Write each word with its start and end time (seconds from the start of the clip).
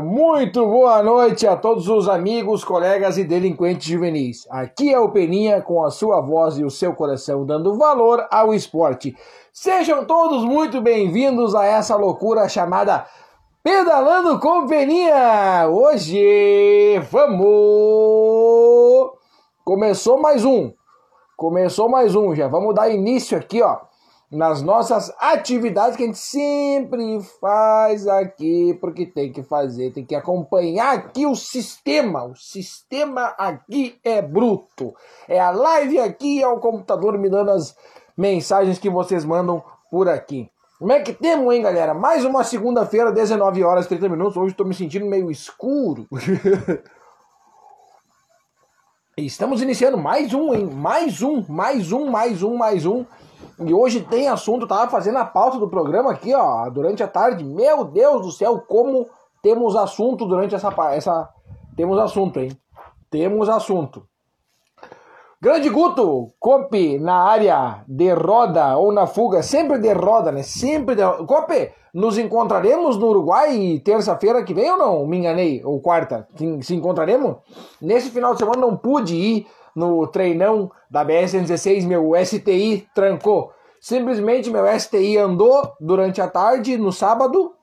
Muito 0.00 0.66
boa 0.66 1.02
noite 1.02 1.46
a 1.46 1.56
todos 1.56 1.88
os 1.88 2.08
amigos, 2.08 2.64
colegas 2.64 3.18
e 3.18 3.24
delinquentes 3.24 3.86
juvenis. 3.86 4.46
Aqui 4.50 4.92
é 4.92 4.98
o 4.98 5.10
Peninha 5.10 5.60
com 5.60 5.84
a 5.84 5.90
sua 5.90 6.20
voz 6.20 6.58
e 6.58 6.64
o 6.64 6.70
seu 6.70 6.94
coração 6.94 7.44
dando 7.44 7.76
valor 7.76 8.26
ao 8.30 8.54
esporte. 8.54 9.14
Sejam 9.52 10.04
todos 10.04 10.44
muito 10.44 10.80
bem-vindos 10.80 11.54
a 11.54 11.64
essa 11.64 11.96
loucura 11.96 12.48
chamada 12.48 13.06
Pedalando 13.62 14.38
com 14.40 14.66
Peninha. 14.66 15.68
Hoje 15.68 16.98
vamos 17.10 19.12
Começou 19.64 20.18
mais 20.18 20.44
um. 20.44 20.72
Começou 21.36 21.88
mais 21.88 22.14
um. 22.14 22.34
Já 22.34 22.48
vamos 22.48 22.74
dar 22.74 22.88
início 22.88 23.36
aqui, 23.36 23.62
ó 23.62 23.91
nas 24.32 24.62
nossas 24.62 25.12
atividades 25.18 25.94
que 25.94 26.04
a 26.04 26.06
gente 26.06 26.16
sempre 26.18 27.20
faz 27.38 28.08
aqui, 28.08 28.72
porque 28.80 29.04
tem 29.04 29.30
que 29.30 29.42
fazer, 29.42 29.92
tem 29.92 30.06
que 30.06 30.14
acompanhar 30.14 30.94
aqui 30.94 31.26
o 31.26 31.34
sistema. 31.34 32.24
O 32.24 32.34
sistema 32.34 33.34
aqui 33.36 34.00
é 34.02 34.22
bruto. 34.22 34.94
É 35.28 35.38
a 35.38 35.50
live 35.50 36.00
aqui, 36.00 36.42
é 36.42 36.48
o 36.48 36.58
computador 36.58 37.18
me 37.18 37.28
dando 37.28 37.50
as 37.50 37.76
mensagens 38.16 38.78
que 38.78 38.88
vocês 38.88 39.22
mandam 39.22 39.62
por 39.90 40.08
aqui. 40.08 40.50
Como 40.78 40.92
é 40.92 41.00
que 41.00 41.12
temos, 41.12 41.54
hein, 41.54 41.60
galera? 41.60 41.92
Mais 41.92 42.24
uma 42.24 42.42
segunda-feira, 42.42 43.12
19 43.12 43.62
horas 43.62 43.84
e 43.84 43.88
30 43.90 44.08
minutos. 44.08 44.38
Hoje 44.38 44.52
estou 44.52 44.66
me 44.66 44.74
sentindo 44.74 45.04
meio 45.04 45.30
escuro. 45.30 46.06
Estamos 49.14 49.60
iniciando 49.60 49.98
mais 49.98 50.32
um, 50.32 50.54
hein? 50.54 50.70
Mais 50.72 51.20
um, 51.20 51.44
mais 51.46 51.92
um, 51.92 52.10
mais 52.10 52.42
um, 52.42 52.56
mais 52.56 52.86
um. 52.86 53.04
E 53.58 53.72
hoje 53.72 54.00
tem 54.00 54.28
assunto, 54.28 54.66
tava 54.66 54.90
fazendo 54.90 55.18
a 55.18 55.24
pauta 55.24 55.58
do 55.58 55.68
programa 55.68 56.10
aqui, 56.12 56.34
ó, 56.34 56.68
durante 56.70 57.02
a 57.02 57.08
tarde. 57.08 57.44
Meu 57.44 57.84
Deus 57.84 58.22
do 58.22 58.32
céu, 58.32 58.60
como 58.60 59.08
temos 59.42 59.76
assunto 59.76 60.26
durante 60.26 60.54
essa 60.54 60.72
essa 60.92 61.28
temos 61.76 61.98
assunto, 61.98 62.38
hein? 62.38 62.50
Temos 63.10 63.48
assunto. 63.48 64.06
Grande 65.40 65.68
Guto, 65.70 66.32
Cope 66.38 66.98
na 66.98 67.16
área 67.16 67.82
de 67.88 68.12
roda 68.14 68.76
ou 68.76 68.92
na 68.92 69.06
fuga, 69.06 69.42
sempre 69.42 69.78
de 69.78 69.92
roda, 69.92 70.30
né? 70.30 70.42
Sempre 70.42 70.94
de 70.94 71.02
roda. 71.02 71.24
Cope, 71.24 71.72
nos 71.92 72.16
encontraremos 72.16 72.96
no 72.96 73.08
Uruguai 73.08 73.82
terça-feira 73.84 74.44
que 74.44 74.54
vem 74.54 74.70
ou 74.70 74.78
não? 74.78 75.06
Me 75.06 75.18
enganei, 75.18 75.60
ou 75.64 75.80
quarta? 75.80 76.28
Se 76.60 76.74
encontraremos? 76.74 77.38
Nesse 77.80 78.10
final 78.10 78.34
de 78.34 78.38
semana 78.38 78.60
não 78.60 78.76
pude 78.76 79.16
ir 79.16 79.46
no 79.74 80.06
treinão 80.06 80.70
da 80.90 81.04
BS-16, 81.04 81.86
meu 81.86 82.12
STI 82.24 82.86
trancou. 82.94 83.52
Simplesmente 83.80 84.50
meu 84.50 84.64
STI 84.78 85.18
andou 85.18 85.72
durante 85.80 86.20
a 86.20 86.28
tarde, 86.28 86.76
no 86.76 86.92
sábado, 86.92 87.54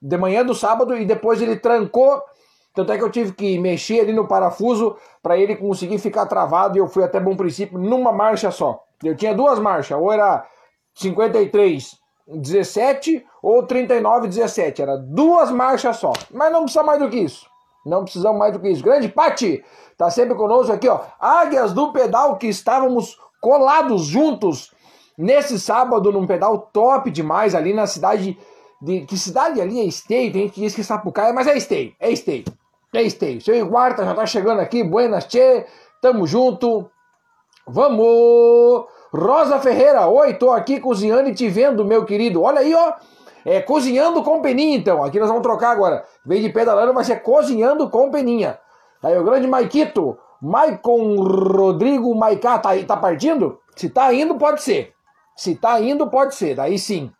de 0.00 0.16
manhã 0.16 0.44
do 0.44 0.54
sábado, 0.54 0.96
e 0.96 1.04
depois 1.04 1.42
ele 1.42 1.56
trancou. 1.56 2.22
Tanto 2.74 2.92
é 2.92 2.98
que 2.98 3.04
eu 3.04 3.10
tive 3.10 3.32
que 3.32 3.58
mexer 3.58 4.00
ali 4.00 4.12
no 4.12 4.26
parafuso 4.26 4.96
para 5.22 5.36
ele 5.36 5.56
conseguir 5.56 5.98
ficar 5.98 6.26
travado 6.26 6.76
e 6.76 6.80
eu 6.80 6.88
fui 6.88 7.04
até 7.04 7.20
bom 7.20 7.36
princípio 7.36 7.78
numa 7.78 8.12
marcha 8.12 8.50
só. 8.50 8.84
Eu 9.02 9.16
tinha 9.16 9.34
duas 9.34 9.58
marchas, 9.58 9.98
ou 9.98 10.12
era 10.12 10.46
53 10.94 11.98
17 12.26 13.24
ou 13.42 13.62
39 13.64 14.28
17, 14.28 14.82
era 14.82 14.96
duas 14.96 15.50
marchas 15.50 15.96
só. 15.96 16.12
Mas 16.30 16.52
não 16.52 16.62
precisa 16.62 16.82
mais 16.82 16.98
do 16.98 17.08
que 17.08 17.18
isso. 17.18 17.46
Não 17.84 18.04
precisamos 18.04 18.38
mais 18.38 18.52
do 18.52 18.60
que 18.60 18.68
isso. 18.68 18.82
Grande 18.82 19.08
Pati, 19.08 19.64
tá 19.96 20.10
sempre 20.10 20.34
conosco 20.34 20.72
aqui, 20.72 20.88
ó. 20.88 21.00
Águias 21.20 21.72
do 21.72 21.92
pedal 21.92 22.36
que 22.36 22.46
estávamos 22.46 23.18
colados 23.40 24.04
juntos 24.06 24.72
nesse 25.16 25.60
sábado 25.60 26.10
num 26.10 26.26
pedal 26.26 26.58
top 26.72 27.10
demais 27.10 27.54
ali 27.54 27.72
na 27.72 27.86
cidade 27.86 28.38
de 28.80 29.00
que 29.06 29.16
cidade 29.16 29.60
ali 29.60 29.80
é 29.80 29.84
Esteio, 29.84 30.32
tem 30.32 30.42
gente 30.42 30.52
que 30.52 30.60
diz 30.60 30.74
que 30.74 30.84
Sapucaia, 30.84 31.32
mas 31.32 31.46
é 31.46 31.56
Esteio, 31.56 31.94
é 31.98 32.10
Esteio. 32.10 32.44
É 32.92 33.02
Esteio. 33.02 33.40
Seu 33.40 33.56
Iguarta 33.56 34.04
já 34.04 34.14
tá 34.14 34.26
chegando 34.26 34.60
aqui, 34.60 34.84
buenas 34.84 35.24
tchê, 35.24 35.66
tamo 36.00 36.26
junto. 36.26 36.88
Vamos! 37.66 38.84
Rosa 39.12 39.58
Ferreira, 39.58 40.06
oi, 40.06 40.34
tô 40.34 40.50
aqui 40.50 40.78
cozinhando 40.78 41.28
e 41.28 41.34
te 41.34 41.48
vendo, 41.48 41.84
meu 41.84 42.04
querido. 42.04 42.42
Olha 42.42 42.60
aí, 42.60 42.74
ó. 42.74 42.92
É 43.44 43.60
cozinhando 43.60 44.22
com 44.22 44.40
peninha, 44.40 44.76
então. 44.76 45.04
Aqui 45.04 45.18
nós 45.18 45.28
vamos 45.28 45.42
trocar 45.42 45.70
agora. 45.70 46.04
Vem 46.24 46.40
de 46.40 46.48
pedalando, 46.48 46.94
vai 46.94 47.04
ser 47.04 47.22
cozinhando 47.22 47.90
com 47.90 48.10
peninha. 48.10 48.58
Aí 49.02 49.18
o 49.18 49.24
grande 49.24 49.46
Maikito, 49.46 50.16
Maicon 50.40 51.16
Rodrigo 51.16 52.14
Maicá, 52.14 52.58
tá, 52.58 52.70
tá 52.86 52.96
partindo? 52.96 53.58
Se 53.76 53.90
tá 53.90 54.12
indo, 54.14 54.36
pode 54.36 54.62
ser. 54.62 54.94
Se 55.36 55.54
tá 55.54 55.80
indo, 55.80 56.08
pode 56.08 56.34
ser. 56.34 56.54
Daí 56.54 56.78
sim. 56.78 57.10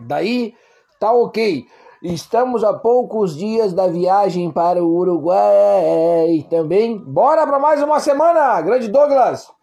Daí 0.00 0.54
tá 0.98 1.12
ok. 1.12 1.66
Estamos 2.02 2.62
a 2.62 2.74
poucos 2.74 3.36
dias 3.36 3.72
da 3.72 3.86
viagem 3.86 4.50
para 4.50 4.82
o 4.82 4.96
Uruguai 4.96 6.46
também. 6.50 6.98
Bora 6.98 7.46
para 7.46 7.58
mais 7.58 7.82
uma 7.82 8.00
semana, 8.00 8.60
grande 8.60 8.88
Douglas. 8.88 9.55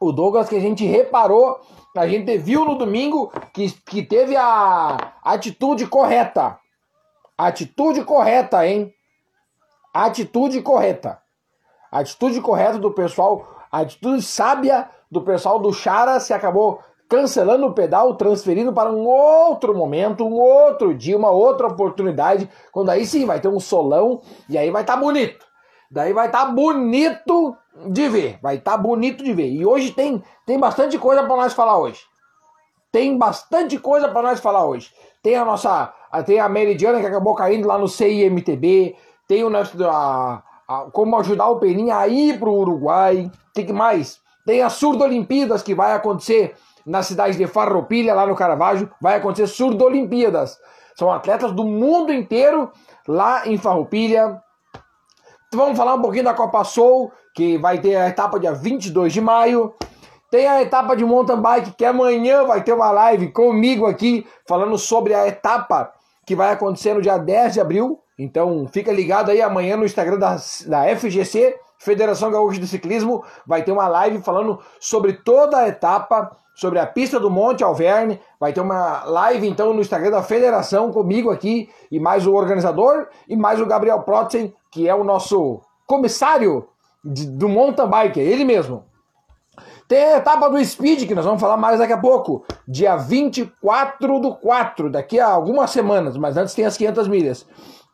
O 0.00 0.12
Douglas 0.12 0.48
que 0.48 0.56
a 0.56 0.60
gente 0.60 0.84
reparou 0.84 1.60
a 1.96 2.06
gente 2.06 2.36
viu 2.36 2.64
no 2.64 2.76
domingo 2.76 3.32
que, 3.52 3.70
que 3.70 4.02
teve 4.02 4.36
a 4.36 5.14
atitude 5.24 5.86
correta. 5.86 6.58
Atitude 7.38 8.04
correta, 8.04 8.66
hein? 8.66 8.92
Atitude 9.92 10.60
correta. 10.60 11.18
Atitude 11.90 12.40
correta 12.40 12.78
do 12.78 12.92
pessoal, 12.92 13.46
atitude 13.72 14.20
sábia 14.22 14.90
do 15.10 15.22
pessoal 15.22 15.58
do 15.58 15.72
Chara 15.72 16.20
se 16.20 16.34
acabou 16.34 16.80
cancelando 17.08 17.66
o 17.66 17.72
pedal, 17.72 18.14
transferindo 18.16 18.72
para 18.72 18.90
um 18.90 19.06
outro 19.06 19.74
momento, 19.74 20.26
um 20.26 20.34
outro 20.34 20.92
dia, 20.92 21.16
uma 21.16 21.30
outra 21.30 21.68
oportunidade, 21.68 22.50
quando 22.72 22.90
aí 22.90 23.06
sim 23.06 23.24
vai 23.24 23.40
ter 23.40 23.48
um 23.48 23.60
solão 23.60 24.20
e 24.48 24.58
aí 24.58 24.70
vai 24.70 24.82
estar 24.82 24.96
tá 24.96 25.00
bonito. 25.00 25.45
Daí 25.90 26.12
vai 26.12 26.26
estar 26.26 26.46
tá 26.46 26.50
bonito 26.50 27.56
de 27.86 28.08
ver. 28.08 28.38
Vai 28.42 28.56
estar 28.56 28.72
tá 28.72 28.76
bonito 28.78 29.22
de 29.22 29.32
ver. 29.32 29.48
E 29.48 29.64
hoje 29.64 29.92
tem, 29.92 30.22
tem 30.44 30.58
bastante 30.58 30.98
coisa 30.98 31.22
para 31.22 31.36
nós 31.36 31.52
falar 31.52 31.78
hoje. 31.78 32.00
Tem 32.96 33.16
bastante 33.18 33.78
coisa 33.78 34.08
para 34.08 34.22
nós 34.22 34.40
falar 34.40 34.64
hoje. 34.64 34.90
Tem 35.22 35.36
a 35.36 35.44
nossa. 35.44 35.92
Tem 36.24 36.40
a 36.40 36.48
Meridiana 36.48 37.00
que 37.00 37.06
acabou 37.06 37.34
caindo 37.34 37.68
lá 37.68 37.76
no 37.76 37.88
CIMTB. 37.88 38.96
Tem 39.28 39.44
o 39.44 39.50
nosso. 39.50 39.76
A, 39.84 40.42
a, 40.66 40.86
como 40.92 41.18
ajudar 41.18 41.48
o 41.48 41.58
Peninha 41.58 41.98
a 41.98 42.08
ir 42.08 42.38
para 42.38 42.48
o 42.48 42.58
Uruguai. 42.58 43.30
O 43.30 43.52
que 43.52 43.72
mais? 43.72 44.20
Tem 44.46 44.62
a 44.62 44.70
Surdo 44.70 45.04
Olimpíadas 45.04 45.62
que 45.62 45.74
vai 45.74 45.92
acontecer 45.92 46.54
na 46.86 47.02
cidade 47.02 47.36
de 47.36 47.46
Farroupilha, 47.46 48.14
lá 48.14 48.26
no 48.26 48.36
Caravaggio. 48.36 48.90
Vai 49.00 49.16
acontecer 49.16 49.48
Surdo 49.48 49.84
Olimpíadas. 49.84 50.58
São 50.94 51.12
atletas 51.12 51.52
do 51.52 51.64
mundo 51.64 52.12
inteiro 52.12 52.70
lá 53.06 53.46
em 53.46 53.58
Farroupilha. 53.58 54.40
Vamos 55.56 55.78
falar 55.78 55.94
um 55.94 56.02
pouquinho 56.02 56.24
da 56.24 56.34
Copa 56.34 56.62
Soul, 56.64 57.10
que 57.34 57.56
vai 57.56 57.80
ter 57.80 57.96
a 57.96 58.08
etapa 58.10 58.38
dia 58.38 58.52
22 58.52 59.10
de 59.10 59.22
maio. 59.22 59.72
Tem 60.30 60.46
a 60.46 60.60
etapa 60.60 60.94
de 60.94 61.02
mountain 61.02 61.40
bike, 61.40 61.72
que 61.72 61.84
amanhã 61.86 62.44
vai 62.44 62.62
ter 62.62 62.74
uma 62.74 62.90
live 62.90 63.32
comigo 63.32 63.86
aqui, 63.86 64.26
falando 64.46 64.76
sobre 64.76 65.14
a 65.14 65.26
etapa 65.26 65.90
que 66.26 66.36
vai 66.36 66.52
acontecer 66.52 66.92
no 66.92 67.00
dia 67.00 67.16
10 67.16 67.54
de 67.54 67.60
abril. 67.60 67.98
Então 68.18 68.68
fica 68.70 68.92
ligado 68.92 69.30
aí 69.30 69.40
amanhã 69.40 69.78
no 69.78 69.86
Instagram 69.86 70.18
da, 70.18 70.36
da 70.66 70.94
FGC, 70.94 71.58
Federação 71.78 72.30
Gaúcha 72.30 72.60
de 72.60 72.68
Ciclismo, 72.68 73.24
vai 73.46 73.62
ter 73.62 73.72
uma 73.72 73.88
live 73.88 74.18
falando 74.20 74.58
sobre 74.78 75.14
toda 75.14 75.56
a 75.56 75.68
etapa, 75.68 76.36
sobre 76.54 76.78
a 76.78 76.86
pista 76.86 77.18
do 77.18 77.30
Monte 77.30 77.64
Alverne. 77.64 78.20
Vai 78.38 78.52
ter 78.52 78.60
uma 78.60 79.04
live 79.04 79.48
então 79.48 79.72
no 79.72 79.80
Instagram 79.80 80.10
da 80.10 80.22
Federação 80.22 80.92
comigo 80.92 81.30
aqui, 81.30 81.70
e 81.90 81.98
mais 81.98 82.26
o 82.26 82.34
organizador, 82.34 83.08
e 83.26 83.34
mais 83.34 83.58
o 83.58 83.64
Gabriel 83.64 84.00
Protzen, 84.00 84.52
que 84.76 84.86
é 84.86 84.94
o 84.94 85.02
nosso 85.02 85.62
comissário 85.86 86.68
de, 87.02 87.26
do 87.26 87.48
mountain 87.48 87.88
bike, 87.88 88.20
é 88.20 88.22
ele 88.22 88.44
mesmo. 88.44 88.84
Tem 89.88 90.04
a 90.04 90.16
etapa 90.18 90.50
do 90.50 90.62
Speed, 90.62 91.08
que 91.08 91.14
nós 91.14 91.24
vamos 91.24 91.40
falar 91.40 91.56
mais 91.56 91.78
daqui 91.78 91.94
a 91.94 91.98
pouco, 91.98 92.44
dia 92.68 92.94
24 92.94 94.20
do 94.20 94.34
4, 94.34 94.90
daqui 94.90 95.18
a 95.18 95.28
algumas 95.28 95.70
semanas, 95.70 96.18
mas 96.18 96.36
antes 96.36 96.52
tem 96.52 96.66
as 96.66 96.76
500 96.76 97.08
milhas. 97.08 97.46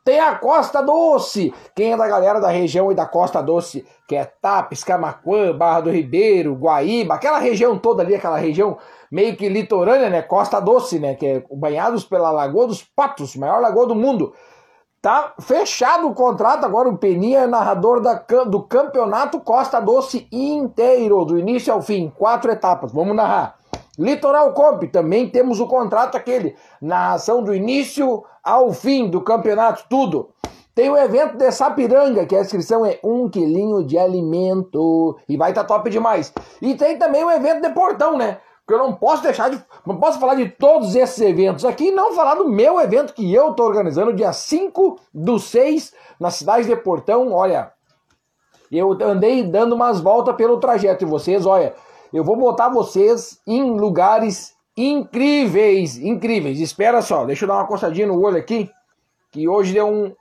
Tem 0.04 0.18
a 0.18 0.34
Costa 0.34 0.82
Doce, 0.82 1.54
quem 1.76 1.92
é 1.92 1.96
da 1.96 2.08
galera 2.08 2.40
da 2.40 2.48
região 2.48 2.90
e 2.90 2.96
da 2.96 3.06
Costa 3.06 3.40
Doce, 3.40 3.86
que 4.08 4.16
é 4.16 4.24
Tapes, 4.24 4.82
Camacuã, 4.82 5.56
Barra 5.56 5.82
do 5.82 5.90
Ribeiro, 5.90 6.56
Guaíba, 6.56 7.14
aquela 7.14 7.38
região 7.38 7.78
toda 7.78 8.02
ali, 8.02 8.16
aquela 8.16 8.38
região 8.38 8.76
meio 9.08 9.36
que 9.36 9.48
litorânea, 9.48 10.10
né? 10.10 10.20
Costa 10.20 10.58
Doce, 10.58 10.98
né? 10.98 11.14
Que 11.14 11.26
é 11.26 11.44
banhados 11.52 12.02
pela 12.02 12.32
Lagoa 12.32 12.66
dos 12.66 12.82
Patos, 12.82 13.36
maior 13.36 13.60
lagoa 13.60 13.86
do 13.86 13.94
mundo. 13.94 14.34
Tá 15.02 15.34
fechado 15.40 16.06
o 16.06 16.14
contrato 16.14 16.64
agora. 16.64 16.88
O 16.88 16.96
Peninha 16.96 17.40
é 17.40 17.46
narrador 17.48 18.00
da, 18.00 18.14
do 18.44 18.62
campeonato 18.62 19.40
Costa 19.40 19.80
Doce 19.80 20.28
inteiro, 20.30 21.24
do 21.24 21.36
início 21.36 21.72
ao 21.72 21.82
fim, 21.82 22.08
quatro 22.16 22.52
etapas. 22.52 22.92
Vamos 22.92 23.16
narrar. 23.16 23.56
Litoral 23.98 24.52
Comp, 24.52 24.84
também 24.84 25.28
temos 25.28 25.58
o 25.58 25.66
contrato 25.66 26.16
aquele, 26.16 26.54
narração 26.80 27.42
do 27.42 27.52
início 27.52 28.22
ao 28.44 28.72
fim 28.72 29.10
do 29.10 29.20
campeonato, 29.20 29.84
tudo. 29.90 30.30
Tem 30.72 30.88
o 30.88 30.96
evento 30.96 31.36
de 31.36 31.50
Sapiranga, 31.50 32.24
que 32.24 32.36
a 32.36 32.40
inscrição 32.40 32.86
é 32.86 33.00
um 33.02 33.28
quilinho 33.28 33.84
de 33.84 33.98
alimento. 33.98 35.18
E 35.28 35.36
vai 35.36 35.50
estar 35.50 35.64
tá 35.64 35.66
top 35.66 35.90
demais. 35.90 36.32
E 36.62 36.76
tem 36.76 36.96
também 36.96 37.24
o 37.24 37.30
evento 37.30 37.60
de 37.60 37.74
Portão, 37.74 38.16
né? 38.16 38.38
Porque 38.64 38.80
eu 38.80 38.86
não 38.86 38.94
posso 38.94 39.22
deixar 39.22 39.50
de. 39.50 39.62
Não 39.84 39.98
posso 39.98 40.20
falar 40.20 40.36
de 40.36 40.48
todos 40.48 40.94
esses 40.94 41.20
eventos 41.20 41.64
aqui 41.64 41.88
e 41.88 41.92
não 41.92 42.14
falar 42.14 42.36
do 42.36 42.48
meu 42.48 42.80
evento 42.80 43.12
que 43.12 43.32
eu 43.34 43.50
estou 43.50 43.66
organizando 43.66 44.12
dia 44.12 44.32
5 44.32 45.00
do 45.12 45.38
6 45.38 45.92
na 46.18 46.30
cidade 46.30 46.68
de 46.68 46.76
Portão. 46.76 47.32
Olha, 47.32 47.72
eu 48.70 48.92
andei 49.02 49.42
dando 49.42 49.74
umas 49.74 50.00
voltas 50.00 50.36
pelo 50.36 50.58
trajeto 50.58 51.04
e 51.04 51.06
vocês, 51.06 51.44
olha, 51.44 51.74
eu 52.12 52.22
vou 52.22 52.36
botar 52.36 52.68
vocês 52.68 53.40
em 53.46 53.78
lugares 53.78 54.54
incríveis, 54.76 55.98
incríveis. 55.98 56.60
Espera 56.60 57.02
só, 57.02 57.24
deixa 57.24 57.44
eu 57.44 57.48
dar 57.48 57.56
uma 57.56 57.66
coçadinha 57.66 58.06
no 58.06 58.20
olho 58.22 58.36
aqui, 58.36 58.70
que 59.30 59.48
hoje 59.48 59.72
deu 59.72 59.88
um, 59.88 60.14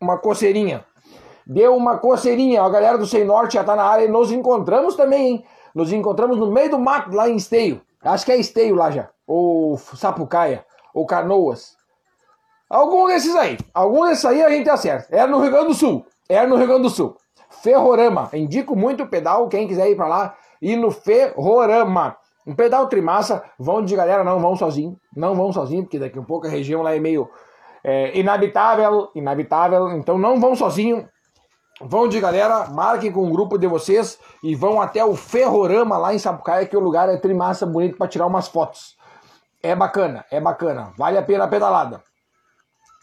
uma 0.00 0.16
coceirinha. 0.18 0.84
Deu 1.46 1.74
uma 1.74 1.98
coceirinha, 1.98 2.62
a 2.62 2.68
galera 2.68 2.96
do 2.96 3.06
Sem 3.06 3.24
Norte 3.24 3.54
já 3.54 3.64
tá 3.64 3.74
na 3.74 3.84
área 3.84 4.04
e 4.04 4.08
nos 4.08 4.30
encontramos 4.30 4.94
também, 4.94 5.26
hein? 5.26 5.44
Nos 5.74 5.92
encontramos 5.92 6.38
no 6.38 6.50
meio 6.50 6.70
do 6.70 6.78
mato, 6.78 7.14
lá 7.14 7.28
em 7.28 7.36
Esteio. 7.36 7.80
Acho 8.08 8.24
que 8.24 8.32
é 8.32 8.36
Esteio 8.36 8.74
lá 8.74 8.90
já. 8.90 9.08
Ou 9.26 9.76
Sapucaia. 9.76 10.64
Ou 10.94 11.06
Canoas. 11.06 11.76
Algum 12.68 13.06
desses 13.06 13.34
aí. 13.34 13.58
Algum 13.72 14.06
desses 14.06 14.24
aí 14.24 14.42
a 14.42 14.50
gente 14.50 14.68
acerta. 14.68 15.14
Era 15.14 15.26
no 15.26 15.40
Rio 15.40 15.50
Grande 15.50 15.68
do 15.68 15.74
Sul. 15.74 16.06
Era 16.28 16.46
no 16.46 16.56
Rio 16.56 16.66
Grande 16.66 16.82
do 16.82 16.90
Sul. 16.90 17.16
Ferrorama. 17.62 18.28
Indico 18.32 18.76
muito 18.76 19.04
o 19.04 19.08
pedal, 19.08 19.48
quem 19.48 19.66
quiser 19.66 19.90
ir 19.90 19.96
para 19.96 20.06
lá, 20.06 20.36
ir 20.60 20.76
no 20.76 20.90
Ferrorama. 20.90 22.16
Um 22.46 22.54
pedal 22.54 22.88
trimassa, 22.88 23.42
vão 23.58 23.84
de 23.84 23.94
galera, 23.94 24.24
não 24.24 24.40
vão 24.40 24.56
sozinho. 24.56 24.96
Não 25.14 25.34
vão 25.34 25.52
sozinho, 25.52 25.82
porque 25.82 25.98
daqui 25.98 26.18
a 26.18 26.22
pouco 26.22 26.46
a 26.46 26.50
região 26.50 26.82
lá 26.82 26.94
é 26.94 27.00
meio 27.00 27.28
é, 27.84 28.18
inabitável, 28.18 29.10
inabitável. 29.14 29.90
Então 29.92 30.16
não 30.16 30.40
vão 30.40 30.54
sozinho. 30.54 31.06
Vão 31.80 32.08
de 32.08 32.18
galera, 32.18 32.66
marquem 32.66 33.12
com 33.12 33.24
o 33.24 33.30
grupo 33.30 33.56
de 33.56 33.66
vocês 33.68 34.18
e 34.42 34.54
vão 34.54 34.80
até 34.80 35.04
o 35.04 35.14
Ferrorama 35.14 35.96
lá 35.96 36.12
em 36.12 36.18
Sapucaia, 36.18 36.66
que 36.66 36.76
o 36.76 36.80
lugar 36.80 37.08
é 37.08 37.16
trimassa, 37.16 37.64
bonito 37.64 37.96
para 37.96 38.08
tirar 38.08 38.26
umas 38.26 38.48
fotos. 38.48 38.96
É 39.62 39.76
bacana, 39.76 40.24
é 40.30 40.40
bacana. 40.40 40.92
Vale 40.96 41.18
a 41.18 41.22
pena 41.22 41.44
a 41.44 41.48
pedalada. 41.48 42.02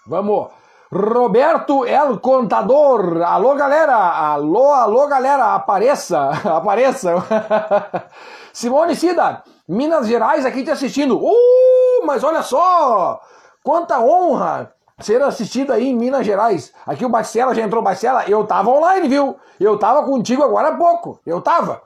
Vamos. 0.05 0.49
Roberto 0.91 1.85
El 1.85 2.19
Contador. 2.19 3.21
Alô, 3.23 3.55
galera. 3.55 3.95
Alô, 3.95 4.71
alô, 4.73 5.07
galera. 5.07 5.55
Apareça, 5.55 6.29
apareça. 6.45 7.15
Simone 8.53 8.95
Cida, 8.95 9.43
Minas 9.67 10.07
Gerais 10.07 10.45
aqui 10.45 10.63
te 10.63 10.71
assistindo. 10.71 11.17
Uh, 11.17 12.05
mas 12.05 12.23
olha 12.23 12.41
só. 12.41 13.19
Quanta 13.63 13.99
honra 13.99 14.74
ser 14.99 15.21
assistido 15.21 15.73
aí 15.73 15.89
em 15.89 15.95
Minas 15.95 16.25
Gerais. 16.25 16.73
Aqui 16.85 17.05
o 17.05 17.09
Bacela 17.09 17.53
já 17.53 17.61
entrou 17.61 17.83
Bacela. 17.83 18.23
Eu 18.29 18.45
tava 18.45 18.69
online, 18.69 19.07
viu? 19.07 19.35
Eu 19.59 19.77
tava 19.77 20.03
contigo 20.03 20.43
agora 20.43 20.69
há 20.69 20.75
pouco. 20.77 21.19
Eu 21.25 21.41
tava. 21.41 21.81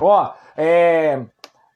Ó, 0.00 0.30
é, 0.56 1.22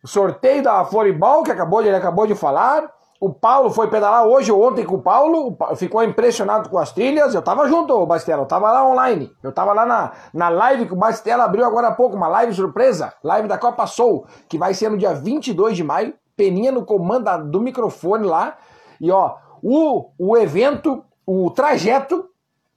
sorteio 0.05 0.63
da 0.63 0.85
Floribal 0.85 1.43
que 1.43 1.51
acabou 1.51 1.83
de, 1.83 1.89
ele 1.89 1.97
acabou 1.97 2.27
de 2.27 2.35
falar. 2.35 2.95
O 3.19 3.33
Paulo 3.33 3.71
foi 3.71 3.89
pedalar 3.89 4.27
hoje 4.27 4.53
ou 4.53 4.63
ontem 4.63 4.85
com 4.85 4.97
o 4.97 5.03
Paulo, 5.03 5.57
ficou 5.77 6.05
impressionado 6.05 6.69
com 6.69 6.79
as 6.79 6.93
trilhas. 6.93 7.35
Eu 7.35 7.41
tava 7.41 7.67
junto, 7.67 8.05
Bastela, 8.05 8.43
eu 8.43 8.47
tava 8.47 8.71
lá 8.71 8.87
online. 8.87 9.33
Eu 9.43 9.51
tava 9.53 9.73
lá 9.73 9.87
na, 9.87 10.13
na 10.35 10.49
live 10.51 10.87
que 10.87 10.93
o 10.93 10.97
Bastela 10.97 11.45
abriu 11.45 11.65
agora 11.65 11.89
há 11.89 11.93
pouco, 11.93 12.15
uma 12.15 12.29
live 12.29 12.55
surpresa, 12.55 13.15
live 13.25 13.49
da 13.49 13.57
Copa 13.57 13.87
Soul, 13.87 14.27
que 14.49 14.59
vai 14.59 14.75
ser 14.75 14.91
no 14.91 14.99
dia 14.99 15.15
22 15.15 15.77
de 15.77 15.83
maio. 15.83 16.15
Peninha 16.37 16.71
no 16.71 16.85
comando 16.85 17.51
do 17.51 17.61
microfone 17.61 18.27
lá. 18.27 18.59
E 19.01 19.11
ó, 19.11 19.37
o, 19.63 20.11
o 20.19 20.37
evento, 20.37 21.05
o 21.27 21.51
trajeto, 21.51 22.29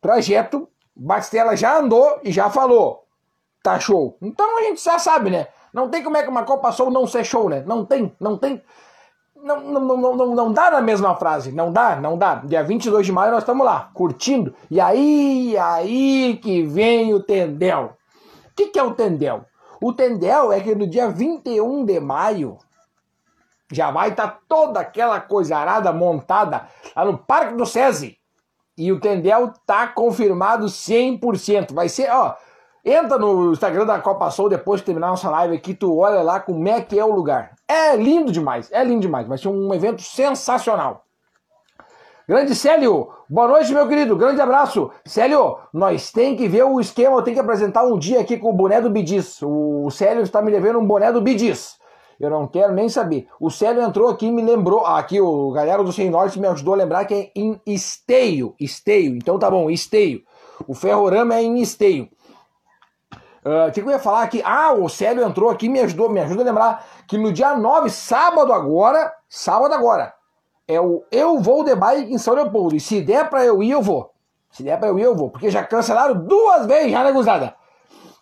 trajeto, 0.02 0.68
Bastela 0.96 1.56
já 1.56 1.78
andou 1.78 2.20
e 2.24 2.32
já 2.32 2.50
falou. 2.50 3.06
Tá 3.64 3.80
show. 3.80 4.18
Então 4.22 4.60
a 4.60 4.64
gente 4.64 4.84
já 4.84 5.00
sabe, 5.00 5.30
né? 5.30 5.48
Não 5.74 5.90
tem 5.90 6.04
como 6.04 6.18
é 6.18 6.24
que 6.24 6.30
uma 6.30 6.44
Copa 6.44 6.72
Soul 6.72 6.92
não 6.92 7.08
ser 7.08 7.24
show, 7.24 7.50
né? 7.50 7.64
Não 7.66 7.86
tem, 7.86 8.14
não 8.20 8.38
tem 8.38 8.62
não, 9.42 9.62
não, 9.62 9.98
não, 9.98 10.16
não, 10.16 10.36
não 10.36 10.52
dá 10.52 10.72
na 10.72 10.82
mesma 10.82 11.16
frase, 11.16 11.52
não 11.52 11.72
dá, 11.72 11.96
não 11.96 12.18
dá. 12.18 12.36
Dia 12.36 12.64
22 12.64 13.06
de 13.06 13.12
maio 13.12 13.32
nós 13.32 13.44
estamos 13.44 13.66
lá, 13.66 13.90
curtindo. 13.94 14.54
E 14.70 14.80
aí, 14.80 15.58
aí 15.58 16.40
que 16.42 16.64
vem 16.64 17.14
o 17.14 17.22
Tendel. 17.22 17.98
O 18.52 18.56
que, 18.56 18.68
que 18.68 18.80
é 18.80 18.84
o 18.84 18.94
Tendel? 18.94 19.46
O 19.82 19.94
Tendel 19.94 20.52
é 20.52 20.60
que 20.60 20.76
no 20.76 20.86
dia 20.86 21.10
21 21.10 21.86
de 21.86 22.00
maio 22.00 22.58
já 23.72 23.92
vai 23.92 24.10
estar 24.10 24.28
tá 24.28 24.40
toda 24.48 24.80
aquela 24.80 25.20
coisa 25.20 25.58
arada 25.58 25.92
montada 25.92 26.68
lá 26.96 27.06
no 27.06 27.18
Parque 27.18 27.56
do 27.56 27.66
SESI. 27.66 28.18
E 28.78 28.92
o 28.92 29.00
Tendel 29.00 29.52
tá 29.66 29.88
confirmado 29.88 30.66
100%. 30.66 31.74
Vai 31.74 31.90
ser, 31.90 32.10
ó, 32.12 32.36
entra 32.84 33.18
no 33.18 33.52
Instagram 33.52 33.86
da 33.86 34.00
Copa 34.00 34.32
Soul 34.32 34.50
depois 34.50 34.80
de 34.80 34.86
terminar 34.86 35.10
nossa 35.10 35.30
live 35.30 35.56
aqui, 35.56 35.74
tu 35.74 35.98
olha 35.98 36.22
lá 36.22 36.40
como 36.40 36.68
é 36.68 36.82
que 36.82 36.98
é 36.98 37.04
o 37.04 37.14
lugar. 37.14 37.56
É 37.68 37.96
lindo 37.96 38.32
demais, 38.32 38.72
é 38.72 38.84
lindo 38.84 39.02
demais. 39.02 39.28
Vai 39.28 39.38
ser 39.38 39.50
um 39.50 39.74
evento 39.74 40.02
sensacional. 40.02 41.04
Grande 42.30 42.54
Célio, 42.54 43.10
boa 43.28 43.48
noite, 43.48 43.74
meu 43.74 43.88
querido. 43.88 44.16
Grande 44.16 44.40
abraço. 44.40 44.92
Célio, 45.04 45.58
nós 45.74 46.12
tem 46.12 46.36
que 46.36 46.48
ver 46.48 46.64
o 46.64 46.80
esquema, 46.80 47.18
eu 47.18 47.24
tenho 47.24 47.36
que 47.36 47.42
apresentar 47.42 47.84
um 47.84 47.98
dia 47.98 48.22
aqui 48.22 48.38
com 48.38 48.52
o 48.52 48.54
boné 48.54 48.80
do 48.80 48.90
Bidis. 48.90 49.42
O 49.42 49.90
Célio 49.90 50.22
está 50.22 50.40
me 50.42 50.52
levando 50.52 50.78
um 50.78 50.86
boné 50.86 51.12
do 51.12 51.22
Bidis. 51.22 51.79
Eu 52.20 52.30
não 52.30 52.48
quero 52.48 52.74
nem 52.74 52.90
saber. 52.90 53.28
O 53.40 53.50
Célio 53.50 53.82
entrou 53.82 54.10
aqui 54.10 54.28
e 54.28 54.32
me 54.32 54.42
lembrou. 54.42 54.86
Aqui 54.86 55.22
o 55.22 55.52
galera 55.52 55.84
do 55.84 55.94
Sem 55.94 56.10
Norte 56.10 56.40
me 56.40 56.48
ajudou 56.48 56.74
a 56.74 56.78
lembrar 56.78 57.06
que 57.06 57.14
é 57.14 57.32
em 57.34 57.62
Esteio. 57.66 58.54
Esteio. 58.60 59.16
Então 59.16 59.40
tá 59.40 59.50
bom, 59.50 59.70
Esteio. 59.70 60.22
O 60.68 60.74
Ferrorama 60.74 61.36
é 61.36 61.42
em 61.42 61.62
Esteio. 61.62 62.10
Uh, 63.40 63.72
que 63.72 63.80
eu 63.80 63.90
ia 63.90 64.00
falar 64.00 64.24
aqui? 64.24 64.42
Ah, 64.44 64.74
o 64.74 64.90
Célio 64.90 65.24
entrou 65.24 65.50
aqui 65.50 65.68
e 65.68 65.70
me 65.70 65.80
ajudou, 65.80 66.10
me 66.10 66.20
ajuda 66.20 66.42
a 66.42 66.46
lembrar 66.46 66.86
que 67.08 67.18
no 67.18 67.32
dia 67.32 67.56
9, 67.56 67.90
sábado 67.90 68.52
agora, 68.52 69.14
sábado 69.30 69.74
agora, 69.74 70.14
é 70.68 70.80
o 70.80 71.04
Eu 71.10 71.40
Vou 71.40 71.64
de 71.64 71.74
Bike 71.74 72.14
em 72.14 72.18
São 72.18 72.34
Leopoldo. 72.34 72.76
E 72.76 72.82
se 72.82 73.02
der 73.02 73.30
pra 73.30 73.46
eu 73.46 73.64
ir, 73.64 73.72
eu 73.72 73.82
vou. 73.82 74.12
Se 74.52 74.62
der 74.62 74.78
pra 74.78 74.90
eu 74.90 75.00
ir, 75.00 75.04
eu 75.04 75.16
vou. 75.16 75.30
Porque 75.30 75.50
já 75.50 75.64
cancelaram 75.64 76.16
duas 76.16 76.66
vezes 76.66 76.92
já, 76.92 77.04
né, 77.04 77.12
guzada? 77.14 77.56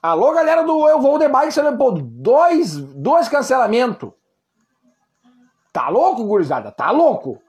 Alô, 0.02 0.32
galera 0.32 0.64
do 0.64 0.88
Eu 0.88 1.02
Vou 1.02 1.18
de 1.18 1.28
Bike 1.28 1.48
em 1.48 1.52
São 1.52 1.64
Leopoldo. 1.64 2.02
Dois, 2.02 2.78
dois 2.78 3.28
cancelamentos. 3.28 4.12
Tá 5.74 5.90
louco, 5.90 6.24
gurizada? 6.24 6.72
Tá 6.72 6.92
louco? 6.92 7.42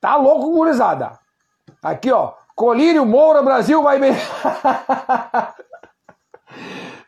Tá 0.00 0.16
louco, 0.16 0.50
gurizada? 0.50 1.18
Aqui, 1.82 2.10
ó. 2.10 2.32
Colírio 2.54 3.06
Moura 3.06 3.42
Brasil 3.42 3.82
vai... 3.82 4.00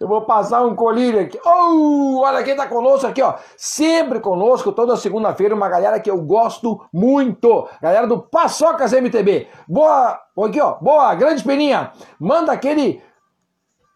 Eu 0.01 0.07
vou 0.07 0.23
passar 0.23 0.65
um 0.65 0.77
colírio 0.77 1.21
aqui. 1.21 1.41
Oh, 1.45 2.21
olha 2.21 2.45
quem 2.45 2.55
tá 2.55 2.69
conosco 2.69 3.05
aqui, 3.07 3.21
ó. 3.21 3.35
Sempre 3.57 4.21
conosco, 4.21 4.71
toda 4.71 4.97
segunda-feira, 4.97 5.57
uma 5.57 5.69
galera 5.69 5.99
que 5.99 6.09
eu 6.09 6.23
gosto 6.23 6.81
muito. 6.93 7.69
Galera 7.83 8.07
do 8.07 8.23
Paçocas 8.23 8.93
MTB. 8.93 9.49
Boa, 9.67 10.21
aqui, 10.47 10.61
ó. 10.61 10.75
Boa, 10.81 11.13
grande 11.17 11.43
peninha. 11.43 11.91
Manda 12.21 12.53
aquele 12.53 13.03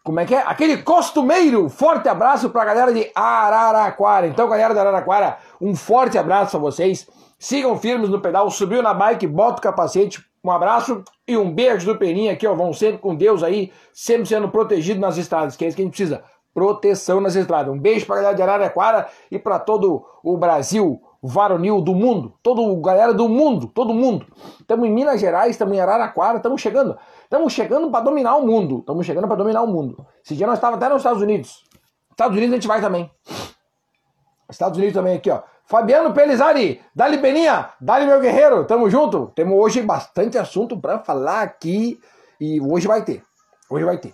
como 0.03 0.19
é 0.19 0.25
que 0.25 0.35
é? 0.35 0.43
Aquele 0.45 0.83
costumeiro. 0.83 1.69
Forte 1.69 2.09
abraço 2.09 2.49
pra 2.49 2.65
galera 2.65 2.91
de 2.91 3.09
Araraquara. 3.15 4.27
Então, 4.27 4.49
galera 4.49 4.73
de 4.73 4.79
Araraquara, 4.79 5.37
um 5.61 5.73
forte 5.75 6.17
abraço 6.17 6.51
pra 6.51 6.59
vocês. 6.59 7.07
Sigam 7.39 7.77
firmes 7.77 8.09
no 8.09 8.19
pedal, 8.19 8.49
subiu 8.51 8.81
na 8.81 8.93
bike, 8.93 9.25
bota 9.25 9.59
o 9.59 9.61
capacete. 9.61 10.23
Um 10.43 10.51
abraço 10.51 11.03
e 11.25 11.37
um 11.37 11.49
beijo 11.49 11.85
do 11.85 11.97
Peninha 11.97 12.33
aqui, 12.33 12.45
ó. 12.45 12.53
Vão 12.53 12.73
sempre 12.73 12.97
com 12.97 13.15
Deus 13.15 13.41
aí, 13.41 13.71
sempre 13.93 14.25
sendo 14.25 14.49
protegido 14.49 14.99
nas 14.99 15.17
estradas, 15.17 15.55
que 15.55 15.63
é 15.63 15.69
isso 15.69 15.77
que 15.77 15.81
a 15.81 15.85
gente 15.85 15.95
precisa. 15.95 16.21
Proteção 16.53 17.21
nas 17.21 17.35
estradas. 17.35 17.73
Um 17.73 17.79
beijo 17.79 18.05
pra 18.05 18.17
galera 18.17 18.35
de 18.35 18.41
Araraquara 18.41 19.07
e 19.31 19.39
para 19.39 19.57
todo 19.57 20.05
o 20.21 20.37
Brasil 20.37 21.01
varonil 21.23 21.79
do 21.79 21.95
mundo, 21.95 22.33
todo 22.43 22.75
galera 22.81 23.13
do 23.13 23.29
mundo, 23.29 23.67
todo 23.67 23.93
mundo. 23.93 24.27
Estamos 24.59 24.85
em 24.85 24.91
Minas 24.91 25.21
Gerais, 25.21 25.51
estamos 25.51 25.73
em 25.73 25.79
Araraquara, 25.79 26.37
estamos 26.37 26.59
chegando. 26.59 26.97
Estamos 27.23 27.53
chegando 27.53 27.89
para 27.89 28.03
dominar 28.03 28.35
o 28.35 28.45
mundo. 28.45 28.79
Estamos 28.79 29.05
chegando 29.05 29.27
para 29.27 29.37
dominar 29.37 29.61
o 29.61 29.67
mundo. 29.67 30.05
Esse 30.23 30.35
dia 30.35 30.45
nós 30.45 30.57
estávamos 30.57 30.83
até 30.83 30.91
nos 30.91 30.99
Estados 31.01 31.21
Unidos. 31.21 31.63
Estados 32.11 32.35
Unidos 32.35 32.53
a 32.53 32.55
gente 32.57 32.67
vai 32.67 32.81
também. 32.81 33.09
Estados 34.49 34.77
Unidos 34.77 34.93
também 34.93 35.15
aqui, 35.15 35.31
ó. 35.31 35.41
Fabiano 35.65 36.13
Pelizari, 36.13 36.81
dali 36.93 37.17
Beninha, 37.17 37.69
dali 37.79 38.05
meu 38.05 38.19
guerreiro, 38.19 38.65
tamo 38.65 38.89
junto. 38.89 39.31
Temos 39.33 39.57
hoje 39.57 39.81
bastante 39.81 40.37
assunto 40.37 40.77
para 40.77 40.99
falar 40.99 41.41
aqui 41.41 41.97
e 42.39 42.59
hoje 42.59 42.85
vai 42.85 43.01
ter. 43.01 43.23
Hoje 43.69 43.85
vai 43.85 43.97
ter. 43.97 44.13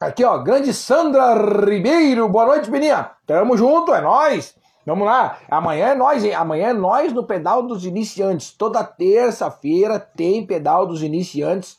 Aqui, 0.00 0.24
ó, 0.24 0.38
grande 0.38 0.72
Sandra 0.72 1.34
Ribeiro, 1.34 2.28
boa 2.28 2.46
noite, 2.46 2.70
Beninha. 2.70 3.10
Tamo 3.26 3.56
junto, 3.56 3.92
é 3.92 4.00
nós. 4.00 4.55
Vamos 4.86 5.04
lá, 5.04 5.38
amanhã 5.50 5.88
é 5.88 5.94
nós, 5.96 6.24
hein? 6.24 6.32
Amanhã 6.32 6.68
é 6.68 6.72
nós 6.72 7.12
no 7.12 7.24
pedal 7.24 7.60
dos 7.60 7.84
iniciantes. 7.84 8.52
Toda 8.52 8.84
terça-feira 8.84 9.98
tem 9.98 10.46
pedal 10.46 10.86
dos 10.86 11.02
iniciantes 11.02 11.76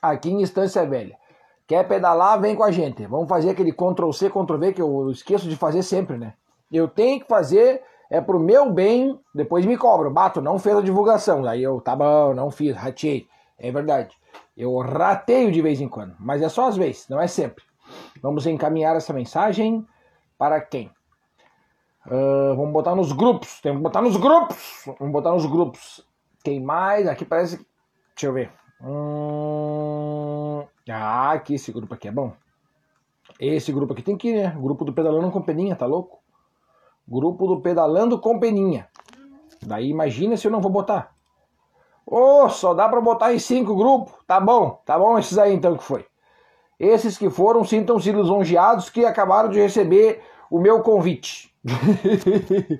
aqui 0.00 0.30
em 0.30 0.40
Estância 0.40 0.86
Velha. 0.86 1.18
Quer 1.66 1.88
pedalar, 1.88 2.40
vem 2.40 2.54
com 2.54 2.62
a 2.62 2.70
gente. 2.70 3.04
Vamos 3.06 3.28
fazer 3.28 3.50
aquele 3.50 3.72
Ctrl 3.72 4.12
C, 4.12 4.30
Ctrl 4.30 4.56
V 4.56 4.72
que 4.72 4.80
eu 4.80 5.10
esqueço 5.10 5.48
de 5.48 5.56
fazer 5.56 5.82
sempre, 5.82 6.16
né? 6.16 6.34
Eu 6.70 6.86
tenho 6.86 7.20
que 7.20 7.26
fazer, 7.26 7.82
é 8.08 8.20
pro 8.20 8.38
meu 8.38 8.70
bem, 8.70 9.18
depois 9.34 9.66
me 9.66 9.76
cobram. 9.76 10.12
Bato, 10.12 10.40
não 10.40 10.56
fez 10.56 10.76
a 10.76 10.80
divulgação. 10.80 11.44
Aí 11.46 11.60
eu, 11.60 11.80
tá 11.80 11.96
bom, 11.96 12.34
não 12.34 12.52
fiz, 12.52 12.76
ratei. 12.76 13.26
É 13.58 13.72
verdade. 13.72 14.14
Eu 14.56 14.78
rateio 14.78 15.50
de 15.50 15.60
vez 15.60 15.80
em 15.80 15.88
quando, 15.88 16.14
mas 16.20 16.40
é 16.40 16.48
só 16.48 16.68
às 16.68 16.76
vezes, 16.76 17.08
não 17.08 17.20
é 17.20 17.26
sempre. 17.26 17.64
Vamos 18.22 18.46
encaminhar 18.46 18.94
essa 18.94 19.12
mensagem 19.12 19.84
para 20.38 20.60
quem? 20.60 20.90
Uh, 22.06 22.54
vamos 22.56 22.72
botar 22.72 22.94
nos 22.94 23.12
grupos. 23.12 23.60
Tem 23.60 23.74
que 23.74 23.80
botar 23.80 24.02
nos 24.02 24.16
grupos. 24.16 24.84
Vamos 24.98 25.12
botar 25.12 25.32
nos 25.32 25.46
grupos. 25.46 26.06
Quem 26.42 26.60
mais? 26.60 27.06
Aqui 27.06 27.24
parece. 27.24 27.56
Deixa 28.14 28.26
eu 28.26 28.32
ver. 28.32 28.52
Hum... 28.82 30.64
Ah, 30.90 31.32
aqui 31.32 31.54
esse 31.54 31.72
grupo 31.72 31.94
aqui 31.94 32.08
é 32.08 32.12
bom. 32.12 32.32
Esse 33.40 33.72
grupo 33.72 33.94
aqui 33.94 34.02
tem 34.02 34.16
que 34.16 34.28
ir, 34.28 34.42
né? 34.42 34.56
Grupo 34.60 34.84
do 34.84 34.92
Pedalando 34.92 35.30
com 35.30 35.40
Peninha, 35.40 35.74
tá 35.74 35.86
louco? 35.86 36.20
Grupo 37.08 37.46
do 37.46 37.60
Pedalando 37.60 38.18
com 38.20 38.38
Peninha. 38.38 38.88
Daí 39.62 39.88
imagina 39.88 40.36
se 40.36 40.46
eu 40.46 40.52
não 40.52 40.60
vou 40.60 40.70
botar. 40.70 41.14
Ô, 42.06 42.44
oh, 42.44 42.48
só 42.50 42.74
dá 42.74 42.86
pra 42.88 43.00
botar 43.00 43.32
em 43.32 43.38
cinco 43.38 43.74
grupos. 43.74 44.12
Tá 44.26 44.38
bom, 44.38 44.82
tá 44.84 44.98
bom 44.98 45.18
esses 45.18 45.38
aí 45.38 45.54
então 45.54 45.76
que 45.76 45.82
foi. 45.82 46.06
Esses 46.78 47.16
que 47.16 47.30
foram 47.30 47.64
sintam-se 47.64 48.12
lisonjeados 48.12 48.90
que 48.90 49.04
acabaram 49.06 49.48
de 49.48 49.58
receber 49.58 50.22
o 50.54 50.60
meu 50.60 50.82
convite. 50.82 51.52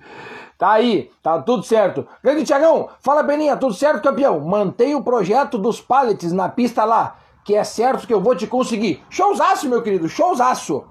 tá 0.56 0.74
aí, 0.74 1.10
tá 1.20 1.42
tudo 1.42 1.64
certo. 1.64 2.06
Grande 2.22 2.44
Tiagão, 2.44 2.88
fala 3.00 3.24
Peninha, 3.24 3.56
tudo 3.56 3.74
certo, 3.74 4.00
campeão? 4.00 4.38
Mantém 4.38 4.94
o 4.94 5.02
projeto 5.02 5.58
dos 5.58 5.80
pallets 5.80 6.32
na 6.32 6.48
pista 6.48 6.84
lá, 6.84 7.16
que 7.44 7.56
é 7.56 7.64
certo 7.64 8.06
que 8.06 8.14
eu 8.14 8.20
vou 8.20 8.36
te 8.36 8.46
conseguir. 8.46 9.02
Showzaço, 9.10 9.68
meu 9.68 9.82
querido, 9.82 10.08
showzaço. 10.08 10.84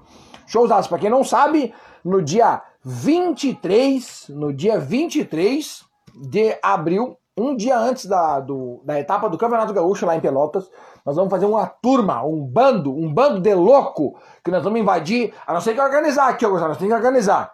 Showzaço, 0.46 0.90
pra 0.90 0.98
quem 0.98 1.08
não 1.08 1.24
sabe, 1.24 1.72
no 2.04 2.20
dia 2.20 2.60
23, 2.84 4.26
no 4.28 4.52
dia 4.52 4.78
23 4.78 5.84
de 6.14 6.58
abril, 6.62 7.16
um 7.36 7.56
dia 7.56 7.76
antes 7.76 8.06
da, 8.06 8.38
do, 8.38 8.80
da 8.84 8.98
etapa 8.98 9.28
do 9.28 9.36
Campeonato 9.36 9.72
Gaúcho 9.72 10.06
lá 10.06 10.14
em 10.14 10.20
Pelotas, 10.20 10.70
nós 11.04 11.16
vamos 11.16 11.30
fazer 11.30 11.46
uma 11.46 11.66
turma, 11.66 12.24
um 12.24 12.40
bando, 12.40 12.94
um 12.94 13.12
bando 13.12 13.40
de 13.40 13.54
louco, 13.54 14.16
que 14.42 14.50
nós 14.50 14.62
vamos 14.62 14.80
invadir, 14.80 15.34
a 15.46 15.52
não 15.52 15.60
ser 15.60 15.74
que 15.74 15.80
organizar 15.80 16.28
aqui, 16.28 16.44
Augusto, 16.44 16.68
nós 16.68 16.78
temos 16.78 16.92
que 16.92 16.96
organizar. 16.96 17.52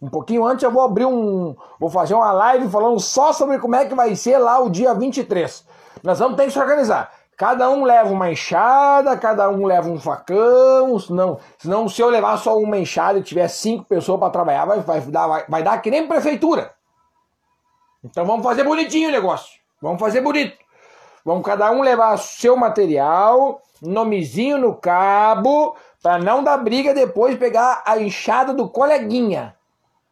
Um 0.00 0.08
pouquinho 0.08 0.46
antes 0.46 0.62
eu 0.62 0.70
vou 0.70 0.82
abrir 0.82 1.06
um, 1.06 1.56
vou 1.80 1.90
fazer 1.90 2.14
uma 2.14 2.30
live 2.30 2.68
falando 2.68 3.00
só 3.00 3.32
sobre 3.32 3.58
como 3.58 3.74
é 3.74 3.84
que 3.84 3.94
vai 3.94 4.14
ser 4.14 4.38
lá 4.38 4.60
o 4.60 4.70
dia 4.70 4.94
23. 4.94 5.66
Nós 6.04 6.20
vamos 6.20 6.36
ter 6.36 6.44
que 6.44 6.52
se 6.52 6.58
organizar. 6.58 7.10
Cada 7.36 7.68
um 7.68 7.84
leva 7.84 8.10
uma 8.10 8.30
enxada, 8.30 9.16
cada 9.16 9.48
um 9.48 9.66
leva 9.66 9.88
um 9.88 9.98
facão, 9.98 10.98
senão, 10.98 11.38
senão 11.56 11.88
se 11.88 12.00
eu 12.00 12.08
levar 12.08 12.36
só 12.36 12.56
uma 12.56 12.78
enxada 12.78 13.18
e 13.18 13.22
tiver 13.22 13.48
cinco 13.48 13.84
pessoas 13.84 14.20
para 14.20 14.30
trabalhar, 14.30 14.64
vai, 14.64 14.80
vai, 14.80 15.00
dar, 15.02 15.26
vai, 15.26 15.44
vai 15.48 15.62
dar 15.62 15.78
que 15.78 15.90
nem 15.90 16.06
prefeitura. 16.06 16.77
Então 18.02 18.24
vamos 18.24 18.44
fazer 18.44 18.64
bonitinho 18.64 19.08
o 19.08 19.12
negócio. 19.12 19.58
Vamos 19.80 20.00
fazer 20.00 20.20
bonito. 20.20 20.56
Vamos 21.24 21.44
cada 21.44 21.70
um 21.70 21.82
levar 21.82 22.16
seu 22.16 22.56
material, 22.56 23.60
nomezinho 23.82 24.58
no 24.58 24.74
cabo, 24.74 25.76
para 26.02 26.18
não 26.18 26.42
dar 26.42 26.56
briga 26.58 26.94
depois 26.94 27.36
pegar 27.36 27.82
a 27.84 27.98
enxada 27.98 28.54
do 28.54 28.68
coleguinha. 28.68 29.54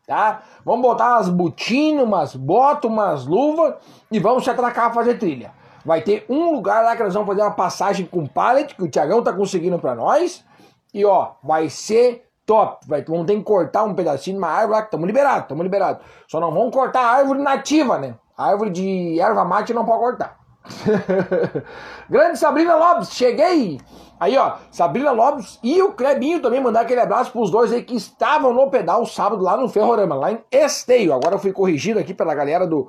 Tá? 0.07 0.43
Vamos 0.65 0.83
botar 0.83 1.17
umas 1.17 1.29
botinas, 1.29 2.05
umas 2.05 2.37
botas, 2.37 2.91
umas 2.91 3.27
luvas 3.27 3.75
e 4.11 4.19
vamos 4.19 4.45
se 4.45 4.51
atracar 4.51 4.87
a 4.87 4.93
fazer 4.93 5.19
trilha. 5.19 5.53
Vai 5.85 6.03
ter 6.03 6.27
um 6.29 6.51
lugar 6.53 6.83
lá 6.83 6.97
que 6.97 7.03
nós 7.03 7.15
vamos 7.15 7.29
fazer 7.29 7.43
uma 7.43 7.55
passagem 7.55 8.07
com 8.07 8.27
pallet, 8.27 8.75
que 8.75 8.83
o 8.83 8.89
Tiagão 8.91 9.23
tá 9.23 9.33
conseguindo 9.33 9.79
para 9.79 9.95
nós. 9.95 10.45
E 10.93 11.05
ó, 11.05 11.33
vai 11.43 11.69
ser 11.69 12.26
top. 12.47 12.87
Vai, 12.87 13.05
vamos 13.05 13.27
ter 13.27 13.37
que 13.37 13.43
cortar 13.43 13.85
um 13.85 13.95
pedacinho 13.95 14.37
de 14.37 14.43
uma 14.43 14.49
árvore 14.49 14.73
lá, 14.73 14.83
que 14.83 14.87
estamos 14.87 15.07
liberados, 15.07 15.43
estamos 15.43 15.65
liberados. 15.65 16.07
Só 16.29 16.41
não 16.41 16.53
vamos 16.53 16.73
cortar 16.73 17.01
a 17.01 17.11
árvore 17.11 17.41
nativa, 17.41 17.99
né? 17.99 18.15
A 18.39 18.47
árvore 18.47 18.71
de 18.71 19.21
erva 19.21 19.45
mate 19.45 19.75
não 19.75 19.85
pode 19.85 20.01
cortar. 20.01 20.39
Grande 22.09 22.39
Sabrina 22.39 22.75
Lopes, 22.75 23.11
cheguei! 23.13 23.81
Aí, 24.19 24.37
ó, 24.39 24.57
Sabrina 24.71 25.11
Lopes 25.11 25.59
e 25.63 25.83
o 25.83 25.93
Clebinho 25.93 26.41
também 26.41 26.61
mandar 26.61 26.81
aquele 26.81 27.01
abraço 27.01 27.31
pros 27.31 27.51
dois 27.51 27.71
aí 27.71 27.83
que 27.83 27.95
estavam 27.95 28.53
no 28.53 28.71
pedal 28.71 29.05
sábado 29.05 29.43
lá 29.43 29.57
no 29.57 29.69
Ferrorama, 29.69 30.15
lá 30.15 30.33
em 30.33 30.43
Esteio. 30.51 31.13
Agora 31.13 31.35
eu 31.35 31.39
fui 31.39 31.53
corrigido 31.53 32.01
aqui 32.01 32.15
pela 32.15 32.35
galera 32.35 32.67
do, 32.67 32.89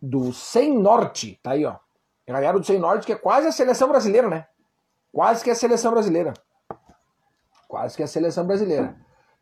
do 0.00 0.32
Sem 0.32 0.78
Norte, 0.78 1.40
tá 1.42 1.52
aí, 1.52 1.64
ó. 1.64 1.76
A 2.28 2.32
galera 2.32 2.58
do 2.58 2.66
Sem 2.66 2.78
Norte 2.78 3.06
que 3.06 3.12
é 3.12 3.16
quase 3.16 3.46
a 3.46 3.52
seleção 3.52 3.88
brasileira, 3.88 4.28
né? 4.28 4.46
Quase 5.10 5.42
que 5.42 5.48
é 5.48 5.54
a 5.54 5.56
seleção 5.56 5.92
brasileira. 5.92 6.34
Quase 7.68 7.96
que 7.96 8.02
a 8.02 8.06
seleção 8.06 8.46
brasileira. 8.46 8.94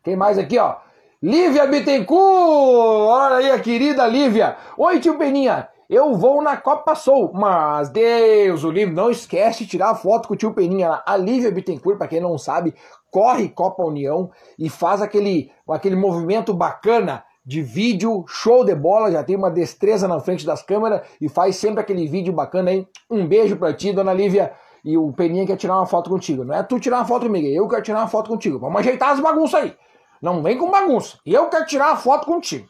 Quem 0.03 0.15
mais 0.15 0.37
aqui, 0.37 0.57
ó? 0.57 0.77
Lívia 1.21 1.67
Bittencourt! 1.67 2.19
Olha 2.19 3.35
aí 3.37 3.51
a 3.51 3.59
querida 3.59 4.05
Lívia. 4.07 4.57
Oi, 4.77 4.99
tio 4.99 5.17
Peninha. 5.17 5.69
Eu 5.87 6.15
vou 6.15 6.41
na 6.41 6.57
Copa 6.57 6.95
Soul, 6.95 7.31
mas 7.33 7.89
Deus 7.89 8.63
o 8.63 8.71
livre, 8.71 8.95
não 8.95 9.11
esquece 9.11 9.63
de 9.63 9.69
tirar 9.69 9.91
a 9.91 9.95
foto 9.95 10.27
com 10.27 10.33
o 10.33 10.37
tio 10.37 10.53
Peninha. 10.53 11.03
A 11.05 11.15
Lívia 11.15 11.51
Bittencourt, 11.51 11.97
para 11.97 12.07
quem 12.07 12.19
não 12.19 12.37
sabe, 12.37 12.73
corre 13.11 13.49
Copa 13.49 13.83
União 13.83 14.31
e 14.57 14.69
faz 14.69 15.01
aquele, 15.01 15.51
aquele 15.69 15.95
movimento 15.95 16.53
bacana 16.53 17.23
de 17.45 17.61
vídeo, 17.61 18.25
show 18.27 18.65
de 18.65 18.73
bola, 18.73 19.11
já 19.11 19.23
tem 19.23 19.35
uma 19.35 19.51
destreza 19.51 20.07
na 20.07 20.19
frente 20.19 20.45
das 20.45 20.63
câmeras 20.63 21.01
e 21.21 21.29
faz 21.29 21.55
sempre 21.57 21.79
aquele 21.79 22.07
vídeo 22.07 22.33
bacana 22.33 22.71
aí. 22.71 22.87
Um 23.09 23.27
beijo 23.27 23.55
pra 23.55 23.71
ti, 23.71 23.93
dona 23.93 24.11
Lívia. 24.11 24.51
E 24.85 24.95
o 24.95 25.11
Peninha 25.11 25.47
quer 25.47 25.57
tirar 25.57 25.77
uma 25.77 25.87
foto 25.87 26.11
contigo. 26.11 26.45
Não 26.45 26.53
é 26.53 26.61
tu 26.61 26.79
tirar 26.79 26.97
uma 26.97 27.05
foto 27.05 27.25
comigo, 27.25 27.47
eu 27.47 27.67
quero 27.67 27.81
tirar 27.81 28.01
uma 28.01 28.07
foto 28.07 28.29
contigo. 28.29 28.59
Vamos 28.59 28.79
ajeitar 28.79 29.09
as 29.09 29.19
bagunças 29.19 29.63
aí. 29.63 29.75
Não 30.21 30.43
vem 30.43 30.59
com 30.59 30.69
bagunça. 30.69 31.17
Eu 31.25 31.49
quero 31.49 31.65
tirar 31.65 31.87
uma 31.87 31.97
foto 31.97 32.27
contigo. 32.27 32.69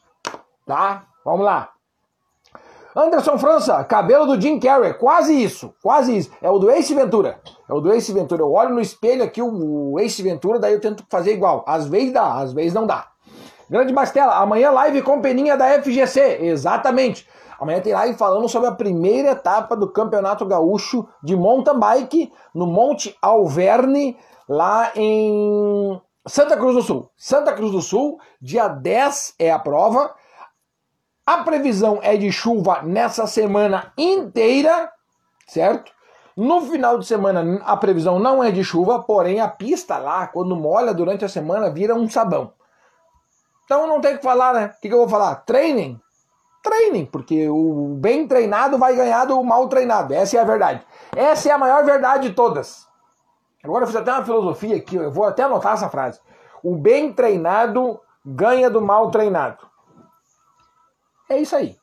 Tá? 0.66 1.06
Vamos 1.26 1.46
lá. 1.46 1.72
Anderson 2.96 3.38
França, 3.38 3.84
cabelo 3.84 4.26
do 4.26 4.42
Jim 4.42 4.58
Carrey, 4.58 4.94
quase 4.94 5.34
isso, 5.44 5.74
quase 5.84 6.18
isso. 6.18 6.32
É 6.42 6.50
o 6.50 6.58
do 6.58 6.72
Ace 6.72 6.96
Ventura. 6.96 7.42
É 7.70 7.74
o 7.74 7.82
do 7.82 7.92
Ace 7.92 8.14
Ventura. 8.14 8.42
Eu 8.42 8.54
olho 8.54 8.74
no 8.74 8.80
espelho 8.80 9.22
aqui 9.22 9.42
o 9.42 10.00
Ace 10.00 10.24
Ventura, 10.24 10.58
daí 10.58 10.72
eu 10.72 10.80
tento 10.80 11.04
fazer 11.10 11.34
igual. 11.34 11.66
Às 11.68 11.86
vezes 11.88 12.14
dá, 12.14 12.36
às 12.36 12.54
vezes 12.54 12.74
não 12.74 12.88
dá. 12.88 13.10
Grande 13.70 13.94
Mastela, 13.94 14.36
amanhã 14.36 14.72
live 14.72 15.02
com 15.02 15.22
peninha 15.22 15.58
da 15.58 15.82
FGC. 15.82 16.40
Exatamente. 16.42 17.28
Amanhã 17.60 17.82
tem 17.82 17.94
live 17.94 18.18
falando 18.18 18.48
sobre 18.48 18.70
a 18.70 18.74
primeira 18.74 19.32
etapa 19.32 19.76
do 19.76 19.92
Campeonato 19.92 20.46
Gaúcho 20.46 21.08
de 21.24 21.36
mountain 21.36 21.80
bike 21.80 22.32
no 22.54 22.68
Monte 22.68 23.18
Alverne, 23.22 24.18
lá 24.48 24.92
em 24.96 26.00
Santa 26.28 26.58
Cruz 26.58 26.76
do 26.76 26.82
Sul. 26.82 27.10
Santa 27.16 27.54
Cruz 27.54 27.72
do 27.72 27.82
Sul, 27.82 28.20
dia 28.42 28.68
10 28.68 29.36
é 29.40 29.52
a 29.52 29.60
prova. 29.60 30.14
A 31.26 31.38
previsão 31.40 32.00
é 32.04 32.16
de 32.18 32.32
chuva 32.32 32.82
nessa 32.84 33.26
semana 33.26 33.94
inteira, 33.98 34.92
certo? 35.48 35.92
No 36.38 36.62
final 36.62 37.00
de 37.00 37.06
semana 37.08 37.62
a 37.66 37.78
previsão 37.78 38.20
não 38.20 38.44
é 38.44 38.52
de 38.52 38.64
chuva, 38.64 39.02
porém 39.02 39.40
a 39.40 39.48
pista 39.48 39.98
lá, 39.98 40.28
quando 40.28 40.56
molha 40.56 40.94
durante 40.94 41.24
a 41.24 41.30
semana, 41.30 41.70
vira 41.70 41.96
um 41.96 42.10
sabão. 42.10 42.52
Então 43.66 43.88
não 43.88 44.00
tem 44.00 44.16
o 44.16 44.18
que 44.18 44.24
falar, 44.24 44.54
né? 44.54 44.74
O 44.78 44.82
que, 44.82 44.88
que 44.88 44.94
eu 44.94 45.00
vou 45.00 45.10
falar? 45.10 45.36
Treinem? 45.38 46.00
Treinem, 46.64 47.06
porque 47.06 47.50
o 47.50 47.96
bem 48.00 48.28
treinado 48.28 48.78
vai 48.78 48.96
ganhar 48.96 49.26
do 49.26 49.44
mal 49.44 49.68
treinado. 49.68 50.14
Essa 50.14 50.38
é 50.38 50.40
a 50.40 50.46
verdade. 50.46 50.86
Essa 51.16 51.50
é 51.50 51.52
a 51.52 51.58
maior 51.58 51.84
verdade 51.84 52.30
de 52.30 52.36
todas. 52.36 52.88
Agora 53.64 53.84
eu 53.84 53.88
fiz 53.88 53.96
até 53.96 54.12
uma 54.12 54.24
filosofia 54.24 54.78
aqui, 54.78 54.96
eu 54.96 55.12
vou 55.12 55.26
até 55.26 55.44
anotar 55.44 55.74
essa 55.74 55.90
frase. 55.90 56.20
O 56.64 56.76
bem 56.76 57.12
treinado 57.12 58.00
ganha 58.26 58.70
do 58.70 58.82
mal 58.82 59.12
treinado. 59.12 59.68
É 61.30 61.38
isso 61.38 61.56
aí. 61.56 61.76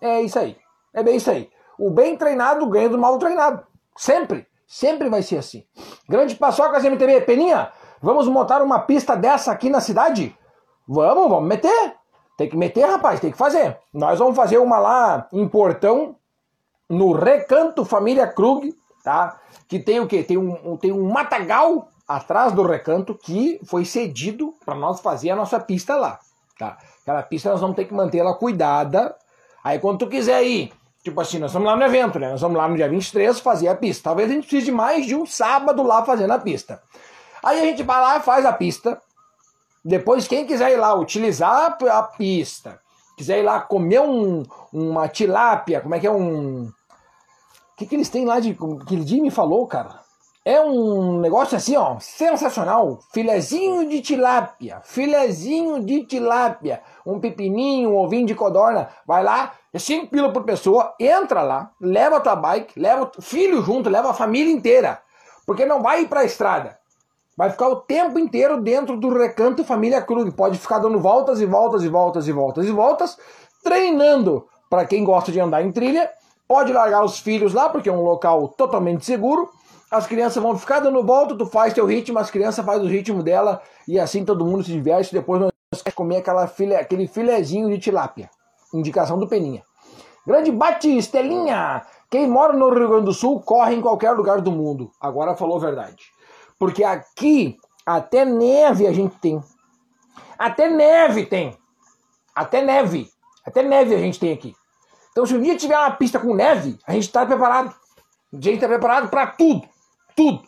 É 0.00 0.20
isso 0.20 0.38
aí. 0.38 0.56
É 0.92 1.02
bem 1.02 1.16
isso 1.16 1.30
aí. 1.30 1.50
O 1.78 1.90
bem 1.90 2.16
treinado 2.16 2.66
ganha 2.66 2.88
do 2.88 2.98
mal 2.98 3.18
treinado. 3.18 3.66
Sempre. 3.96 4.46
Sempre 4.66 5.08
vai 5.08 5.22
ser 5.22 5.38
assim. 5.38 5.66
Grande 6.08 6.34
Paçocas 6.34 6.84
MTV. 6.84 7.22
Peninha, 7.22 7.70
vamos 8.02 8.26
montar 8.28 8.60
uma 8.62 8.80
pista 8.80 9.16
dessa 9.16 9.52
aqui 9.52 9.70
na 9.70 9.80
cidade? 9.80 10.36
Vamos, 10.86 11.28
vamos 11.28 11.48
meter. 11.48 11.94
Tem 12.36 12.48
que 12.48 12.56
meter, 12.56 12.84
rapaz, 12.84 13.20
tem 13.20 13.30
que 13.30 13.38
fazer. 13.38 13.78
Nós 13.92 14.18
vamos 14.18 14.34
fazer 14.34 14.58
uma 14.58 14.78
lá 14.78 15.28
em 15.32 15.46
Portão, 15.46 16.16
no 16.88 17.12
Recanto 17.12 17.84
Família 17.84 18.26
Krug, 18.26 18.74
tá? 19.02 19.38
Que 19.68 19.78
tem 19.78 20.00
o 20.00 20.06
quê? 20.06 20.22
Tem 20.22 20.36
um, 20.36 20.76
tem 20.76 20.92
um 20.92 21.10
matagal 21.10 21.88
atrás 22.06 22.52
do 22.52 22.62
recanto 22.62 23.14
que 23.14 23.60
foi 23.64 23.84
cedido 23.84 24.54
para 24.64 24.74
nós 24.74 25.00
fazer 25.00 25.30
a 25.30 25.36
nossa 25.36 25.58
pista 25.58 25.96
lá, 25.96 26.18
tá? 26.58 26.76
Aquela 27.02 27.22
pista 27.22 27.50
nós 27.50 27.60
vamos 27.60 27.76
ter 27.76 27.84
que 27.86 27.94
manter 27.94 28.18
ela 28.18 28.34
cuidada. 28.34 29.14
Aí 29.64 29.78
quando 29.78 30.00
tu 30.00 30.06
quiser 30.08 30.42
ir, 30.44 30.72
tipo 31.02 31.20
assim, 31.20 31.38
nós 31.38 31.52
vamos 31.52 31.68
lá 31.68 31.76
no 31.76 31.84
evento, 31.84 32.18
né? 32.18 32.30
Nós 32.30 32.40
vamos 32.40 32.56
lá 32.56 32.68
no 32.68 32.76
dia 32.76 32.88
23 32.88 33.40
fazer 33.40 33.68
a 33.68 33.74
pista. 33.74 34.04
Talvez 34.04 34.30
a 34.30 34.34
gente 34.34 34.46
precise 34.46 34.66
de 34.66 34.72
mais 34.72 35.06
de 35.06 35.14
um 35.14 35.24
sábado 35.24 35.82
lá 35.82 36.04
fazendo 36.04 36.32
a 36.32 36.38
pista. 36.38 36.82
Aí 37.42 37.60
a 37.60 37.64
gente 37.64 37.82
vai 37.82 38.00
lá, 38.00 38.20
faz 38.20 38.46
a 38.46 38.52
pista. 38.52 39.00
Depois, 39.84 40.28
quem 40.28 40.46
quiser 40.46 40.72
ir 40.72 40.76
lá 40.76 40.94
utilizar 40.94 41.76
a 41.90 42.02
pista, 42.02 42.80
quiser 43.16 43.40
ir 43.40 43.42
lá 43.42 43.60
comer 43.60 44.00
um, 44.00 44.44
uma 44.72 45.08
tilápia, 45.08 45.80
como 45.80 45.94
é 45.94 46.00
que 46.00 46.06
é 46.06 46.10
um. 46.10 46.64
O 46.64 47.76
que, 47.76 47.86
que 47.86 47.96
eles 47.96 48.08
têm 48.08 48.24
lá 48.24 48.38
de. 48.38 48.54
Que 48.86 48.94
ele 48.94 49.20
me 49.20 49.30
falou, 49.30 49.66
cara? 49.66 50.00
É 50.44 50.60
um 50.60 51.20
negócio 51.20 51.56
assim, 51.56 51.76
ó, 51.76 51.98
sensacional. 52.00 52.98
Filezinho 53.12 53.88
de 53.88 54.00
tilápia, 54.00 54.80
filezinho 54.82 55.84
de 55.84 56.04
tilápia, 56.04 56.82
um 57.06 57.20
pepininho, 57.20 57.90
um 57.90 57.96
ovinho 57.96 58.26
de 58.26 58.34
codorna. 58.34 58.88
Vai 59.06 59.22
lá, 59.22 59.52
é 59.72 59.78
5 59.78 60.08
pila 60.08 60.32
por 60.32 60.42
pessoa, 60.42 60.94
entra 60.98 61.42
lá, 61.42 61.70
leva 61.80 62.16
a 62.16 62.20
tua 62.20 62.34
bike, 62.34 62.78
leva 62.78 63.10
o 63.16 63.22
filho 63.22 63.62
junto, 63.62 63.88
leva 63.88 64.10
a 64.10 64.14
família 64.14 64.52
inteira. 64.52 65.00
Porque 65.46 65.64
não 65.64 65.80
vai 65.80 66.02
ir 66.02 66.08
pra 66.08 66.24
estrada. 66.24 66.81
Vai 67.36 67.50
ficar 67.50 67.68
o 67.68 67.76
tempo 67.76 68.18
inteiro 68.18 68.60
dentro 68.60 68.96
do 68.98 69.08
recanto 69.08 69.64
Família 69.64 70.02
Krug. 70.02 70.30
Pode 70.32 70.58
ficar 70.58 70.78
dando 70.78 70.98
voltas 70.98 71.40
e 71.40 71.46
voltas 71.46 71.82
e 71.82 71.88
voltas 71.88 72.28
e 72.28 72.32
voltas 72.32 72.66
e 72.66 72.70
voltas, 72.70 73.18
treinando 73.62 74.46
para 74.68 74.84
quem 74.84 75.02
gosta 75.02 75.32
de 75.32 75.40
andar 75.40 75.62
em 75.62 75.72
trilha. 75.72 76.10
Pode 76.46 76.72
largar 76.72 77.02
os 77.02 77.18
filhos 77.18 77.54
lá, 77.54 77.70
porque 77.70 77.88
é 77.88 77.92
um 77.92 78.02
local 78.02 78.48
totalmente 78.48 79.04
seguro. 79.06 79.48
As 79.90 80.06
crianças 80.06 80.42
vão 80.42 80.56
ficar 80.58 80.80
dando 80.80 81.02
volta, 81.04 81.36
tu 81.36 81.46
faz 81.46 81.72
teu 81.72 81.86
ritmo, 81.86 82.18
as 82.18 82.30
crianças 82.30 82.64
fazem 82.64 82.86
o 82.86 82.88
ritmo 82.88 83.22
dela 83.22 83.60
e 83.86 83.98
assim 83.98 84.24
todo 84.24 84.44
mundo 84.44 84.64
se 84.64 84.72
diverte. 84.72 85.12
Depois 85.12 85.40
nós 85.40 85.50
vamos 85.70 85.94
comer 85.94 86.16
aquela 86.18 86.46
filé, 86.46 86.76
aquele 86.76 87.06
filezinho 87.06 87.68
de 87.70 87.78
tilápia. 87.78 88.30
Indicação 88.74 89.18
do 89.18 89.28
Peninha. 89.28 89.62
Grande 90.26 90.52
bate, 90.52 90.96
Estelinha! 90.96 91.82
Quem 92.10 92.28
mora 92.28 92.52
no 92.52 92.68
Rio 92.68 92.88
Grande 92.88 93.06
do 93.06 93.12
Sul 93.12 93.40
corre 93.40 93.74
em 93.74 93.80
qualquer 93.80 94.12
lugar 94.12 94.40
do 94.40 94.52
mundo. 94.52 94.90
Agora 95.00 95.34
falou 95.34 95.56
a 95.56 95.60
verdade. 95.60 96.04
Porque 96.62 96.84
aqui 96.84 97.58
até 97.84 98.24
neve 98.24 98.86
a 98.86 98.92
gente 98.92 99.16
tem. 99.16 99.42
Até 100.38 100.70
neve 100.70 101.26
tem. 101.26 101.58
Até 102.32 102.62
neve. 102.62 103.10
Até 103.44 103.64
neve 103.64 103.92
a 103.96 103.98
gente 103.98 104.20
tem 104.20 104.32
aqui. 104.32 104.54
Então, 105.10 105.26
se 105.26 105.34
um 105.34 105.42
dia 105.42 105.56
tiver 105.56 105.76
uma 105.76 105.90
pista 105.90 106.20
com 106.20 106.32
neve, 106.32 106.78
a 106.86 106.92
gente 106.92 107.08
está 107.08 107.26
preparado. 107.26 107.74
A 108.32 108.36
gente 108.36 108.54
está 108.54 108.68
preparado 108.68 109.08
para 109.08 109.26
tudo. 109.26 109.68
Tudo. 110.14 110.40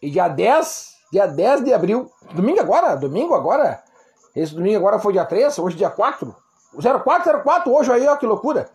E 0.00 0.10
dia 0.10 0.26
10, 0.26 0.94
dia 1.12 1.26
10 1.26 1.62
de 1.62 1.74
abril, 1.74 2.10
domingo 2.32 2.60
agora, 2.60 2.96
domingo 2.96 3.34
agora. 3.34 3.84
Esse 4.34 4.54
domingo 4.54 4.78
agora 4.78 4.98
foi 4.98 5.12
dia 5.12 5.26
3, 5.26 5.58
hoje 5.58 5.76
dia 5.76 5.90
4. 5.90 6.34
0404 6.80 7.70
hoje 7.70 7.92
aí, 7.92 8.08
ó, 8.08 8.16
que 8.16 8.24
loucura. 8.24 8.70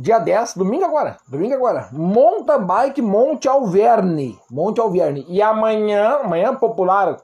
Dia 0.00 0.20
10, 0.20 0.54
domingo 0.54 0.84
agora, 0.84 1.16
domingo 1.26 1.54
agora. 1.54 1.88
Mountain 1.90 2.64
Bike 2.64 3.02
Monte 3.02 3.48
Alverne. 3.48 4.38
Monte 4.48 4.80
Alverne. 4.80 5.26
E 5.28 5.42
amanhã, 5.42 6.20
amanhã 6.20 6.54
popular, 6.54 7.16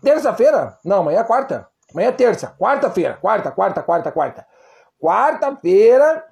terça-feira? 0.00 0.78
Não, 0.84 1.00
amanhã 1.00 1.18
é 1.18 1.24
quarta. 1.24 1.68
Amanhã 1.92 2.10
é 2.10 2.12
terça. 2.12 2.54
Quarta-feira. 2.56 3.18
Quarta, 3.20 3.50
quarta, 3.50 3.82
quarta, 3.82 4.12
quarta. 4.12 4.46
Quarta-feira 5.00 6.24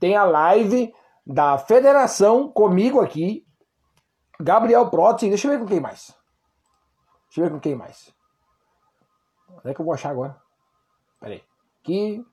tem 0.00 0.16
a 0.16 0.24
live 0.24 0.92
da 1.24 1.56
federação 1.58 2.50
comigo 2.50 3.00
aqui. 3.00 3.46
Gabriel 4.40 4.90
Protzi. 4.90 5.28
Deixa 5.28 5.46
eu 5.46 5.52
ver 5.52 5.60
com 5.60 5.66
quem 5.66 5.78
mais. 5.78 6.12
Deixa 7.28 7.40
eu 7.40 7.44
ver 7.44 7.50
com 7.50 7.60
quem 7.60 7.76
mais. 7.76 8.12
Onde 9.48 9.70
é 9.70 9.74
que 9.74 9.80
eu 9.80 9.84
vou 9.84 9.94
achar 9.94 10.10
agora? 10.10 10.36
Peraí. 11.20 11.40
Aqui. 11.80 12.26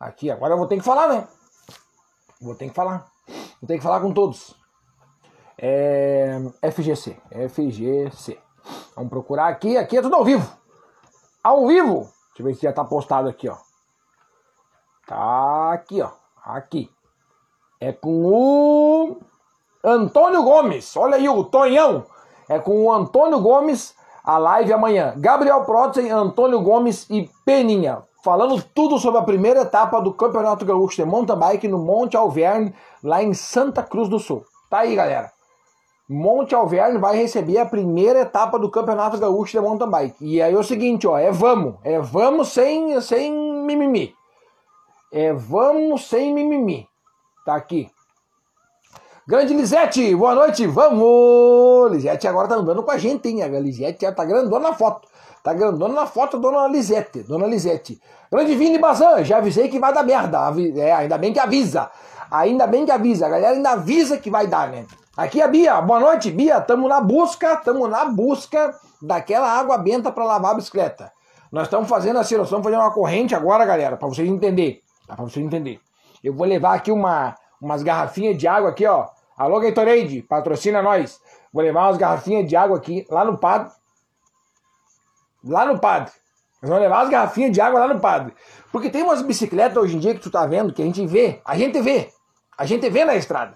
Aqui. 0.00 0.30
Agora 0.32 0.54
eu 0.54 0.58
vou 0.58 0.66
ter 0.66 0.76
que 0.76 0.84
falar, 0.84 1.06
né? 1.06 1.28
Vou 2.40 2.54
ter 2.54 2.68
que 2.68 2.74
falar. 2.74 3.06
Vou 3.60 3.66
ter 3.66 3.76
que 3.76 3.82
falar 3.82 4.00
com 4.00 4.12
todos. 4.12 4.54
É, 5.58 6.38
FGC. 6.70 7.16
FGC. 7.48 8.38
Vamos 8.94 9.10
procurar 9.10 9.48
aqui. 9.48 9.76
Aqui 9.76 9.96
é 9.96 10.02
tudo 10.02 10.16
ao 10.16 10.24
vivo. 10.24 10.50
Ao 11.42 11.66
vivo. 11.66 12.10
Deixa 12.28 12.40
eu 12.40 12.44
ver 12.44 12.54
se 12.54 12.62
já 12.62 12.72
tá 12.72 12.84
postado 12.84 13.28
aqui, 13.28 13.48
ó. 13.48 13.56
Tá 15.06 15.72
aqui, 15.72 16.02
ó. 16.02 16.10
Aqui. 16.44 16.90
É 17.80 17.92
com 17.92 18.26
o 18.26 19.20
Antônio 19.82 20.42
Gomes. 20.42 20.96
Olha 20.96 21.16
aí 21.16 21.28
o 21.28 21.44
Tonhão. 21.44 22.04
É 22.48 22.58
com 22.58 22.84
o 22.84 22.92
Antônio 22.92 23.40
Gomes 23.40 23.94
a 24.22 24.38
live 24.38 24.72
amanhã. 24.72 25.14
Gabriel 25.16 25.64
Protzen, 25.64 26.10
Antônio 26.10 26.60
Gomes 26.60 27.08
e 27.08 27.30
Peninha 27.44 28.02
falando 28.26 28.60
tudo 28.74 28.98
sobre 28.98 29.20
a 29.20 29.22
primeira 29.22 29.60
etapa 29.60 30.00
do 30.00 30.12
Campeonato 30.12 30.64
Gaúcho 30.64 30.96
de 30.96 31.04
Mountain 31.04 31.38
Bike 31.38 31.68
no 31.68 31.78
Monte 31.78 32.16
Alverne, 32.16 32.74
lá 33.00 33.22
em 33.22 33.32
Santa 33.32 33.84
Cruz 33.84 34.08
do 34.08 34.18
Sul. 34.18 34.44
Tá 34.68 34.78
aí, 34.78 34.96
galera. 34.96 35.30
Monte 36.08 36.52
Alverne 36.52 36.98
vai 36.98 37.16
receber 37.16 37.58
a 37.58 37.64
primeira 37.64 38.22
etapa 38.22 38.58
do 38.58 38.68
Campeonato 38.68 39.16
Gaúcho 39.16 39.52
de 39.52 39.60
Mountain 39.60 39.88
Bike. 39.88 40.16
E 40.20 40.42
aí 40.42 40.52
é 40.52 40.58
o 40.58 40.64
seguinte, 40.64 41.06
ó, 41.06 41.16
é 41.16 41.30
vamos, 41.30 41.76
é 41.84 42.00
vamos 42.00 42.48
sem, 42.48 43.00
sem 43.00 43.32
mimimi. 43.32 44.12
É 45.12 45.32
vamos 45.32 46.08
sem 46.08 46.34
mimimi. 46.34 46.88
Tá 47.44 47.54
aqui. 47.54 47.88
Grande 49.24 49.54
Lisete, 49.54 50.16
boa 50.16 50.34
noite, 50.34 50.66
vamos! 50.66 51.92
Lisete 51.92 52.26
agora 52.26 52.48
tá 52.48 52.56
andando 52.56 52.82
com 52.82 52.90
a 52.90 52.98
gente, 52.98 53.28
hein? 53.28 53.44
A 53.44 53.48
Lisete 53.48 54.02
já 54.02 54.10
tá 54.10 54.24
grandona 54.24 54.70
na 54.70 54.74
foto. 54.74 55.06
Tá 55.46 55.54
grandona 55.54 55.94
na 55.94 56.06
foto, 56.08 56.40
dona 56.40 56.66
Lisete, 56.66 57.22
dona 57.22 57.46
Lisete. 57.46 58.02
Grande 58.32 58.56
Vini 58.56 58.80
Bazan, 58.80 59.22
já 59.22 59.36
avisei 59.36 59.68
que 59.68 59.78
vai 59.78 59.94
dar 59.94 60.02
merda. 60.02 60.40
É, 60.74 60.92
ainda 60.92 61.16
bem 61.16 61.32
que 61.32 61.38
avisa. 61.38 61.88
Ainda 62.28 62.66
bem 62.66 62.84
que 62.84 62.90
avisa. 62.90 63.26
A 63.26 63.28
galera 63.28 63.54
ainda 63.54 63.70
avisa 63.70 64.18
que 64.18 64.28
vai 64.28 64.48
dar, 64.48 64.68
né? 64.68 64.84
Aqui 65.16 65.40
é 65.40 65.44
a 65.44 65.46
Bia. 65.46 65.80
Boa 65.80 66.00
noite, 66.00 66.32
Bia. 66.32 66.60
Tamo 66.60 66.88
na 66.88 67.00
busca, 67.00 67.54
tamo 67.58 67.86
na 67.86 68.06
busca 68.06 68.74
daquela 69.00 69.48
água 69.48 69.78
benta 69.78 70.10
para 70.10 70.24
lavar 70.24 70.50
a 70.50 70.54
bicicleta. 70.54 71.12
Nós 71.52 71.68
estamos 71.68 71.88
fazendo 71.88 72.18
assim, 72.18 72.36
nós 72.36 72.48
estamos 72.48 72.64
fazendo 72.64 72.80
uma 72.80 72.90
corrente 72.90 73.32
agora, 73.32 73.64
galera, 73.64 73.96
para 73.96 74.08
vocês 74.08 74.28
entenderem. 74.28 74.80
Tá? 75.06 75.14
Para 75.14 75.26
vocês 75.26 75.46
entenderem. 75.46 75.78
Eu 76.24 76.34
vou 76.34 76.44
levar 76.44 76.74
aqui 76.74 76.90
uma, 76.90 77.36
umas 77.62 77.84
garrafinhas 77.84 78.36
de 78.36 78.48
água 78.48 78.70
aqui, 78.70 78.84
ó. 78.84 79.06
Alô, 79.38 79.60
Gatorade, 79.60 80.22
patrocina 80.22 80.82
nós. 80.82 81.20
Vou 81.52 81.62
levar 81.62 81.86
umas 81.86 81.98
garrafinhas 81.98 82.48
de 82.48 82.56
água 82.56 82.78
aqui, 82.78 83.06
lá 83.08 83.24
no 83.24 83.38
padre. 83.38 83.70
Lá 85.46 85.64
no 85.64 85.78
padre. 85.78 86.12
Nós 86.60 86.70
vamos 86.70 86.82
levar 86.82 87.02
as 87.02 87.08
garrafinhas 87.08 87.52
de 87.52 87.60
água 87.60 87.80
lá 87.80 87.94
no 87.94 88.00
padre. 88.00 88.34
Porque 88.72 88.90
tem 88.90 89.02
umas 89.02 89.22
bicicletas 89.22 89.76
hoje 89.76 89.96
em 89.96 90.00
dia 90.00 90.14
que 90.14 90.20
tu 90.20 90.30
tá 90.30 90.44
vendo, 90.46 90.72
que 90.72 90.82
a 90.82 90.84
gente 90.84 91.06
vê, 91.06 91.40
a 91.44 91.56
gente 91.56 91.80
vê, 91.80 92.12
a 92.58 92.66
gente 92.66 92.88
vê 92.90 93.04
na 93.04 93.14
estrada. 93.14 93.54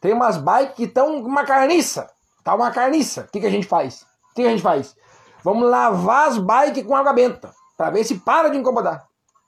Tem 0.00 0.12
umas 0.12 0.36
bikes 0.36 0.76
que 0.76 0.84
estão 0.84 1.18
uma 1.18 1.44
carniça, 1.44 2.08
tá 2.44 2.54
uma 2.54 2.70
carniça. 2.70 3.22
O 3.22 3.32
que, 3.32 3.40
que 3.40 3.46
a 3.46 3.50
gente 3.50 3.66
faz? 3.66 4.02
O 4.30 4.34
que, 4.34 4.42
que 4.42 4.48
a 4.48 4.50
gente 4.50 4.62
faz? 4.62 4.96
Vamos 5.42 5.68
lavar 5.68 6.28
as 6.28 6.38
bikes 6.38 6.86
com 6.86 6.96
água 6.96 7.12
benta, 7.12 7.52
para 7.76 7.90
ver 7.90 8.04
se 8.04 8.16
para 8.16 8.48
de 8.48 8.56
incomodar. 8.56 9.06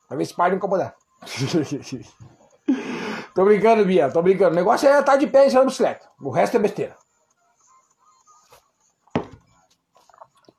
Pra 0.09 0.17
ver 0.17 0.25
se 0.25 0.35
para 0.35 0.51
de 0.51 0.57
incomodar. 0.57 0.95
tô 3.35 3.45
brincando, 3.45 3.85
Bia, 3.85 4.11
tô 4.11 4.23
brincando. 4.23 4.53
O 4.53 4.57
negócio 4.57 4.89
é 4.89 4.93
estar 4.93 5.13
tá 5.13 5.17
de 5.17 5.27
pé 5.27 5.47
em 5.47 5.51
cima 5.51 5.65
bicicleta. 5.65 6.09
O 6.21 6.31
resto 6.31 6.57
é 6.57 6.61
besteira. 6.61 6.97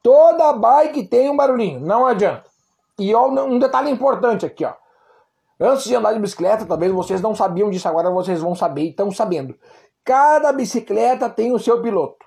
Toda 0.03 0.53
bike 0.53 1.07
tem 1.07 1.29
um 1.29 1.35
barulhinho, 1.35 1.79
não 1.79 2.05
adianta. 2.05 2.45
E 2.97 3.13
ó, 3.13 3.27
um 3.27 3.59
detalhe 3.59 3.89
importante 3.89 4.45
aqui, 4.45 4.65
ó. 4.65 4.73
Antes 5.59 5.83
de 5.83 5.95
andar 5.95 6.13
de 6.13 6.19
bicicleta, 6.19 6.65
talvez 6.65 6.91
vocês 6.91 7.21
não 7.21 7.35
sabiam 7.35 7.69
disso, 7.69 7.87
agora 7.87 8.09
vocês 8.09 8.39
vão 8.39 8.55
saber 8.55 8.81
e 8.81 8.89
estão 8.89 9.11
sabendo. 9.11 9.55
Cada 10.03 10.51
bicicleta 10.51 11.29
tem 11.29 11.51
o 11.51 11.59
seu 11.59 11.81
piloto. 11.81 12.25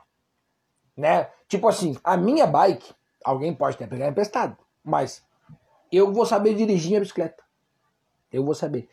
Né? 0.96 1.28
Tipo 1.48 1.66
assim, 1.68 1.96
a 2.04 2.16
minha 2.16 2.46
bike, 2.46 2.94
alguém 3.24 3.52
pode 3.52 3.74
até 3.74 3.88
pegar 3.88 4.06
emprestado, 4.06 4.56
mas 4.84 5.22
eu 5.90 6.12
vou 6.12 6.24
saber 6.24 6.54
dirigir 6.54 6.96
a 6.96 7.00
bicicleta. 7.00 7.42
Eu 8.32 8.44
vou 8.44 8.54
saber. 8.54 8.88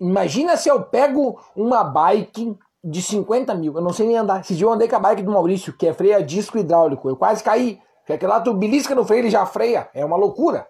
Imagina 0.00 0.56
se 0.56 0.68
eu 0.68 0.82
pego 0.82 1.40
uma 1.56 1.82
bike 1.82 2.56
de 2.82 3.02
50 3.02 3.54
mil, 3.54 3.74
eu 3.74 3.80
não 3.80 3.92
sei 3.92 4.06
nem 4.06 4.16
andar. 4.16 4.40
Esse 4.40 4.54
dia 4.54 4.66
eu 4.66 4.72
andei 4.72 4.86
com 4.86 4.96
a 4.96 5.00
bike 5.00 5.22
do 5.22 5.32
Maurício, 5.32 5.76
que 5.76 5.86
é 5.86 5.92
freio 5.92 6.16
a 6.16 6.20
disco 6.20 6.58
hidráulico. 6.58 7.08
Eu 7.08 7.16
quase 7.16 7.42
caí. 7.42 7.80
Porque 8.04 8.12
aquele 8.12 8.30
lá 8.30 8.40
tu 8.40 8.52
belisca 8.52 8.94
no 8.94 9.04
freio 9.04 9.22
ele 9.22 9.30
já 9.30 9.46
freia. 9.46 9.88
É 9.94 10.04
uma 10.04 10.16
loucura. 10.16 10.68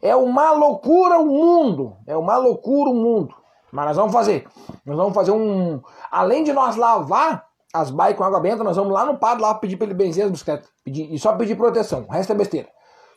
É 0.00 0.16
uma 0.16 0.50
loucura 0.52 1.18
o 1.18 1.26
mundo. 1.26 1.94
É 2.06 2.16
uma 2.16 2.38
loucura 2.38 2.88
o 2.88 2.94
mundo. 2.94 3.34
Mas 3.70 3.86
nós 3.86 3.96
vamos 3.96 4.12
fazer. 4.12 4.46
Nós 4.84 4.96
vamos 4.96 5.12
fazer 5.12 5.30
um. 5.30 5.80
Além 6.10 6.42
de 6.42 6.52
nós 6.52 6.76
lavar 6.76 7.46
as 7.72 7.90
bikes 7.90 8.16
com 8.16 8.24
água 8.24 8.40
benta, 8.40 8.64
nós 8.64 8.76
vamos 8.76 8.92
lá 8.92 9.04
no 9.04 9.18
padre 9.18 9.42
lá 9.42 9.54
pedir 9.54 9.76
para 9.76 9.86
ele 9.86 9.94
benzer 9.94 10.24
as 10.24 10.30
bicicletas. 10.30 10.68
Pedir, 10.82 11.12
e 11.12 11.18
só 11.18 11.34
pedir 11.34 11.54
proteção. 11.54 12.06
O 12.08 12.12
resto 12.12 12.32
é 12.32 12.34
besteira. 12.34 12.68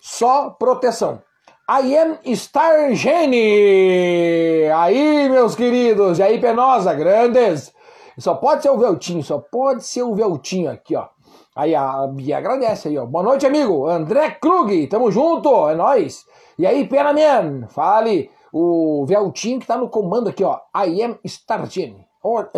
Só 0.01 0.49
proteção. 0.49 1.21
I 1.69 1.95
am 1.97 2.35
Star 2.35 2.93
Gene! 2.93 4.69
Aí, 4.75 5.29
meus 5.29 5.55
queridos, 5.55 6.19
e 6.19 6.23
aí, 6.23 6.37
Penosa, 6.41 6.93
grandes! 6.93 7.71
Só 8.17 8.35
pode 8.35 8.61
ser 8.61 8.69
o 8.69 8.77
Veltinho, 8.77 9.23
só 9.23 9.39
pode 9.39 9.85
ser 9.85 10.03
o 10.03 10.13
Veltinho 10.13 10.69
aqui, 10.69 10.93
ó. 10.93 11.07
Aí 11.55 11.75
a 11.75 12.07
Bia 12.07 12.39
agradece 12.39 12.87
aí, 12.87 12.97
ó. 12.97 13.05
Boa 13.05 13.23
noite, 13.23 13.45
amigo. 13.45 13.87
André 13.87 14.31
Krug, 14.31 14.87
tamo 14.87 15.11
junto, 15.11 15.69
é 15.69 15.75
nóis. 15.75 16.25
E 16.57 16.65
aí, 16.65 16.87
Penaman, 16.87 17.67
fale 17.67 18.31
o 18.51 19.05
Veltinho 19.05 19.59
que 19.59 19.67
tá 19.67 19.77
no 19.77 19.89
comando 19.89 20.29
aqui, 20.29 20.43
ó. 20.43 20.59
I 20.75 21.03
am 21.03 21.19
Stargene. 21.23 22.07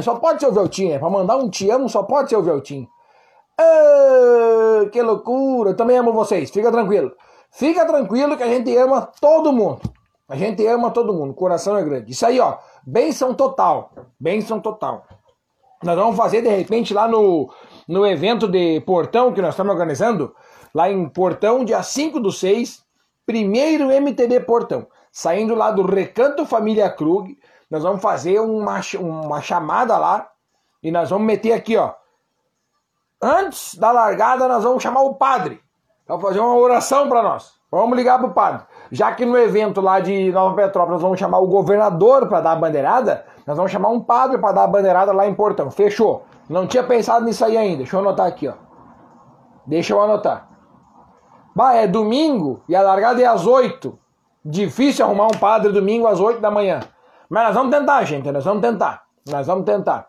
Só 0.02 0.16
pode 0.16 0.40
ser 0.40 0.48
o 0.48 0.52
Veltinho, 0.52 0.94
é 0.94 1.00
pra 1.00 1.10
mandar 1.10 1.38
um 1.38 1.50
te 1.50 1.70
amo, 1.70 1.90
só 1.90 2.04
pode 2.04 2.30
ser 2.30 2.38
o 2.38 2.44
Veltinho. 2.44 2.88
Ah, 3.60 4.88
que 4.92 5.02
loucura, 5.02 5.72
eu 5.72 5.76
também 5.76 5.98
amo 5.98 6.14
vocês, 6.14 6.52
fica 6.52 6.72
tranquilo. 6.72 7.12
Fica 7.52 7.86
tranquilo 7.86 8.38
que 8.38 8.44
a 8.44 8.48
gente 8.48 8.76
ama 8.78 9.10
todo 9.20 9.52
mundo. 9.52 9.82
A 10.30 10.36
gente 10.36 10.66
ama 10.68 10.92
todo 10.92 11.14
mundo, 11.14 11.32
o 11.32 11.36
coração 11.36 11.78
é 11.78 11.84
grande. 11.84 12.12
Isso 12.12 12.26
aí, 12.26 12.40
ó, 12.40 12.58
benção 12.86 13.34
total, 13.34 13.92
benção 14.20 14.60
total. 14.60 15.04
Nós 15.84 15.96
vamos 15.96 16.16
fazer 16.16 16.42
de 16.42 16.50
repente 16.50 16.94
lá 16.94 17.08
no 17.08 17.50
no 17.88 18.06
evento 18.06 18.48
de 18.48 18.80
Portão 18.82 19.34
que 19.34 19.42
nós 19.42 19.52
estamos 19.52 19.74
organizando, 19.74 20.36
lá 20.74 20.90
em 20.90 21.08
Portão, 21.08 21.64
dia 21.64 21.82
5 21.82 22.20
do 22.20 22.32
6, 22.32 22.84
primeiro 23.26 23.90
MTB 23.90 24.42
Portão. 24.42 24.88
Saindo 25.12 25.56
lá 25.56 25.72
do 25.72 25.84
Recanto 25.84 26.46
Família 26.46 26.90
Krug, 26.90 27.38
nós 27.70 27.84
vamos 27.84 28.02
fazer 28.02 28.40
uma, 28.40 28.82
uma 29.00 29.42
chamada 29.42 29.98
lá 29.98 30.30
e 30.84 30.92
nós 30.92 31.10
vamos 31.10 31.26
meter 31.26 31.54
aqui, 31.54 31.78
ó. 31.78 31.94
antes 33.22 33.76
da 33.76 33.92
largada, 33.92 34.48
nós 34.48 34.64
vamos 34.64 34.84
chamar 34.84 35.02
o 35.02 35.16
padre 35.16 35.60
para 36.06 36.20
fazer 36.20 36.40
uma 36.40 36.56
oração 36.56 37.10
para 37.10 37.24
nós. 37.24 37.56
Vamos 37.72 37.98
ligar 37.98 38.20
para 38.20 38.28
o 38.28 38.34
padre. 38.34 38.66
Já 38.92 39.12
que 39.12 39.26
no 39.26 39.38
evento 39.38 39.82
lá 39.82 40.00
de 40.00 40.32
Nova 40.32 40.56
Petrópolis 40.56 40.94
nós 40.94 41.02
vamos 41.02 41.20
chamar 41.20 41.40
o 41.40 41.48
governador 41.48 42.28
para 42.28 42.40
dar 42.42 42.52
a 42.52 42.56
bandeirada, 42.56 43.26
nós 43.46 43.58
vamos 43.58 43.72
chamar 43.72 43.90
um 43.90 44.00
padre 44.00 44.38
para 44.38 44.54
dar 44.54 44.64
a 44.64 44.68
bandeirada 44.68 45.12
lá 45.12 45.28
em 45.28 45.34
Portão. 45.34 45.72
Fechou. 45.72 46.24
Não 46.50 46.68
tinha 46.68 46.84
pensado 46.84 47.26
nisso 47.26 47.44
aí 47.44 47.58
ainda. 47.58 47.78
Deixa 47.78 47.96
eu 47.96 48.00
anotar 48.00 48.28
aqui, 48.28 48.48
ó. 48.48 48.54
Deixa 49.66 49.94
eu 49.94 50.02
anotar. 50.02 50.50
Bah, 51.56 51.74
é 51.74 51.88
domingo 51.88 52.62
e 52.68 52.76
a 52.76 52.82
largada 52.82 53.22
é 53.22 53.26
às 53.26 53.48
8. 53.48 53.98
Difícil 54.44 55.06
arrumar 55.06 55.26
um 55.28 55.40
padre 55.40 55.72
domingo 55.72 56.06
às 56.06 56.20
8 56.20 56.40
da 56.40 56.52
manhã. 56.52 56.82
Mas 57.30 57.46
nós 57.46 57.56
vamos 57.56 57.76
tentar, 57.76 58.04
gente. 58.04 58.30
Nós 58.32 58.44
vamos 58.44 58.62
tentar. 58.62 59.04
Nós 59.28 59.48
vamos 59.48 59.66
tentar. 59.66 60.08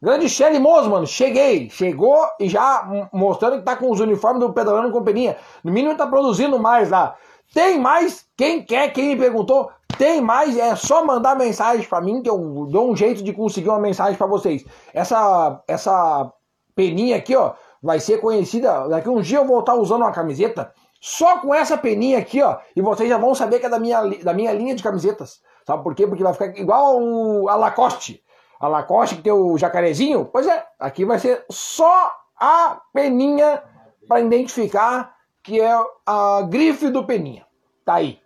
Grande 0.00 0.28
Shelly 0.28 0.58
Mozo, 0.58 0.90
mano. 0.90 1.06
Cheguei. 1.06 1.70
Chegou 1.70 2.18
e 2.38 2.48
já 2.48 3.08
mostrando 3.12 3.58
que 3.58 3.64
tá 3.64 3.76
com 3.76 3.90
os 3.90 4.00
uniformes 4.00 4.40
do 4.40 4.52
Pedalando 4.52 4.92
Companhia. 4.92 5.38
No 5.64 5.72
mínimo 5.72 5.96
tá 5.96 6.06
produzindo 6.06 6.58
mais 6.58 6.90
lá. 6.90 7.16
Tem 7.54 7.78
mais? 7.78 8.26
Quem 8.36 8.62
quer? 8.62 8.92
Quem 8.92 9.08
me 9.08 9.16
perguntou? 9.16 9.70
Tem 9.98 10.20
mais? 10.20 10.56
É 10.56 10.76
só 10.76 11.04
mandar 11.04 11.34
mensagem 11.34 11.84
para 11.86 12.00
mim 12.00 12.22
que 12.22 12.30
eu 12.30 12.38
dou 12.70 12.90
um 12.90 12.96
jeito 12.96 13.22
de 13.22 13.32
conseguir 13.32 13.68
uma 13.68 13.80
mensagem 13.80 14.16
para 14.16 14.26
vocês. 14.28 14.64
Essa 14.94 15.60
essa 15.66 16.32
peninha 16.74 17.16
aqui, 17.16 17.34
ó, 17.34 17.54
vai 17.82 17.98
ser 17.98 18.20
conhecida. 18.20 18.88
Daqui 18.88 19.08
um 19.08 19.20
dia 19.20 19.38
eu 19.38 19.44
vou 19.44 19.58
estar 19.58 19.74
usando 19.74 20.02
uma 20.02 20.12
camiseta 20.12 20.72
só 21.00 21.38
com 21.38 21.52
essa 21.52 21.76
peninha 21.76 22.18
aqui, 22.18 22.40
ó, 22.40 22.58
e 22.74 22.80
vocês 22.80 23.08
já 23.08 23.18
vão 23.18 23.34
saber 23.34 23.58
que 23.58 23.66
é 23.66 23.68
da 23.68 23.78
minha, 23.78 24.00
da 24.22 24.32
minha 24.32 24.52
linha 24.52 24.74
de 24.74 24.82
camisetas. 24.82 25.40
Sabe 25.66 25.82
por 25.82 25.94
quê? 25.94 26.06
Porque 26.06 26.22
vai 26.22 26.32
ficar 26.32 26.56
igual 26.56 27.48
a 27.48 27.56
Lacoste. 27.56 28.22
A 28.60 28.68
Lacoste 28.68 29.16
que 29.16 29.22
tem 29.22 29.32
o 29.32 29.58
jacarezinho. 29.58 30.24
Pois 30.32 30.46
é, 30.46 30.64
aqui 30.78 31.04
vai 31.04 31.18
ser 31.18 31.44
só 31.50 32.12
a 32.38 32.80
peninha 32.92 33.62
para 34.08 34.20
identificar 34.20 35.14
que 35.42 35.60
é 35.60 35.72
a 36.06 36.42
grife 36.48 36.88
do 36.88 37.04
peninha. 37.04 37.46
Tá 37.84 37.94
aí. 37.94 38.20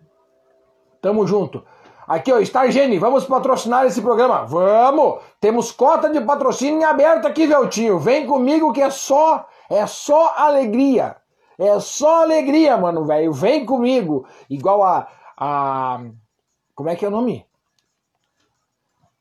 Tamo 1.03 1.27
junto. 1.27 1.65
Aqui, 2.07 2.31
ó, 2.31 2.39
Stargene, 2.39 2.97
vamos 2.97 3.25
patrocinar 3.25 3.85
esse 3.85 4.01
programa. 4.01 4.45
Vamos! 4.45 5.19
Temos 5.37 5.69
cota 5.69 6.09
de 6.09 6.21
patrocínio 6.21 6.87
aberta 6.87 7.27
aqui, 7.27 7.45
Veltinho. 7.45 7.99
Vem 7.99 8.25
comigo 8.25 8.71
que 8.71 8.81
é 8.81 8.89
só, 8.89 9.45
é 9.69 9.85
só 9.85 10.33
alegria. 10.37 11.17
É 11.59 11.77
só 11.81 12.23
alegria, 12.23 12.77
mano, 12.77 13.03
velho. 13.03 13.33
Vem 13.33 13.65
comigo. 13.65 14.25
Igual 14.49 14.81
a, 14.81 15.09
a. 15.37 15.99
Como 16.73 16.87
é 16.87 16.95
que 16.95 17.03
é 17.03 17.09
o 17.09 17.11
nome? 17.11 17.45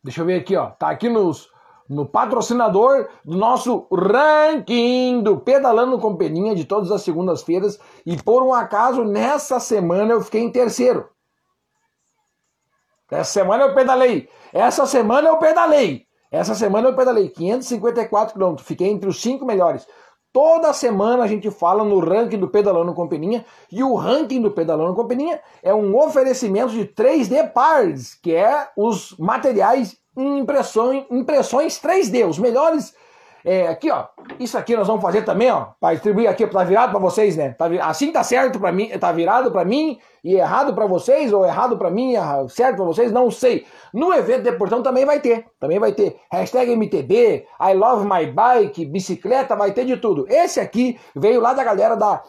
Deixa 0.05 0.21
eu 0.21 0.27
ver 0.27 0.41
aqui, 0.41 0.57
ó. 0.57 0.67
Tá 0.67 0.89
aqui 0.89 1.09
nos, 1.09 1.49
no 1.89 2.07
patrocinador 2.07 3.09
do 3.25 3.37
nosso 3.37 3.89
ranking 3.93 5.21
do 5.21 5.37
Pedalando 5.41 5.99
com 5.99 6.15
Peninha 6.15 6.55
de 6.55 6.65
todas 6.65 6.93
as 6.93 7.03
segundas-feiras. 7.03 7.81
E 8.07 8.17
por 8.23 8.45
um 8.45 8.55
acaso, 8.55 9.03
nessa 9.03 9.59
semana 9.59 10.13
eu 10.13 10.21
fiquei 10.21 10.43
em 10.43 10.53
terceiro. 10.53 11.12
Essa 13.13 13.33
semana 13.33 13.65
eu 13.65 13.75
pedalei. 13.75 14.29
Essa 14.53 14.87
semana 14.87 15.29
eu 15.29 15.37
pedalei. 15.37 16.07
Essa 16.31 16.55
semana 16.55 16.89
eu 16.89 16.97
pedalei 16.97 17.29
554 17.29 18.35
quilômetros. 18.35 18.67
Fiquei 18.67 18.89
entre 18.89 19.09
os 19.09 19.21
cinco 19.21 19.45
melhores. 19.45 19.87
Toda 20.33 20.73
semana 20.73 21.25
a 21.25 21.27
gente 21.27 21.51
fala 21.51 21.85
no 21.85 21.99
ranking 21.99 22.39
do 22.39 22.49
Pedalando 22.49 22.95
com 22.95 23.07
Peninha 23.07 23.45
e 23.71 23.83
o 23.83 23.95
ranking 23.95 24.41
do 24.41 24.51
Pedalando 24.51 24.95
com 24.95 25.07
Peninha 25.07 25.39
é 25.63 25.75
um 25.75 25.95
oferecimento 25.95 26.71
de 26.71 26.87
3D 26.87 27.53
Parts, 27.53 28.15
que 28.15 28.35
é 28.35 28.69
os 28.75 29.15
materiais 29.19 29.99
impressões, 30.17 31.05
impressões 31.11 31.79
3D, 31.79 32.27
os 32.27 32.39
melhores 32.39 32.95
é, 33.45 33.67
aqui, 33.67 33.91
ó. 33.91 34.07
Isso 34.39 34.57
aqui 34.57 34.77
nós 34.77 34.87
vamos 34.87 35.03
fazer 35.03 35.23
também, 35.23 35.51
ó. 35.51 35.69
Para 35.81 35.95
distribuir 35.95 36.29
aqui, 36.29 36.47
tá 36.47 36.63
virado 36.63 36.91
para 36.91 37.01
vocês, 37.01 37.37
né? 37.37 37.51
Tá, 37.51 37.67
assim 37.83 38.13
tá 38.13 38.23
certo 38.23 38.61
para 38.61 38.71
mim, 38.71 38.89
tá 38.99 39.11
virado 39.11 39.51
para 39.51 39.65
mim 39.65 39.99
e 40.23 40.35
errado 40.37 40.73
para 40.75 40.87
vocês, 40.87 41.33
ou 41.33 41.45
errado 41.45 41.77
para 41.77 41.91
mim, 41.91 42.15
certo 42.49 42.77
para 42.77 42.85
vocês, 42.85 43.11
não 43.11 43.31
sei. 43.31 43.67
No 43.93 44.13
evento 44.13 44.45
de 44.45 44.53
Portão 44.53 44.83
também 44.83 45.05
vai 45.05 45.19
ter. 45.19 45.47
Também 45.59 45.79
vai 45.79 45.93
ter 45.93 46.17
hashtag 46.31 46.77
MTB, 46.77 47.47
I 47.61 47.75
love 47.75 48.07
my 48.07 48.27
bike, 48.27 48.87
bicicleta, 48.87 49.57
vai 49.57 49.73
ter 49.73 49.85
de 49.85 49.97
tudo. 49.97 50.27
Esse 50.29 50.61
aqui 50.61 50.99
veio 51.17 51.41
lá 51.41 51.53
da 51.53 51.65
galera 51.65 51.97
da 51.97 52.23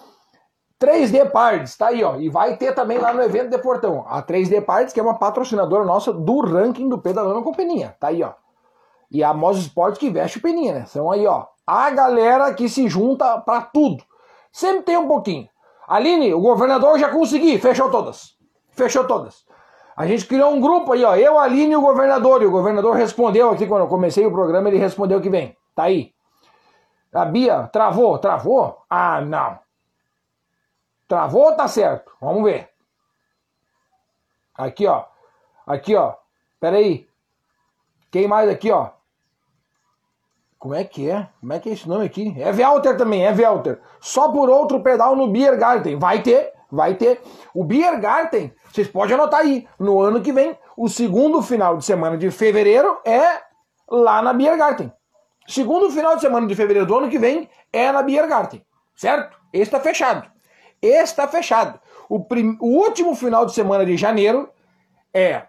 3D 0.81 1.29
Parts, 1.29 1.77
tá 1.77 1.87
aí, 1.89 2.03
ó. 2.03 2.15
E 2.15 2.27
vai 2.27 2.57
ter 2.57 2.73
também 2.73 2.97
lá 2.97 3.13
no 3.13 3.21
evento 3.21 3.51
de 3.51 3.57
Portão. 3.59 4.03
A 4.07 4.23
3D 4.23 4.61
Parts, 4.61 4.91
que 4.91 4.99
é 4.99 5.03
uma 5.03 5.19
patrocinadora 5.19 5.85
nossa 5.85 6.11
do 6.11 6.41
ranking 6.41 6.89
do 6.89 6.97
Pedalando 6.97 7.43
com 7.43 7.53
Peninha. 7.53 7.95
Tá 7.99 8.07
aí, 8.07 8.23
ó 8.23 8.33
e 9.13 9.23
a 9.23 9.31
Mos 9.31 9.59
Sport 9.59 9.99
que 9.99 10.09
veste 10.09 10.39
o 10.39 10.41
peninha, 10.41 10.73
né? 10.73 10.85
São 10.87 11.11
aí, 11.11 11.25
ó, 11.27 11.45
a 11.65 11.91
galera 11.91 12.51
que 12.53 12.67
se 12.67 12.89
junta 12.89 13.39
para 13.39 13.61
tudo. 13.61 14.03
Sempre 14.51 14.81
tem 14.81 14.97
um 14.97 15.07
pouquinho. 15.07 15.47
Aline, 15.87 16.33
o 16.33 16.41
governador 16.41 16.97
já 16.97 17.09
consegui, 17.09 17.59
fechou 17.59 17.91
todas. 17.91 18.35
Fechou 18.71 19.05
todas. 19.05 19.45
A 19.95 20.07
gente 20.07 20.25
criou 20.25 20.51
um 20.51 20.59
grupo 20.59 20.93
aí, 20.93 21.03
ó, 21.03 21.15
eu, 21.15 21.37
Aline 21.37 21.73
e 21.73 21.75
o 21.75 21.81
governador. 21.81 22.41
E 22.41 22.47
o 22.47 22.51
governador 22.51 22.95
respondeu 22.95 23.51
aqui 23.51 23.67
quando 23.67 23.81
eu 23.81 23.87
comecei 23.87 24.25
o 24.25 24.31
programa, 24.31 24.69
ele 24.69 24.79
respondeu 24.79 25.21
que 25.21 25.29
vem. 25.29 25.55
Tá 25.75 25.83
aí. 25.83 26.11
A 27.13 27.25
Bia, 27.25 27.69
travou, 27.71 28.17
travou? 28.17 28.83
Ah, 28.89 29.21
não. 29.21 29.59
Travou, 31.07 31.55
tá 31.55 31.67
certo. 31.67 32.11
Vamos 32.19 32.43
ver. 32.43 32.69
Aqui, 34.55 34.87
ó. 34.87 35.05
Aqui, 35.67 35.95
ó. 35.95 36.15
Pera 36.59 36.77
aí. 36.77 37.07
Quem 38.09 38.27
mais 38.27 38.49
aqui, 38.49 38.71
ó? 38.71 38.89
Como 40.63 40.75
é 40.75 40.85
que 40.85 41.09
é? 41.09 41.27
Como 41.41 41.51
é 41.51 41.59
que 41.59 41.69
é 41.69 41.73
esse 41.73 41.89
nome 41.89 42.05
aqui? 42.05 42.33
É 42.39 42.49
Velter 42.49 42.95
também, 42.95 43.25
é 43.25 43.33
Velter. 43.33 43.81
Só 43.99 44.31
por 44.31 44.49
outro 44.49 44.79
pedal 44.79 45.13
no 45.13 45.27
Biergarten. 45.27 45.99
Vai 45.99 46.21
ter, 46.21 46.53
vai 46.71 46.93
ter. 46.93 47.21
O 47.53 47.65
Biergarten, 47.65 48.49
vocês 48.71 48.87
podem 48.87 49.15
anotar 49.15 49.41
aí, 49.41 49.67
no 49.77 49.99
ano 49.99 50.21
que 50.21 50.31
vem, 50.31 50.57
o 50.77 50.87
segundo 50.87 51.41
final 51.41 51.75
de 51.75 51.83
semana 51.83 52.17
de 52.17 52.31
fevereiro 52.31 52.97
é 53.03 53.41
lá 53.91 54.21
na 54.21 54.31
Biergarten. 54.31 54.89
Segundo 55.45 55.91
final 55.91 56.15
de 56.15 56.21
semana 56.21 56.47
de 56.47 56.55
fevereiro 56.55 56.87
do 56.87 56.95
ano 56.95 57.09
que 57.09 57.19
vem 57.19 57.49
é 57.73 57.91
na 57.91 58.01
Biergarten. 58.01 58.65
Certo? 58.95 59.37
Está 59.51 59.81
fechado. 59.81 60.31
Está 60.81 61.27
fechado. 61.27 61.77
O, 62.07 62.23
prim... 62.23 62.57
o 62.61 62.67
último 62.67 63.13
final 63.15 63.45
de 63.45 63.53
semana 63.53 63.85
de 63.85 63.97
janeiro 63.97 64.49
é 65.13 65.43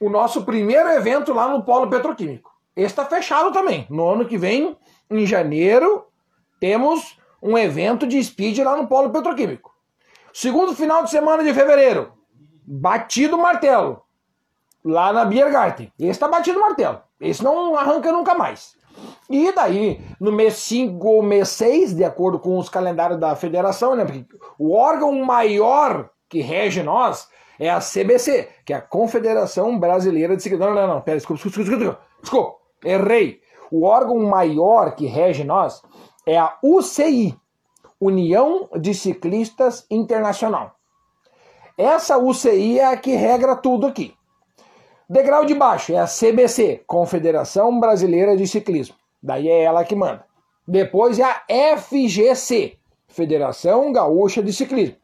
o 0.00 0.08
nosso 0.08 0.44
primeiro 0.44 0.90
evento 0.90 1.34
lá 1.34 1.48
no 1.48 1.64
Polo 1.64 1.90
Petroquímico. 1.90 2.51
Esse 2.74 2.86
está 2.86 3.04
fechado 3.04 3.52
também. 3.52 3.86
No 3.90 4.08
ano 4.08 4.26
que 4.26 4.38
vem, 4.38 4.76
em 5.10 5.26
janeiro, 5.26 6.06
temos 6.58 7.18
um 7.42 7.58
evento 7.58 8.06
de 8.06 8.22
speed 8.22 8.58
lá 8.58 8.76
no 8.76 8.86
Polo 8.86 9.10
Petroquímico. 9.10 9.72
Segundo 10.32 10.74
final 10.74 11.04
de 11.04 11.10
semana 11.10 11.42
de 11.44 11.52
fevereiro, 11.52 12.12
batido 12.64 13.36
martelo, 13.36 14.02
lá 14.84 15.12
na 15.12 15.24
Biergarten. 15.24 15.92
Esse 15.98 16.10
está 16.10 16.28
batido 16.28 16.60
martelo. 16.60 17.00
Esse 17.20 17.44
não 17.44 17.76
arranca 17.76 18.10
nunca 18.10 18.34
mais. 18.34 18.74
E 19.28 19.52
daí, 19.52 20.00
no 20.20 20.32
mês 20.32 20.54
5 20.54 21.06
ou 21.06 21.22
mês 21.22 21.48
6, 21.50 21.94
de 21.94 22.04
acordo 22.04 22.38
com 22.38 22.58
os 22.58 22.68
calendários 22.68 23.18
da 23.18 23.34
federação, 23.36 23.94
né? 23.94 24.04
Porque 24.04 24.24
o 24.58 24.72
órgão 24.72 25.12
maior 25.24 26.10
que 26.28 26.40
rege 26.40 26.82
nós 26.82 27.28
é 27.58 27.70
a 27.70 27.78
CBC, 27.78 28.48
que 28.64 28.72
é 28.72 28.76
a 28.76 28.82
Confederação 28.82 29.78
Brasileira 29.78 30.36
de 30.36 30.42
Ciclismo. 30.42 30.66
Não, 30.66 30.74
não, 30.74 30.86
não, 30.94 31.00
pera, 31.00 31.16
desculpa, 31.16 31.42
desculpa, 31.42 31.70
desculpa, 31.70 32.00
desculpa. 32.20 32.61
Errei. 32.84 33.40
O 33.70 33.84
órgão 33.84 34.18
maior 34.18 34.94
que 34.94 35.06
rege 35.06 35.44
nós 35.44 35.82
é 36.26 36.38
a 36.38 36.56
UCI, 36.62 37.34
União 38.00 38.68
de 38.78 38.94
Ciclistas 38.94 39.86
Internacional. 39.90 40.72
Essa 41.78 42.18
UCI 42.18 42.78
é 42.78 42.86
a 42.86 42.96
que 42.96 43.14
regra 43.14 43.56
tudo 43.56 43.86
aqui. 43.86 44.14
Degrau 45.08 45.44
de 45.44 45.54
baixo 45.54 45.92
é 45.92 45.98
a 45.98 46.06
CBC, 46.06 46.82
Confederação 46.86 47.78
Brasileira 47.78 48.36
de 48.36 48.46
Ciclismo. 48.46 48.96
Daí 49.22 49.48
é 49.48 49.62
ela 49.62 49.84
que 49.84 49.94
manda. 49.94 50.24
Depois 50.66 51.18
é 51.18 51.24
a 51.24 51.76
FGC, 51.76 52.76
Federação 53.08 53.92
Gaúcha 53.92 54.42
de 54.42 54.52
Ciclismo. 54.52 54.96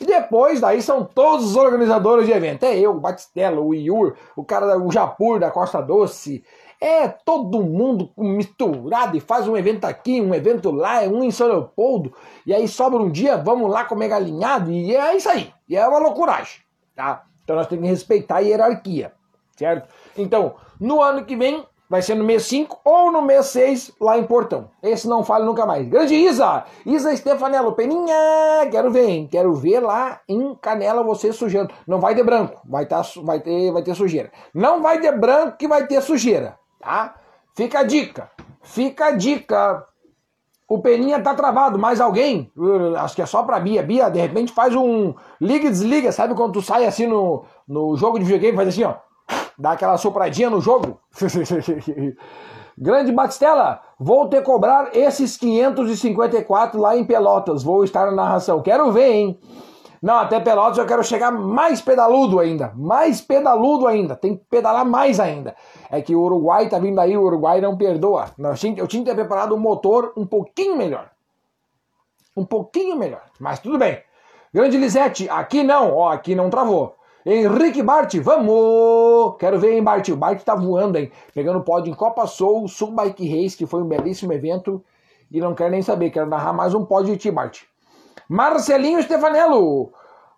E 0.00 0.04
depois 0.06 0.60
daí 0.60 0.82
são 0.82 1.04
todos 1.04 1.46
os 1.46 1.56
organizadores 1.56 2.26
de 2.26 2.32
evento. 2.32 2.64
É 2.64 2.76
eu, 2.78 2.92
o 2.92 3.00
Batistella, 3.00 3.60
o 3.60 3.74
Iur, 3.74 4.16
o 4.36 4.44
cara 4.44 4.76
do 4.78 4.90
Japur 4.90 5.38
da 5.38 5.50
Costa 5.50 5.80
Doce, 5.80 6.44
é 6.84 7.08
todo 7.08 7.62
mundo 7.62 8.10
misturado 8.14 9.16
e 9.16 9.20
faz 9.20 9.48
um 9.48 9.56
evento 9.56 9.86
aqui, 9.86 10.20
um 10.20 10.34
evento 10.34 10.70
lá, 10.70 11.00
um 11.04 11.24
em 11.24 11.30
São 11.30 11.48
Leopoldo, 11.48 12.12
e 12.46 12.52
aí 12.52 12.68
sobra 12.68 13.00
um 13.00 13.10
dia, 13.10 13.38
vamos 13.38 13.70
lá 13.70 13.86
comer 13.86 14.08
galinhado, 14.08 14.70
e 14.70 14.94
é 14.94 15.16
isso 15.16 15.30
aí. 15.30 15.50
E 15.66 15.74
é 15.74 15.88
uma 15.88 15.98
loucuragem, 15.98 16.60
tá? 16.94 17.24
Então 17.42 17.56
nós 17.56 17.68
temos 17.68 17.84
que 17.84 17.90
respeitar 17.90 18.36
a 18.36 18.40
hierarquia, 18.40 19.14
certo? 19.56 19.88
Então, 20.14 20.56
no 20.78 21.00
ano 21.00 21.24
que 21.24 21.34
vem, 21.34 21.64
vai 21.88 22.02
ser 22.02 22.16
no 22.16 22.24
mês 22.24 22.44
5 22.44 22.80
ou 22.84 23.10
no 23.10 23.22
mês 23.22 23.46
6 23.46 23.92
lá 23.98 24.18
em 24.18 24.24
Portão. 24.24 24.68
Esse 24.82 25.08
não 25.08 25.24
fale 25.24 25.46
nunca 25.46 25.64
mais. 25.64 25.88
Grande 25.88 26.14
Isa! 26.14 26.64
Isa 26.84 27.16
Stefanello, 27.16 27.72
Peninha! 27.72 28.68
Quero 28.70 28.90
ver, 28.90 29.08
hein? 29.08 29.28
Quero 29.30 29.54
ver 29.54 29.80
lá 29.80 30.20
em 30.28 30.54
Canela 30.56 31.02
você 31.02 31.32
sujando. 31.32 31.72
Não 31.86 31.98
vai 31.98 32.14
ter 32.14 32.24
branco, 32.24 32.60
vai, 32.66 32.84
tá, 32.84 33.00
vai, 33.22 33.40
ter, 33.40 33.72
vai 33.72 33.82
ter 33.82 33.94
sujeira. 33.94 34.30
Não 34.52 34.82
vai 34.82 35.00
ter 35.00 35.18
branco 35.18 35.56
que 35.56 35.66
vai 35.66 35.86
ter 35.86 36.02
sujeira 36.02 36.62
tá? 36.84 37.14
Fica 37.56 37.80
a 37.80 37.82
dica, 37.82 38.30
fica 38.62 39.06
a 39.06 39.10
dica. 39.12 39.86
O 40.68 40.80
Peninha 40.80 41.20
tá 41.20 41.34
travado, 41.34 41.78
mais 41.78 42.00
alguém? 42.00 42.50
Uh, 42.56 42.96
acho 42.96 43.14
que 43.14 43.22
é 43.22 43.26
só 43.26 43.42
pra 43.42 43.60
Bia. 43.60 43.82
Bia, 43.82 44.08
de 44.08 44.18
repente 44.18 44.52
faz 44.52 44.74
um 44.74 45.14
liga 45.40 45.66
e 45.66 45.70
desliga. 45.70 46.10
Sabe 46.10 46.34
quando 46.34 46.54
tu 46.54 46.62
sai 46.62 46.86
assim 46.86 47.06
no, 47.06 47.44
no 47.68 47.96
jogo 47.96 48.18
de 48.18 48.24
videogame, 48.24 48.56
faz 48.56 48.68
assim, 48.68 48.84
ó. 48.84 48.94
Dá 49.58 49.72
aquela 49.72 49.98
sopradinha 49.98 50.50
no 50.50 50.60
jogo. 50.60 50.98
Grande 52.76 53.12
Batistela, 53.12 53.80
vou 54.00 54.28
ter 54.28 54.42
cobrar 54.42 54.96
esses 54.96 55.36
554 55.36 56.80
lá 56.80 56.96
em 56.96 57.04
Pelotas. 57.04 57.62
Vou 57.62 57.84
estar 57.84 58.06
na 58.06 58.12
narração. 58.12 58.62
Quero 58.62 58.90
ver, 58.90 59.12
hein? 59.12 59.40
Não, 60.04 60.18
até 60.18 60.38
Pelotas 60.38 60.76
eu 60.76 60.84
quero 60.84 61.02
chegar 61.02 61.30
mais 61.30 61.80
pedaludo 61.80 62.38
ainda. 62.38 62.74
Mais 62.76 63.22
pedaludo 63.22 63.86
ainda. 63.86 64.14
Tem 64.14 64.36
que 64.36 64.44
pedalar 64.50 64.84
mais 64.84 65.18
ainda. 65.18 65.56
É 65.90 66.02
que 66.02 66.14
o 66.14 66.20
Uruguai 66.20 66.68
tá 66.68 66.78
vindo 66.78 67.00
aí, 67.00 67.16
o 67.16 67.22
Uruguai 67.22 67.58
não 67.58 67.74
perdoa. 67.74 68.26
Eu 68.38 68.54
tinha, 68.54 68.78
eu 68.78 68.86
tinha 68.86 69.02
que 69.02 69.08
ter 69.08 69.16
preparado 69.16 69.54
um 69.54 69.58
motor 69.58 70.12
um 70.14 70.26
pouquinho 70.26 70.76
melhor. 70.76 71.08
Um 72.36 72.44
pouquinho 72.44 72.98
melhor. 72.98 73.22
Mas 73.40 73.60
tudo 73.60 73.78
bem. 73.78 73.98
Grande 74.52 74.76
Lisete, 74.76 75.26
aqui 75.30 75.62
não. 75.62 75.96
Ó, 75.96 76.10
aqui 76.10 76.34
não 76.34 76.50
travou. 76.50 76.96
Henrique 77.24 77.82
Bart, 77.82 78.14
vamos! 78.18 79.36
Quero 79.38 79.58
ver, 79.58 79.72
hein, 79.72 79.82
Bart? 79.82 80.06
O 80.10 80.16
Bart 80.16 80.42
tá 80.42 80.54
voando, 80.54 80.98
hein? 80.98 81.10
Pegando 81.32 81.62
pódio 81.62 81.90
em 81.90 81.94
Copa 81.94 82.26
Soul, 82.26 82.68
Sul 82.68 82.90
Bike 82.90 83.26
Race, 83.26 83.56
que 83.56 83.64
foi 83.64 83.80
um 83.80 83.88
belíssimo 83.88 84.34
evento. 84.34 84.84
E 85.32 85.40
não 85.40 85.54
quero 85.54 85.70
nem 85.70 85.80
saber, 85.80 86.10
quero 86.10 86.28
narrar 86.28 86.52
mais 86.52 86.74
um 86.74 86.84
pódio 86.84 87.14
de 87.14 87.18
ti, 87.18 87.30
Bart. 87.30 87.62
Marcelinho 88.28 89.02
Stefanello. 89.02 89.92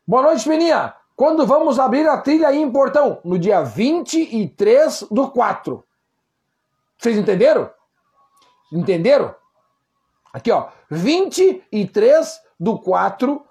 Boa 0.07 0.23
noite, 0.23 0.49
Peninha. 0.49 0.95
Quando 1.15 1.47
vamos 1.47 1.79
abrir 1.79 2.09
a 2.09 2.19
trilha 2.19 2.49
aí 2.49 2.61
em 2.61 2.71
Portão? 2.71 3.21
No 3.25 3.39
dia 3.39 3.63
23 3.63 5.07
do 5.11 5.31
4. 5.31 5.85
Vocês 6.99 7.17
entenderam? 7.17 7.71
Entenderam? 8.73 9.35
Aqui, 10.33 10.51
ó. 10.51 10.69
23 10.91 12.41
do 12.59 12.79
4. 12.79 13.43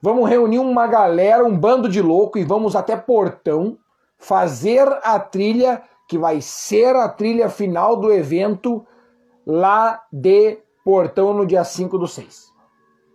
Vamos 0.00 0.28
reunir 0.28 0.58
uma 0.58 0.86
galera, 0.86 1.44
um 1.44 1.56
bando 1.56 1.88
de 1.88 2.00
louco 2.00 2.38
e 2.38 2.44
vamos 2.44 2.76
até 2.76 2.96
Portão 2.96 3.78
fazer 4.18 4.86
a 5.02 5.18
trilha 5.18 5.82
que 6.06 6.18
vai 6.18 6.40
ser 6.40 6.94
a 6.94 7.08
trilha 7.08 7.48
final 7.48 7.96
do 7.96 8.12
evento 8.12 8.86
lá 9.46 10.02
de 10.12 10.58
Portão 10.84 11.32
no 11.32 11.44
dia 11.44 11.64
5 11.64 11.98
do 11.98 12.06
6. 12.06 12.47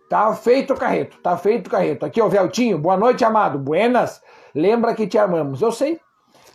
Tá 0.08 0.34
feito 0.34 0.74
o 0.74 0.76
carreto, 0.76 1.18
tá 1.18 1.36
feito 1.36 1.66
o 1.66 1.70
carreto. 1.70 2.04
Aqui, 2.04 2.20
ó, 2.20 2.28
Veltinho, 2.28 2.78
boa 2.78 2.96
noite, 2.96 3.24
amado. 3.24 3.58
Buenas, 3.58 4.22
lembra 4.54 4.94
que 4.94 5.06
te 5.06 5.16
amamos. 5.18 5.62
Eu 5.62 5.72
sei, 5.72 5.98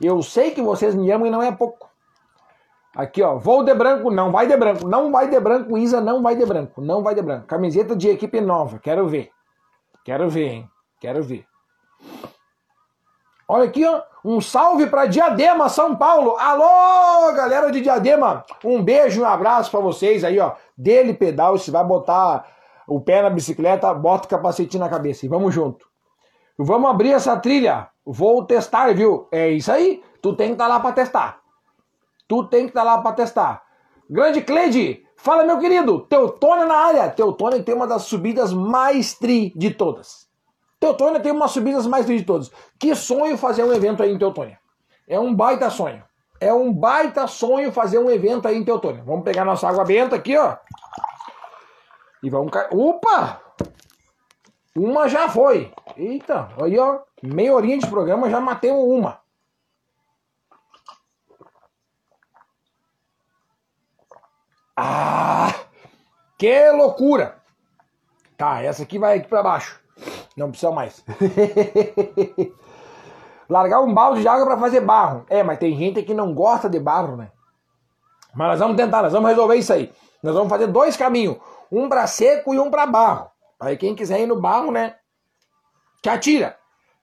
eu 0.01 0.21
sei 0.21 0.51
que 0.51 0.61
vocês 0.61 0.93
me 0.93 1.11
amam 1.11 1.27
e 1.27 1.31
não 1.31 1.41
é 1.41 1.51
pouco. 1.51 1.89
Aqui, 2.95 3.21
ó, 3.21 3.37
vou 3.37 3.63
de 3.63 3.73
branco, 3.73 4.11
não 4.11 4.31
vai 4.31 4.47
de 4.47 4.55
branco, 4.55 4.87
não 4.87 5.11
vai 5.11 5.29
de 5.29 5.39
branco, 5.39 5.77
Isa, 5.77 6.01
não 6.01 6.21
vai 6.21 6.35
de 6.35 6.45
branco, 6.45 6.81
não 6.81 7.01
vai 7.01 7.15
de 7.15 7.21
branco. 7.21 7.47
Camiseta 7.47 7.95
de 7.95 8.09
equipe 8.09 8.39
nova, 8.41 8.79
quero 8.79 9.07
ver. 9.07 9.29
Quero 10.03 10.29
ver, 10.29 10.47
hein? 10.47 10.69
Quero 10.99 11.23
ver. 11.23 11.45
Olha 13.47 13.63
aqui, 13.63 13.83
ó, 13.83 14.03
um 14.23 14.39
salve 14.39 14.85
para 14.87 15.07
Diadema, 15.07 15.69
São 15.69 15.95
Paulo. 15.95 16.35
Alô, 16.37 17.33
galera 17.33 17.71
de 17.71 17.81
Diadema. 17.81 18.45
Um 18.63 18.83
beijo, 18.83 19.21
um 19.21 19.25
abraço 19.25 19.71
para 19.71 19.79
vocês 19.79 20.23
aí, 20.23 20.39
ó. 20.39 20.53
Dele 20.77 21.13
pedal, 21.13 21.57
se 21.57 21.71
vai 21.71 21.83
botar 21.83 22.45
o 22.89 22.99
pé 22.99 23.21
na 23.21 23.29
bicicleta, 23.29 23.93
bota 23.93 24.25
o 24.25 24.29
capacetinho 24.29 24.83
na 24.83 24.89
cabeça 24.89 25.25
e 25.25 25.29
vamos 25.29 25.53
junto. 25.53 25.87
Vamos 26.57 26.89
abrir 26.89 27.13
essa 27.13 27.37
trilha. 27.37 27.87
Vou 28.05 28.43
testar, 28.43 28.93
viu? 28.93 29.27
É 29.31 29.49
isso 29.49 29.71
aí. 29.71 30.03
Tu 30.21 30.35
tem 30.35 30.47
que 30.47 30.53
estar 30.53 30.65
tá 30.65 30.73
lá 30.73 30.79
para 30.79 30.91
testar. 30.91 31.39
Tu 32.27 32.43
tem 32.45 32.63
que 32.63 32.71
estar 32.71 32.81
tá 32.81 32.95
lá 32.95 33.01
para 33.01 33.15
testar. 33.15 33.63
Grande 34.09 34.41
Cleide, 34.41 35.03
fala 35.15 35.45
meu 35.45 35.57
querido. 35.59 36.01
Teutônia 36.01 36.65
na 36.65 36.75
área. 36.75 37.09
Teutônia 37.09 37.63
tem 37.63 37.73
uma 37.73 37.87
das 37.87 38.03
subidas 38.03 38.51
mais 38.51 39.13
tri 39.13 39.53
de 39.55 39.71
todas. 39.71 40.27
Teutônia 40.79 41.19
tem 41.19 41.31
uma 41.31 41.45
das 41.45 41.51
subidas 41.51 41.87
mais 41.87 42.05
tri 42.05 42.17
de 42.17 42.25
todas. 42.25 42.51
Que 42.77 42.93
sonho 42.93 43.37
fazer 43.37 43.63
um 43.63 43.71
evento 43.71 44.03
aí 44.03 44.11
em 44.11 44.17
Teutônia. 44.17 44.59
É 45.07 45.19
um 45.19 45.33
baita 45.33 45.69
sonho. 45.69 46.03
É 46.41 46.53
um 46.53 46.73
baita 46.73 47.27
sonho 47.27 47.71
fazer 47.71 47.99
um 47.99 48.09
evento 48.09 48.47
aí 48.47 48.57
em 48.57 48.63
Teutônia. 48.63 49.03
Vamos 49.05 49.23
pegar 49.23 49.45
nossa 49.45 49.67
água 49.67 49.85
benta 49.85 50.15
aqui, 50.15 50.37
ó. 50.37 50.55
E 52.21 52.29
vamos 52.29 52.51
cair. 52.51 52.67
Opa! 52.71 53.41
Uma 54.75 55.07
já 55.07 55.29
foi. 55.29 55.71
Eita, 55.97 56.49
aí 56.61 56.77
ó, 56.77 56.99
meia 57.23 57.53
horinha 57.53 57.77
de 57.77 57.87
programa 57.87 58.29
já 58.29 58.39
matemos 58.39 58.83
uma. 58.83 59.19
Ah! 64.75 65.53
Que 66.37 66.71
loucura! 66.71 67.37
Tá, 68.37 68.63
essa 68.63 68.83
aqui 68.83 68.97
vai 68.97 69.17
aqui 69.17 69.27
para 69.27 69.43
baixo. 69.43 69.79
Não 70.37 70.49
precisa 70.49 70.71
mais. 70.71 71.03
Largar 73.49 73.81
um 73.81 73.93
balde 73.93 74.21
de 74.21 74.27
água 74.27 74.45
para 74.45 74.57
fazer 74.57 74.79
barro. 74.79 75.25
É, 75.29 75.43
mas 75.43 75.59
tem 75.59 75.75
gente 75.75 76.03
que 76.03 76.13
não 76.13 76.33
gosta 76.33 76.69
de 76.69 76.79
barro, 76.79 77.17
né? 77.17 77.31
Mas 78.33 78.47
nós 78.47 78.59
vamos 78.59 78.77
tentar, 78.77 79.01
nós 79.01 79.11
vamos 79.11 79.29
resolver 79.29 79.55
isso 79.55 79.73
aí. 79.73 79.91
Nós 80.23 80.33
vamos 80.33 80.49
fazer 80.49 80.67
dois 80.67 80.95
caminhos 80.95 81.37
um 81.71 81.87
para 81.87 82.07
seco 82.07 82.53
e 82.53 82.59
um 82.59 82.69
para 82.69 82.85
barro. 82.85 83.29
Aí 83.59 83.77
quem 83.77 83.95
quiser 83.95 84.21
ir 84.21 84.25
no 84.25 84.39
barro, 84.39 84.71
né? 84.71 84.95
Te 86.01 86.09
atira. 86.09 86.57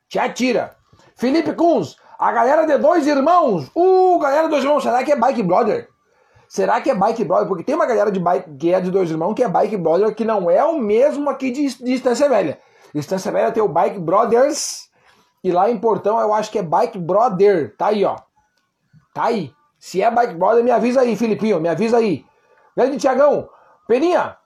Te 0.09 0.19
atira. 0.19 0.77
Felipe 1.17 1.53
Kunz, 1.53 1.97
a 2.19 2.33
galera 2.33 2.67
de 2.67 2.79
dois 2.79 3.07
irmãos. 3.07 3.71
Uh, 3.75 4.19
galera 4.19 4.45
de 4.45 4.51
dois 4.51 4.65
irmãos, 4.65 4.83
será 4.83 5.05
que 5.05 5.13
é 5.13 5.17
Bike 5.17 5.43
Brother? 5.43 5.89
Será 6.49 6.81
que 6.81 6.91
é 6.91 6.95
Bike 6.95 7.25
Brother? 7.25 7.49
Porque 7.49 7.65
tem 7.65 7.75
uma 7.75 7.87
galera 7.87 8.11
de 8.11 8.21
bike 8.21 8.57
que 8.57 8.73
é 8.73 8.81
de 8.81 8.91
dois 8.91 9.11
irmãos 9.11 9.35
que 9.35 9.43
é 9.43 9.49
Bike 9.49 9.77
Brother 9.77 10.15
que 10.15 10.25
não 10.25 10.51
é 10.51 10.65
o 10.65 10.79
mesmo 10.79 11.29
aqui 11.29 11.51
de, 11.51 11.67
de 11.83 11.93
Estância 11.93 12.29
Velha. 12.29 12.59
Estância 12.95 13.33
Velha 13.33 13.53
tem 13.53 13.63
o 13.63 13.69
Bike 13.69 13.99
Brothers 13.99 14.89
e 15.43 15.51
lá 15.51 15.69
em 15.69 15.79
Portão 15.79 16.19
eu 16.21 16.33
acho 16.33 16.51
que 16.51 16.59
é 16.59 16.63
Bike 16.63 16.99
Brother. 16.99 17.75
Tá 17.77 17.89
aí, 17.89 18.05
ó. 18.05 18.17
Tá 19.13 19.25
aí. 19.25 19.53
Se 19.79 20.01
é 20.01 20.11
Bike 20.11 20.35
Brother, 20.35 20.65
me 20.65 20.71
avisa 20.71 21.01
aí, 21.01 21.17
Filipinho, 21.17 21.61
me 21.61 21.69
avisa 21.69 21.99
aí. 21.99 22.25
Grande 22.77 22.97
Tiagão, 22.97 23.49
Peninha, 23.87 24.37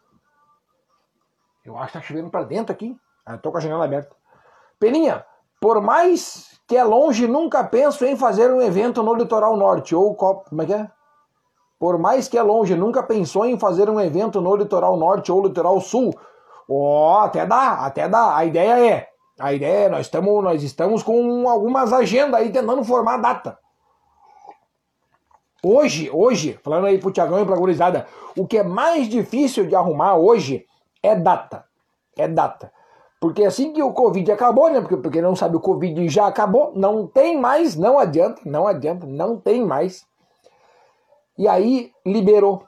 eu 1.65 1.77
acho 1.77 1.93
que 1.93 1.99
tá 1.99 2.05
chovendo 2.05 2.31
para 2.31 2.45
dentro 2.45 2.73
aqui. 2.73 2.97
Eu 3.29 3.39
tô 3.39 3.51
com 3.51 3.59
a 3.59 3.61
janela 3.61 3.85
aberta. 3.85 4.15
Peninha, 4.79 5.25
por 5.61 5.81
mais 5.81 6.59
que 6.67 6.77
é 6.77 6.83
longe, 6.83 7.27
nunca 7.27 7.63
penso 7.65 8.05
em 8.05 8.17
fazer 8.17 8.51
um 8.51 8.61
evento 8.61 9.03
no 9.03 9.15
litoral 9.15 9.57
norte. 9.57 9.95
Ou 9.95 10.15
como 10.15 10.63
é 10.63 10.67
que 10.67 10.75
é? 10.75 10.91
Por 11.79 11.99
mais 11.99 12.29
que 12.29 12.37
é 12.37 12.43
longe, 12.43 12.75
nunca 12.75 13.03
pensou 13.03 13.47
em 13.47 13.59
fazer 13.59 13.89
um 13.89 14.01
evento 14.01 14.41
no 14.41 14.55
litoral 14.55 14.97
norte 14.97 15.33
ou 15.33 15.47
litoral 15.47 15.81
sul. 15.81 16.15
Ó, 16.69 17.15
oh, 17.15 17.19
até 17.21 17.47
dá, 17.47 17.87
até 17.87 18.09
dá. 18.09 18.37
A 18.37 18.45
ideia 18.45 18.87
é, 18.87 19.09
a 19.39 19.53
ideia 19.53 19.87
é, 19.87 19.89
nós 19.89 20.07
estamos, 20.07 20.45
nós 20.45 20.63
estamos 20.63 21.03
com 21.03 21.49
algumas 21.49 21.93
agendas 21.93 22.41
aí 22.41 22.53
tentando 22.53 22.85
formar 22.85 23.17
data. 23.17 23.59
Hoje, 25.63 26.11
hoje, 26.13 26.59
falando 26.63 26.87
aí 26.87 26.99
pro 26.99 27.11
Tiagão 27.11 27.41
e 27.41 27.45
pra 27.45 27.57
gurizada, 27.57 28.07
o 28.37 28.47
que 28.47 28.59
é 28.59 28.63
mais 28.63 29.09
difícil 29.09 29.67
de 29.67 29.75
arrumar 29.75 30.17
hoje 30.17 30.67
é 31.03 31.15
data. 31.15 31.65
É 32.17 32.29
data. 32.29 32.73
Porque 33.21 33.45
assim 33.45 33.73
que 33.73 33.83
o 33.83 33.93
Covid 33.93 34.33
acabou, 34.33 34.71
né? 34.71 34.81
Porque, 34.81 34.97
porque 34.97 35.21
não 35.21 35.37
sabe, 35.37 35.57
o 35.57 35.61
Covid 35.61 36.09
já 36.09 36.27
acabou, 36.27 36.73
não 36.75 37.07
tem 37.07 37.39
mais, 37.39 37.77
não 37.77 37.99
adianta, 37.99 38.41
não 38.47 38.67
adianta, 38.67 39.07
não 39.07 39.37
tem 39.37 39.65
mais. 39.65 40.07
E 41.37 41.47
aí 41.47 41.93
liberou. 42.05 42.65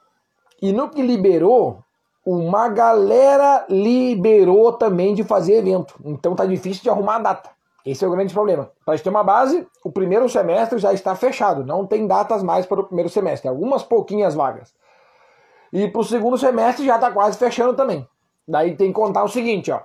E 0.61 0.73
no 0.73 0.91
que 0.91 1.03
liberou, 1.03 1.83
uma 2.25 2.69
galera 2.69 3.65
liberou 3.69 4.73
também 4.73 5.15
de 5.15 5.25
fazer 5.25 5.55
evento. 5.55 5.95
Então 6.05 6.37
tá 6.37 6.45
difícil 6.45 6.83
de 6.83 6.91
arrumar 6.91 7.17
a 7.17 7.21
data. 7.21 7.51
Esse 7.85 8.05
é 8.05 8.09
o 8.09 8.13
grande 8.13 8.33
problema. 8.33 8.71
Para 8.85 8.99
ter 8.99 9.09
uma 9.09 9.25
base, 9.25 9.67
o 9.85 9.91
primeiro 9.91 10.29
semestre 10.29 10.79
já 10.79 10.93
está 10.93 11.17
fechado. 11.17 11.65
Não 11.65 11.85
tem 11.85 12.07
datas 12.07 12.43
mais 12.43 12.65
para 12.65 12.81
o 12.81 12.85
primeiro 12.85 13.11
semestre. 13.11 13.49
Algumas 13.49 13.83
pouquinhas 13.83 14.35
vagas. 14.35 14.73
E 15.73 15.89
para 15.89 16.01
o 16.01 16.05
segundo 16.05 16.39
semestre 16.39 16.87
já 16.87 16.95
está 16.95 17.11
quase 17.11 17.37
fechando 17.37 17.75
também. 17.75 18.07
Daí 18.47 18.77
tem 18.77 18.89
que 18.89 18.95
contar 18.95 19.25
o 19.25 19.29
seguinte, 19.29 19.71
ó. 19.71 19.81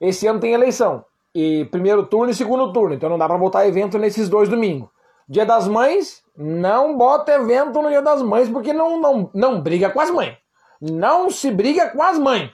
Esse 0.00 0.26
ano 0.26 0.40
tem 0.40 0.52
eleição. 0.52 1.04
E 1.34 1.66
primeiro 1.66 2.06
turno 2.06 2.30
e 2.30 2.34
segundo 2.34 2.72
turno. 2.72 2.94
Então 2.94 3.08
não 3.08 3.18
dá 3.18 3.26
para 3.26 3.38
botar 3.38 3.66
evento 3.66 3.98
nesses 3.98 4.28
dois 4.28 4.48
domingos. 4.48 4.88
Dia 5.28 5.44
das 5.44 5.68
Mães, 5.68 6.22
não 6.36 6.96
bota 6.96 7.32
evento 7.32 7.82
no 7.82 7.90
Dia 7.90 8.00
das 8.00 8.22
Mães, 8.22 8.48
porque 8.48 8.72
não, 8.72 8.98
não, 8.98 9.30
não 9.34 9.60
briga 9.60 9.90
com 9.90 10.00
as 10.00 10.10
mães. 10.10 10.38
Não 10.80 11.28
se 11.28 11.50
briga 11.50 11.90
com 11.90 12.02
as 12.02 12.18
mães. 12.18 12.50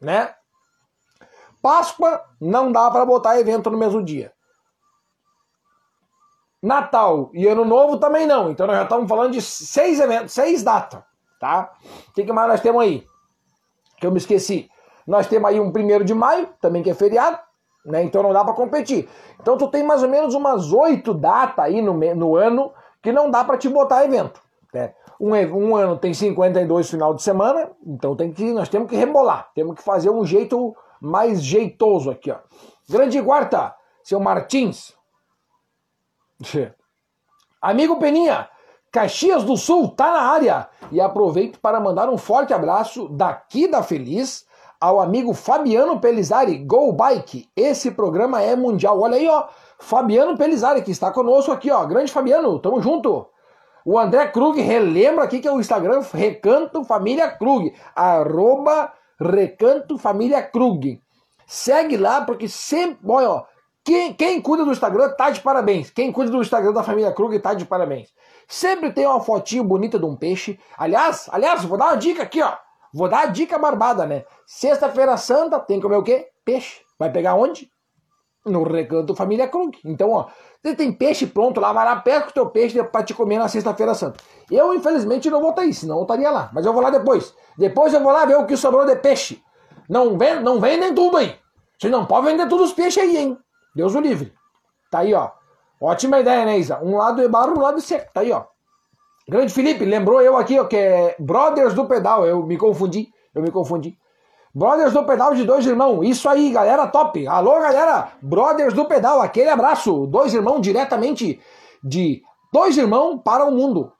Né? 0.00 0.34
Páscoa, 1.60 2.22
não 2.40 2.72
dá 2.72 2.90
para 2.90 3.04
botar 3.04 3.38
evento 3.38 3.70
no 3.70 3.78
mesmo 3.78 4.02
dia. 4.02 4.32
Natal 6.62 7.30
e 7.34 7.46
Ano 7.46 7.64
Novo 7.64 7.98
também 7.98 8.26
não. 8.26 8.50
Então 8.50 8.66
nós 8.66 8.76
já 8.76 8.84
estamos 8.84 9.08
falando 9.08 9.32
de 9.32 9.42
seis 9.42 10.00
eventos, 10.00 10.32
seis 10.32 10.62
datas. 10.62 11.02
Tá? 11.38 11.70
O 12.08 12.12
que, 12.12 12.24
que 12.24 12.32
mais 12.32 12.48
nós 12.48 12.60
temos 12.60 12.82
aí? 12.82 13.06
Que 14.04 14.06
eu 14.06 14.12
me 14.12 14.18
esqueci. 14.18 14.68
Nós 15.06 15.26
temos 15.26 15.48
aí 15.48 15.58
um 15.58 15.72
primeiro 15.72 16.04
de 16.04 16.12
maio, 16.12 16.48
também 16.60 16.82
que 16.82 16.90
é 16.90 16.94
feriado, 16.94 17.38
né? 17.86 18.02
Então 18.02 18.22
não 18.22 18.34
dá 18.34 18.44
para 18.44 18.52
competir. 18.52 19.08
Então 19.40 19.56
tu 19.56 19.68
tem 19.68 19.82
mais 19.82 20.02
ou 20.02 20.08
menos 20.10 20.34
umas 20.34 20.72
oito 20.72 21.14
datas 21.14 21.64
aí 21.64 21.80
no, 21.80 21.94
no 21.94 22.36
ano 22.36 22.70
que 23.02 23.10
não 23.10 23.30
dá 23.30 23.42
para 23.42 23.56
te 23.56 23.66
botar 23.68 24.04
evento. 24.04 24.42
Né? 24.74 24.92
Um, 25.18 25.30
um 25.30 25.76
ano 25.76 25.96
tem 25.96 26.12
52 26.12 26.90
final 26.90 27.14
de 27.14 27.22
semana, 27.22 27.70
então 27.86 28.14
tem 28.14 28.30
que, 28.30 28.52
nós 28.52 28.68
temos 28.68 28.90
que 28.90 28.96
rebolar, 28.96 29.50
temos 29.54 29.76
que 29.76 29.82
fazer 29.82 30.10
um 30.10 30.24
jeito 30.24 30.76
mais 31.00 31.42
jeitoso 31.42 32.10
aqui, 32.10 32.30
ó. 32.30 32.38
Grande 32.88 33.18
Guarta, 33.20 33.74
seu 34.02 34.20
Martins. 34.20 34.94
Amigo 37.62 37.98
Peninha, 37.98 38.48
Caxias 38.94 39.42
do 39.42 39.56
Sul 39.56 39.88
tá 39.88 40.12
na 40.12 40.20
área. 40.20 40.68
E 40.92 41.00
aproveito 41.00 41.58
para 41.58 41.80
mandar 41.80 42.08
um 42.08 42.16
forte 42.16 42.54
abraço 42.54 43.08
daqui 43.08 43.66
da 43.66 43.82
Feliz 43.82 44.46
ao 44.80 45.00
amigo 45.00 45.34
Fabiano 45.34 45.98
Pelizari, 45.98 46.58
Go 46.58 46.92
Bike. 46.92 47.48
Esse 47.56 47.90
programa 47.90 48.40
é 48.40 48.54
mundial. 48.54 49.00
Olha 49.00 49.16
aí, 49.16 49.28
ó. 49.28 49.48
Fabiano 49.80 50.38
Pelizari, 50.38 50.80
que 50.80 50.92
está 50.92 51.10
conosco 51.10 51.50
aqui, 51.50 51.72
ó. 51.72 51.84
Grande 51.84 52.12
Fabiano, 52.12 52.56
tamo 52.60 52.80
junto. 52.80 53.26
O 53.84 53.98
André 53.98 54.28
Krug 54.28 54.60
relembra 54.60 55.24
aqui 55.24 55.40
que 55.40 55.48
é 55.48 55.52
o 55.52 55.58
Instagram 55.58 56.00
Recanto 56.12 56.84
Família 56.84 57.28
Krug. 57.28 57.74
Arroba 57.96 58.92
Recanto 59.20 59.98
Família 59.98 60.40
Krug. 60.40 61.02
Segue 61.48 61.96
lá, 61.96 62.20
porque 62.20 62.46
sempre. 62.46 62.98
Olha, 63.08 63.28
ó. 63.28 63.44
Quem, 63.84 64.14
quem 64.14 64.40
cuida 64.40 64.64
do 64.64 64.70
Instagram 64.70 65.10
tá 65.10 65.30
de 65.30 65.40
parabéns. 65.40 65.90
Quem 65.90 66.12
cuida 66.12 66.30
do 66.30 66.40
Instagram 66.40 66.72
da 66.72 66.84
família 66.84 67.12
Krug 67.12 67.36
tá 67.40 67.52
de 67.52 67.66
parabéns. 67.66 68.08
Sempre 68.48 68.92
tem 68.92 69.06
uma 69.06 69.20
fotinho 69.20 69.64
bonita 69.64 69.98
de 69.98 70.04
um 70.04 70.16
peixe. 70.16 70.58
Aliás, 70.76 71.28
aliás, 71.32 71.64
vou 71.64 71.78
dar 71.78 71.86
uma 71.86 71.96
dica 71.96 72.22
aqui, 72.22 72.42
ó. 72.42 72.56
Vou 72.92 73.08
dar 73.08 73.20
a 73.20 73.26
dica 73.26 73.58
barbada, 73.58 74.06
né? 74.06 74.24
Sexta-feira 74.46 75.16
santa 75.16 75.58
tem 75.58 75.78
que 75.78 75.82
comer 75.82 75.96
o 75.96 76.02
quê? 76.02 76.28
Peixe. 76.44 76.80
Vai 76.98 77.10
pegar 77.10 77.34
onde? 77.34 77.68
No 78.46 78.62
recanto 78.62 79.16
Família 79.16 79.48
Krug. 79.48 79.78
Então, 79.84 80.10
ó, 80.10 80.26
você 80.62 80.74
tem 80.74 80.92
peixe 80.92 81.26
pronto 81.26 81.60
lá, 81.60 81.72
vai 81.72 81.84
lá, 81.84 81.96
pesca 81.96 82.28
o 82.28 82.32
teu 82.32 82.46
peixe 82.48 82.82
para 82.84 83.02
te 83.02 83.12
comer 83.12 83.38
na 83.38 83.48
sexta-feira 83.48 83.94
santa. 83.94 84.22
Eu, 84.50 84.74
infelizmente, 84.74 85.28
não 85.28 85.40
vou 85.40 85.50
estar 85.50 85.62
aí, 85.62 85.74
senão 85.74 85.96
eu 85.96 86.02
estaria 86.02 86.30
lá. 86.30 86.50
Mas 86.52 86.64
eu 86.64 86.72
vou 86.72 86.82
lá 86.82 86.90
depois. 86.90 87.34
Depois 87.58 87.92
eu 87.92 88.00
vou 88.00 88.12
lá 88.12 88.24
ver 88.24 88.36
o 88.36 88.46
que 88.46 88.56
sobrou 88.56 88.86
de 88.86 88.96
peixe. 88.96 89.42
Não, 89.88 90.16
vend, 90.16 90.42
não 90.42 90.60
vendem 90.60 90.94
tudo 90.94 91.16
aí. 91.16 91.36
Você 91.78 91.88
não 91.88 92.06
pode 92.06 92.26
vender 92.26 92.48
todos 92.48 92.68
os 92.68 92.74
peixes 92.74 93.02
aí, 93.02 93.16
hein? 93.16 93.38
Deus 93.74 93.94
o 93.94 94.00
livre. 94.00 94.32
Tá 94.90 95.00
aí, 95.00 95.12
ó. 95.12 95.30
Ótima 95.84 96.18
ideia, 96.18 96.46
né, 96.46 96.58
Isa? 96.58 96.80
Um 96.82 96.96
lado 96.96 97.20
é 97.20 97.28
barro, 97.28 97.58
um 97.58 97.60
lado 97.60 97.76
é 97.76 97.80
seco. 97.82 98.10
Tá 98.10 98.22
aí, 98.22 98.32
ó. 98.32 98.44
Grande 99.28 99.52
Felipe, 99.52 99.84
lembrou 99.84 100.22
eu 100.22 100.34
aqui, 100.34 100.58
ó, 100.58 100.64
que 100.64 100.76
é 100.76 101.14
Brothers 101.18 101.74
do 101.74 101.84
Pedal. 101.84 102.26
Eu 102.26 102.42
me 102.46 102.56
confundi. 102.56 103.08
Eu 103.34 103.42
me 103.42 103.50
confundi. 103.50 103.94
Brothers 104.54 104.94
do 104.94 105.04
Pedal 105.04 105.34
de 105.34 105.44
dois 105.44 105.66
irmãos. 105.66 106.02
Isso 106.04 106.26
aí, 106.26 106.50
galera 106.50 106.86
top. 106.86 107.26
Alô, 107.26 107.60
galera. 107.60 108.12
Brothers 108.22 108.72
do 108.72 108.86
Pedal. 108.86 109.20
Aquele 109.20 109.50
abraço. 109.50 110.06
Dois 110.06 110.32
irmãos 110.32 110.62
diretamente 110.62 111.38
de 111.82 112.22
dois 112.50 112.78
irmãos 112.78 113.20
para 113.22 113.44
o 113.44 113.50
mundo. 113.50 113.92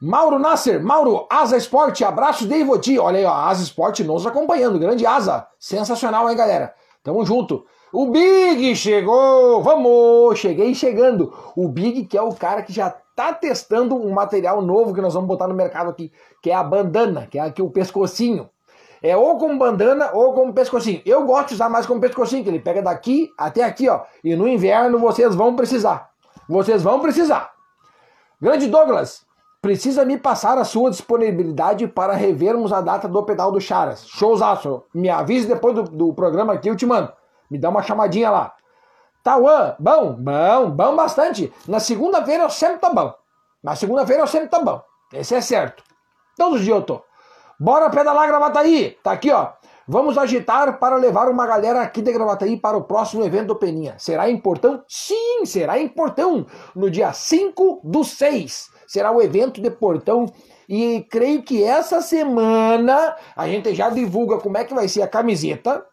Mauro 0.00 0.38
Nasser, 0.38 0.84
Mauro, 0.84 1.26
Asa 1.28 1.56
Esporte, 1.56 2.04
abraço 2.04 2.46
de 2.46 2.54
Ivoti. 2.54 2.96
Olha 2.96 3.18
aí, 3.18 3.24
ó, 3.24 3.32
Asa 3.32 3.62
Esporte 3.64 4.04
nos 4.04 4.24
acompanhando. 4.24 4.78
Grande 4.78 5.04
Asa. 5.04 5.48
Sensacional, 5.58 6.30
hein, 6.30 6.36
galera? 6.36 6.72
Tamo 7.02 7.24
junto. 7.24 7.64
O 7.96 8.10
Big 8.10 8.74
chegou! 8.74 9.62
Vamos! 9.62 10.36
Cheguei 10.40 10.74
chegando. 10.74 11.32
O 11.54 11.68
Big, 11.68 12.06
que 12.06 12.18
é 12.18 12.22
o 12.22 12.34
cara 12.34 12.60
que 12.64 12.72
já 12.72 12.90
tá 12.90 13.32
testando 13.32 13.94
um 13.94 14.12
material 14.12 14.60
novo 14.60 14.92
que 14.92 15.00
nós 15.00 15.14
vamos 15.14 15.28
botar 15.28 15.46
no 15.46 15.54
mercado 15.54 15.90
aqui, 15.90 16.10
que 16.42 16.50
é 16.50 16.54
a 16.56 16.64
bandana, 16.64 17.28
que 17.30 17.38
é 17.38 17.42
aqui 17.42 17.62
o 17.62 17.70
pescocinho. 17.70 18.50
É 19.00 19.16
ou 19.16 19.38
com 19.38 19.56
bandana 19.56 20.10
ou 20.12 20.32
com 20.32 20.52
pescocinho. 20.52 21.02
Eu 21.06 21.24
gosto 21.24 21.50
de 21.50 21.54
usar 21.54 21.68
mais 21.68 21.86
com 21.86 22.00
pescocinho, 22.00 22.42
que 22.42 22.50
ele 22.50 22.58
pega 22.58 22.82
daqui 22.82 23.30
até 23.38 23.62
aqui, 23.62 23.88
ó. 23.88 24.00
E 24.24 24.34
no 24.34 24.48
inverno 24.48 24.98
vocês 24.98 25.32
vão 25.32 25.54
precisar. 25.54 26.10
Vocês 26.48 26.82
vão 26.82 26.98
precisar. 26.98 27.52
Grande 28.42 28.66
Douglas, 28.66 29.24
precisa 29.62 30.04
me 30.04 30.18
passar 30.18 30.58
a 30.58 30.64
sua 30.64 30.90
disponibilidade 30.90 31.86
para 31.86 32.14
revermos 32.14 32.72
a 32.72 32.80
data 32.80 33.06
do 33.06 33.22
pedal 33.22 33.52
do 33.52 33.60
Charas. 33.60 34.04
Showzaço. 34.08 34.82
Me 34.92 35.08
avise 35.08 35.46
depois 35.46 35.76
do, 35.76 35.84
do 35.84 36.12
programa 36.12 36.54
aqui, 36.54 36.68
eu 36.68 36.74
te 36.74 36.84
mando. 36.84 37.12
Me 37.50 37.58
dá 37.58 37.68
uma 37.68 37.82
chamadinha 37.82 38.30
lá. 38.30 38.54
Tauan, 39.22 39.74
bom, 39.78 40.12
bom, 40.18 40.70
bom 40.70 40.96
bastante. 40.96 41.52
Na 41.66 41.80
segunda-feira 41.80 42.44
eu 42.44 42.50
sempre 42.50 42.78
tô 42.78 42.92
bom. 42.92 43.14
Na 43.62 43.74
segunda-feira 43.74 44.22
eu 44.22 44.26
sempre 44.26 44.48
tô 44.48 44.62
bom. 44.62 44.82
Esse 45.12 45.34
é 45.34 45.40
certo. 45.40 45.82
Todos 46.36 46.58
os 46.58 46.64
dias 46.64 46.76
eu 46.76 46.82
tô. 46.82 47.02
Bora 47.58 47.88
pedalar 47.88 48.26
Gravataí. 48.26 48.98
Tá 49.02 49.12
aqui, 49.12 49.30
ó. 49.30 49.52
Vamos 49.86 50.16
agitar 50.18 50.78
para 50.78 50.96
levar 50.96 51.28
uma 51.28 51.46
galera 51.46 51.82
aqui 51.82 52.02
de 52.02 52.12
Gravataí 52.12 52.56
para 52.56 52.76
o 52.76 52.84
próximo 52.84 53.24
evento 53.24 53.48
do 53.48 53.56
Peninha. 53.56 53.94
Será 53.98 54.28
importante? 54.28 54.84
Sim, 54.88 55.44
será 55.44 55.78
importante. 55.78 56.46
No 56.74 56.90
dia 56.90 57.12
5 57.12 57.80
do 57.84 58.02
6 58.02 58.70
será 58.86 59.10
o 59.10 59.22
evento 59.22 59.60
de 59.60 59.70
Portão. 59.70 60.26
E 60.68 61.06
creio 61.10 61.42
que 61.42 61.62
essa 61.62 62.00
semana 62.00 63.16
a 63.36 63.46
gente 63.46 63.74
já 63.74 63.90
divulga 63.90 64.38
como 64.38 64.56
é 64.56 64.64
que 64.64 64.74
vai 64.74 64.88
ser 64.88 65.02
a 65.02 65.08
camiseta 65.08 65.86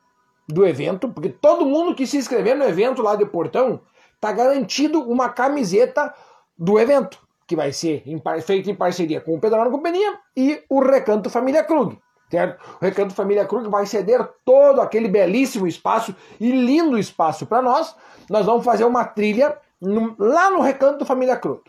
do 0.48 0.66
evento, 0.66 1.10
porque 1.10 1.30
todo 1.30 1.66
mundo 1.66 1.96
que 1.96 2.06
se 2.06 2.18
inscrever 2.18 2.56
no 2.56 2.66
evento 2.66 3.02
lá 3.02 3.16
de 3.16 3.26
Portão 3.26 3.82
tá 4.20 4.32
garantido 4.32 5.02
uma 5.02 5.30
camiseta 5.30 6.14
do 6.58 6.80
evento, 6.80 7.20
que 7.48 7.56
vai 7.56 7.72
ser 7.72 8.04
em, 8.06 8.22
feita 8.42 8.70
em 8.70 8.76
parceria 8.76 9.20
com 9.20 9.36
o 9.36 9.40
Pedro 9.40 9.72
Companhia 9.72 10.20
e 10.36 10.62
o 10.70 10.80
Recanto 10.80 11.30
Família 11.30 11.64
Krug. 11.64 11.98
Certo? 12.30 12.64
O 12.80 12.86
Recanto 12.86 13.14
Família 13.14 13.46
Krug 13.46 13.68
vai 13.70 13.86
ceder 13.86 14.26
todo 14.46 14.80
aquele 14.80 15.10
belíssimo 15.10 15.68
espaço 15.68 16.16
e 16.40 16.50
lindo 16.50 16.98
espaço 16.98 17.46
para 17.46 17.62
nós. 17.62 17.94
Nós 18.30 18.46
vamos 18.46 18.64
fazer 18.64 18.86
uma 18.86 19.04
trilha 19.04 19.58
no, 19.82 20.16
lá 20.18 20.50
no 20.50 20.62
Recanto 20.62 21.04
Família 21.04 21.36
Krug. 21.36 21.62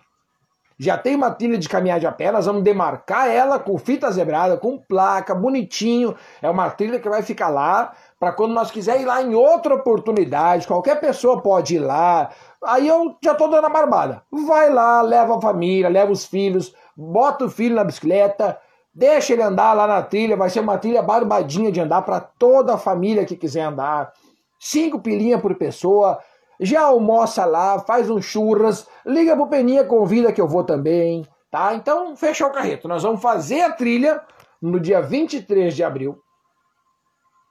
Já 0.79 0.97
tem 0.97 1.15
uma 1.15 1.31
trilha 1.31 1.59
de 1.59 1.69
caminhada 1.69 2.09
a 2.09 2.13
pé, 2.13 2.33
nós 2.33 2.47
vamos 2.47 2.63
demarcar 2.63 3.29
ela 3.29 3.59
com 3.59 3.79
fita 3.79 4.11
zebrada, 4.11 4.57
com 4.57 4.79
placa, 4.79 5.35
bonitinho. 5.35 6.15
É 6.41 6.49
uma 6.49 6.71
trilha 6.71 6.99
que 6.99 7.09
vai 7.09 7.23
ficar 7.23 7.49
lá 7.49 7.93
para 8.23 8.31
quando 8.31 8.55
nós 8.55 8.71
quiser 8.71 9.01
ir 9.01 9.05
lá 9.05 9.21
em 9.21 9.35
outra 9.35 9.75
oportunidade, 9.75 10.69
qualquer 10.69 11.01
pessoa 11.01 11.43
pode 11.43 11.75
ir 11.75 11.81
lá. 11.81 12.31
Aí 12.65 12.87
eu 12.87 13.17
já 13.21 13.35
tô 13.35 13.49
dando 13.49 13.67
a 13.67 13.69
barbada. 13.69 14.23
Vai 14.31 14.71
lá, 14.71 15.03
leva 15.03 15.37
a 15.37 15.41
família, 15.41 15.89
leva 15.89 16.13
os 16.13 16.25
filhos, 16.25 16.73
bota 16.97 17.47
o 17.47 17.51
filho 17.51 17.75
na 17.75 17.83
bicicleta, 17.83 18.57
deixa 18.95 19.33
ele 19.33 19.43
andar 19.43 19.73
lá 19.73 19.89
na 19.89 20.03
trilha, 20.03 20.37
vai 20.37 20.49
ser 20.51 20.61
uma 20.61 20.79
trilha 20.79 21.03
barbadinha 21.03 21.73
de 21.73 21.81
andar 21.81 22.03
para 22.03 22.21
toda 22.21 22.75
a 22.75 22.79
família 22.79 23.25
que 23.25 23.35
quiser 23.35 23.63
andar. 23.63 24.13
Cinco 24.57 25.01
pilinhas 25.01 25.41
por 25.41 25.57
pessoa, 25.57 26.21
já 26.61 26.83
almoça 26.83 27.45
lá, 27.45 27.81
faz 27.81 28.09
um 28.09 28.23
churras, 28.23 28.87
liga 29.05 29.35
pro 29.35 29.49
Peninha, 29.49 29.83
convida 29.83 30.33
que 30.33 30.41
eu 30.41 30.47
vou 30.47 30.63
também, 30.63 31.27
tá? 31.51 31.75
Então, 31.75 32.15
fechou 32.15 32.47
o 32.47 32.53
carreto. 32.53 32.87
Nós 32.87 33.03
vamos 33.03 33.21
fazer 33.21 33.63
a 33.63 33.73
trilha 33.73 34.23
no 34.63 34.79
dia 34.79 35.03
23 35.03 35.75
de 35.75 35.83
abril, 35.83 36.23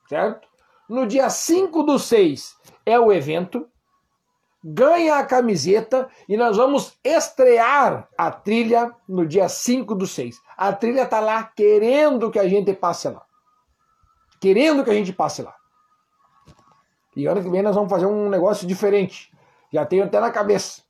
certo? 0.08 0.51
No 0.92 1.08
dia 1.08 1.30
5 1.30 1.84
do 1.84 1.98
6 1.98 2.58
é 2.86 3.00
o 3.00 3.14
evento. 3.14 3.66
Ganha 4.62 5.20
a 5.20 5.26
camiseta 5.26 6.10
e 6.28 6.36
nós 6.36 6.58
vamos 6.58 7.00
estrear 7.02 8.10
a 8.18 8.30
trilha 8.30 8.94
no 9.08 9.26
dia 9.26 9.48
5 9.48 9.96
do 9.96 10.06
6. 10.06 10.42
A 10.58 10.74
trilha 10.74 11.06
tá 11.06 11.22
lá 11.22 11.46
querendo 11.46 12.30
que 12.30 12.38
a 12.38 12.46
gente 12.46 12.74
passe 12.74 13.08
lá. 13.08 13.26
Querendo 14.42 14.84
que 14.84 14.90
a 14.90 14.94
gente 14.94 15.14
passe 15.14 15.42
lá. 15.42 15.56
E 17.16 17.26
ano 17.26 17.42
que 17.42 17.50
vem 17.50 17.62
nós 17.62 17.76
vamos 17.76 17.90
fazer 17.90 18.06
um 18.06 18.28
negócio 18.28 18.68
diferente. 18.68 19.32
Já 19.72 19.86
tenho 19.86 20.04
até 20.04 20.20
na 20.20 20.30
cabeça. 20.30 20.82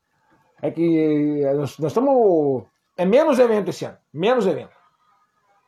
É 0.64 0.72
que 0.72 1.44
nós, 1.56 1.78
nós 1.78 1.92
estamos. 1.92 2.64
É 2.98 3.06
menos 3.06 3.38
evento 3.38 3.70
esse 3.70 3.86
ano. 3.86 4.00
Menos 4.12 4.48
evento. 4.48 4.76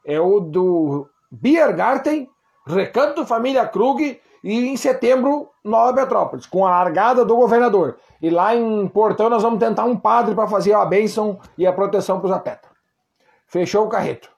É 0.03 0.19
o 0.19 0.39
do 0.39 1.07
Biergarten 1.31 2.27
Recanto 2.65 3.25
Família 3.25 3.67
Krug 3.67 4.19
e 4.43 4.67
em 4.67 4.77
setembro 4.77 5.49
Nova 5.63 5.93
Petrópolis, 5.93 6.45
com 6.45 6.65
a 6.65 6.71
largada 6.71 7.25
do 7.25 7.35
governador. 7.35 7.97
E 8.21 8.29
lá 8.29 8.55
em 8.55 8.87
Portão 8.87 9.29
nós 9.29 9.43
vamos 9.43 9.59
tentar 9.59 9.83
um 9.85 9.97
padre 9.97 10.33
para 10.33 10.47
fazer 10.47 10.73
a 10.73 10.85
bênção 10.85 11.39
e 11.57 11.67
a 11.67 11.73
proteção 11.73 12.19
para 12.19 12.27
os 12.27 12.33
atletas. 12.33 12.69
Fechou 13.47 13.85
o 13.85 13.89
carreto. 13.89 14.29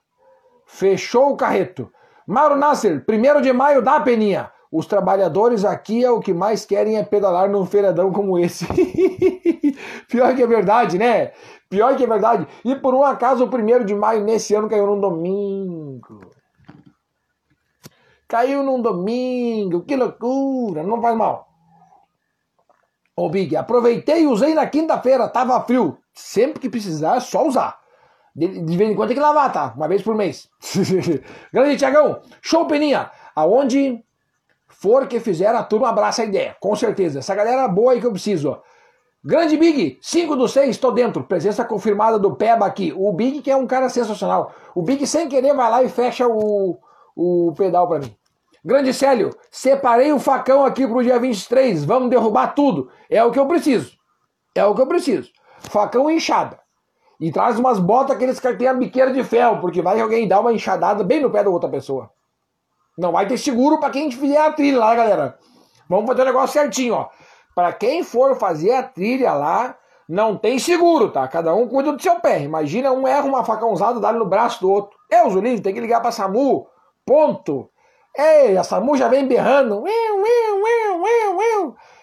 Fechou 0.66 1.32
o 1.32 1.36
carreto. 1.36 1.90
Mauro 2.26 2.56
Nasser, 2.56 3.04
primeiro 3.04 3.40
de 3.40 3.52
maio 3.52 3.80
da 3.80 4.00
Peninha. 4.00 4.50
Os 4.70 4.86
trabalhadores 4.86 5.64
aqui 5.64 6.04
é 6.04 6.10
o 6.10 6.20
que 6.20 6.34
mais 6.34 6.66
querem 6.66 6.98
é 6.98 7.04
pedalar 7.04 7.48
num 7.48 7.64
feiradão 7.64 8.12
como 8.12 8.36
esse. 8.38 8.66
Pior 10.10 10.34
que 10.34 10.42
é 10.42 10.46
verdade, 10.46 10.98
né? 10.98 11.30
Pior 11.70 11.96
que 11.96 12.02
é 12.02 12.06
verdade. 12.06 12.46
E 12.64 12.74
por 12.74 12.92
um 12.92 13.04
acaso 13.04 13.44
o 13.44 13.48
primeiro 13.48 13.84
de 13.84 13.94
maio 13.94 14.24
nesse 14.24 14.54
ano 14.54 14.68
caiu 14.68 14.86
num 14.86 15.00
domingo. 15.00 16.20
Caiu 18.28 18.62
num 18.62 18.80
domingo, 18.80 19.82
que 19.82 19.94
loucura, 19.94 20.82
não 20.82 21.00
faz 21.00 21.16
mal. 21.16 21.48
Ô 23.16 23.30
Big, 23.30 23.56
aproveitei 23.56 24.24
e 24.24 24.26
usei 24.26 24.52
na 24.52 24.66
quinta-feira, 24.66 25.28
tava 25.28 25.60
frio. 25.62 25.96
Sempre 26.12 26.60
que 26.60 26.68
precisar, 26.68 27.16
é 27.16 27.20
só 27.20 27.46
usar. 27.46 27.78
De, 28.34 28.60
de, 28.60 28.76
vez 28.76 28.90
em 28.90 28.94
quando 28.94 29.08
tem 29.08 29.16
que 29.16 29.22
lavar, 29.22 29.50
tá? 29.50 29.72
Uma 29.74 29.88
vez 29.88 30.02
por 30.02 30.14
mês. 30.14 30.50
Grande 31.50 31.78
Tiagão, 31.78 32.20
show 32.42 32.66
Peninha. 32.66 33.10
Aonde 33.34 34.04
for 34.66 35.06
que 35.06 35.18
fizer, 35.20 35.54
a 35.54 35.62
turma 35.62 35.88
abraça 35.88 36.20
a 36.20 36.26
ideia. 36.26 36.54
Com 36.60 36.76
certeza. 36.76 37.20
Essa 37.20 37.34
galera 37.34 37.66
boa 37.68 37.92
aí 37.92 38.00
que 38.00 38.06
eu 38.06 38.12
preciso. 38.12 38.60
Grande 39.24 39.56
Big, 39.56 39.98
5 40.02 40.36
do 40.36 40.46
6, 40.46 40.76
tô 40.76 40.90
dentro. 40.90 41.24
Presença 41.24 41.64
confirmada 41.64 42.18
do 42.18 42.36
Peba 42.36 42.66
aqui. 42.66 42.92
O 42.94 43.10
Big 43.12 43.40
que 43.40 43.50
é 43.50 43.56
um 43.56 43.66
cara 43.66 43.88
sensacional. 43.88 44.52
O 44.74 44.82
Big 44.82 45.06
sem 45.06 45.28
querer 45.28 45.54
vai 45.54 45.70
lá 45.70 45.82
e 45.82 45.88
fecha 45.88 46.28
o, 46.28 46.78
o 47.16 47.52
pedal 47.56 47.88
para 47.88 48.00
mim. 48.00 48.14
Grande 48.64 48.92
Célio, 48.92 49.30
separei 49.50 50.12
o 50.12 50.18
facão 50.18 50.64
aqui 50.64 50.86
pro 50.86 51.02
dia 51.02 51.18
23. 51.18 51.84
Vamos 51.84 52.10
derrubar 52.10 52.48
tudo. 52.48 52.90
É 53.08 53.22
o 53.24 53.30
que 53.30 53.38
eu 53.38 53.46
preciso. 53.46 53.92
É 54.54 54.64
o 54.64 54.74
que 54.74 54.80
eu 54.82 54.86
preciso. 54.86 55.30
Facão 55.60 56.10
e 56.10 56.16
enxada. 56.16 56.58
E 57.18 57.32
traz 57.32 57.58
umas 57.58 57.78
botas 57.78 58.14
aqueles 58.14 58.38
que 58.38 58.54
tem 58.54 58.68
a 58.68 58.74
biqueira 58.74 59.12
de 59.12 59.24
ferro, 59.24 59.60
porque 59.60 59.80
vai 59.80 59.96
que 59.96 60.02
alguém 60.02 60.28
dá 60.28 60.38
uma 60.40 60.52
enxadada 60.52 61.02
bem 61.02 61.22
no 61.22 61.30
pé 61.30 61.42
da 61.42 61.48
outra 61.50 61.68
pessoa. 61.68 62.10
Não 62.98 63.12
vai 63.12 63.26
ter 63.26 63.38
seguro 63.38 63.78
para 63.78 63.90
quem 63.90 64.10
fizer 64.10 64.38
a 64.38 64.52
trilha 64.52 64.78
lá, 64.78 64.94
galera. 64.94 65.38
Vamos 65.88 66.06
fazer 66.06 66.22
o 66.22 66.24
negócio 66.24 66.60
certinho, 66.60 66.94
ó. 66.94 67.08
Para 67.54 67.72
quem 67.72 68.02
for 68.02 68.36
fazer 68.36 68.72
a 68.72 68.82
trilha 68.82 69.32
lá, 69.32 69.76
não 70.08 70.36
tem 70.36 70.58
seguro, 70.58 71.10
tá? 71.10 71.26
Cada 71.28 71.54
um 71.54 71.66
cuida 71.68 71.92
do 71.92 72.02
seu 72.02 72.20
pé. 72.20 72.42
Imagina 72.42 72.92
um 72.92 73.06
erra 73.06 73.26
uma 73.26 73.44
faca 73.44 73.64
usada, 73.64 73.98
dá 73.98 74.12
no 74.12 74.26
braço 74.26 74.60
do 74.60 74.70
outro. 74.70 74.98
Deus 75.10 75.34
o 75.34 75.40
livre, 75.40 75.62
tem 75.62 75.72
que 75.72 75.80
ligar 75.80 76.00
pra 76.00 76.10
SAMU. 76.10 76.66
Ponto. 77.06 77.70
Ei, 78.18 78.56
a 78.58 78.64
SAMU 78.64 78.96
já 78.96 79.08
vem 79.08 79.28
berrando. 79.28 79.84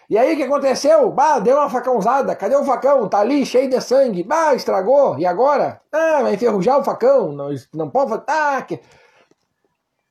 E 0.10 0.18
aí 0.18 0.34
o 0.34 0.38
que 0.38 0.44
aconteceu? 0.44 1.12
Bah, 1.12 1.40
deu 1.40 1.58
uma 1.58 1.70
facãozada. 1.70 2.36
Cadê 2.36 2.56
o 2.56 2.64
facão? 2.64 3.10
Tá 3.10 3.20
ali 3.20 3.46
cheio 3.46 3.70
de 3.70 3.82
sangue. 3.82 4.24
Bah, 4.24 4.56
estragou. 4.56 5.20
E 5.20 5.26
agora? 5.26 5.82
Ah, 5.92 6.22
vai 6.22 6.36
enferrujar 6.36 6.80
o 6.80 6.84
facão. 6.84 7.34
Não, 7.34 7.50
não 7.74 7.90
pode 7.90 8.12
fazer. 8.12 8.24
Ah, 8.28 8.62
que... 8.62 8.80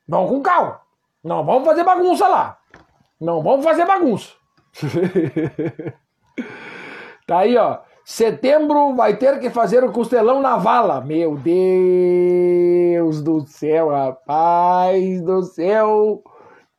Vamos 0.07 0.31
com 0.31 0.43
calma. 0.43 0.81
Não 1.25 1.45
vamos 1.45 1.65
fazer 1.65 1.85
bagunça 1.85 2.29
lá. 2.29 2.59
Não 3.21 3.43
vamos 3.43 3.65
fazer 3.65 3.87
bagunça. 3.87 4.33
tá 7.27 7.39
aí, 7.39 7.57
ó. 7.57 7.79
Setembro 8.05 8.95
vai 8.95 9.17
ter 9.17 9.39
que 9.39 9.49
fazer 9.49 9.85
o 9.85 9.93
costelão 9.93 10.41
na 10.41 10.57
vala. 10.57 11.01
Meu 11.01 11.37
Deus 11.37 13.23
do 13.23 13.47
céu, 13.47 13.91
rapaz 13.91 15.21
do 15.23 15.43
céu. 15.43 16.23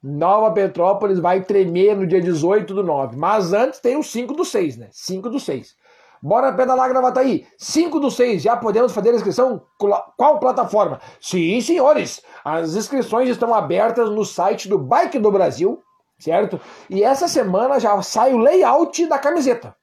Nova 0.02 0.52
Petrópolis 0.52 1.20
vai 1.20 1.42
tremer 1.42 1.96
no 1.96 2.06
dia 2.06 2.22
18 2.22 2.74
do 2.74 2.84
9. 2.84 3.16
Mas 3.16 3.54
antes 3.54 3.80
tem 3.80 3.96
o 3.96 4.04
5 4.04 4.34
do 4.34 4.44
6, 4.44 4.78
né? 4.78 4.90
5 4.92 5.30
do 5.30 5.40
6. 5.40 5.76
Bora 6.22 6.52
pedalar 6.52 6.90
Gravataí. 6.90 7.46
5 7.58 8.00
do 8.00 8.12
6, 8.12 8.42
já 8.42 8.58
podemos 8.58 8.92
fazer 8.92 9.12
a 9.12 9.16
inscrição? 9.16 9.62
Qual 9.78 10.40
plataforma? 10.40 11.00
Sim, 11.22 11.60
senhores. 11.62 12.22
As 12.44 12.76
inscrições 12.76 13.30
estão 13.30 13.54
abertas 13.54 14.10
no 14.10 14.26
site 14.26 14.68
do 14.68 14.78
Bike 14.78 15.20
do 15.20 15.32
Brasil 15.32 15.82
certo? 16.24 16.60
E 16.90 17.04
essa 17.04 17.28
semana 17.28 17.80
já 17.80 18.02
sai 18.02 18.34
o 18.34 18.38
layout 18.38 19.06
da 19.08 19.20
camiseta. 19.20 19.76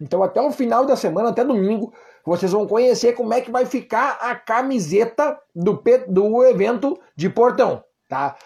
Então 0.00 0.22
até 0.22 0.40
o 0.40 0.50
final 0.50 0.84
da 0.84 0.96
semana, 0.96 1.30
até 1.30 1.44
domingo, 1.44 1.92
vocês 2.24 2.52
vão 2.52 2.66
conhecer 2.66 3.12
como 3.12 3.32
é 3.32 3.40
que 3.40 3.50
vai 3.50 3.66
ficar 3.66 4.18
a 4.20 4.34
camiseta 4.34 5.38
do, 5.54 5.82
do 6.08 6.44
evento 6.44 6.98
de 7.14 7.28
Portão, 7.28 7.84
tá? 8.08 8.36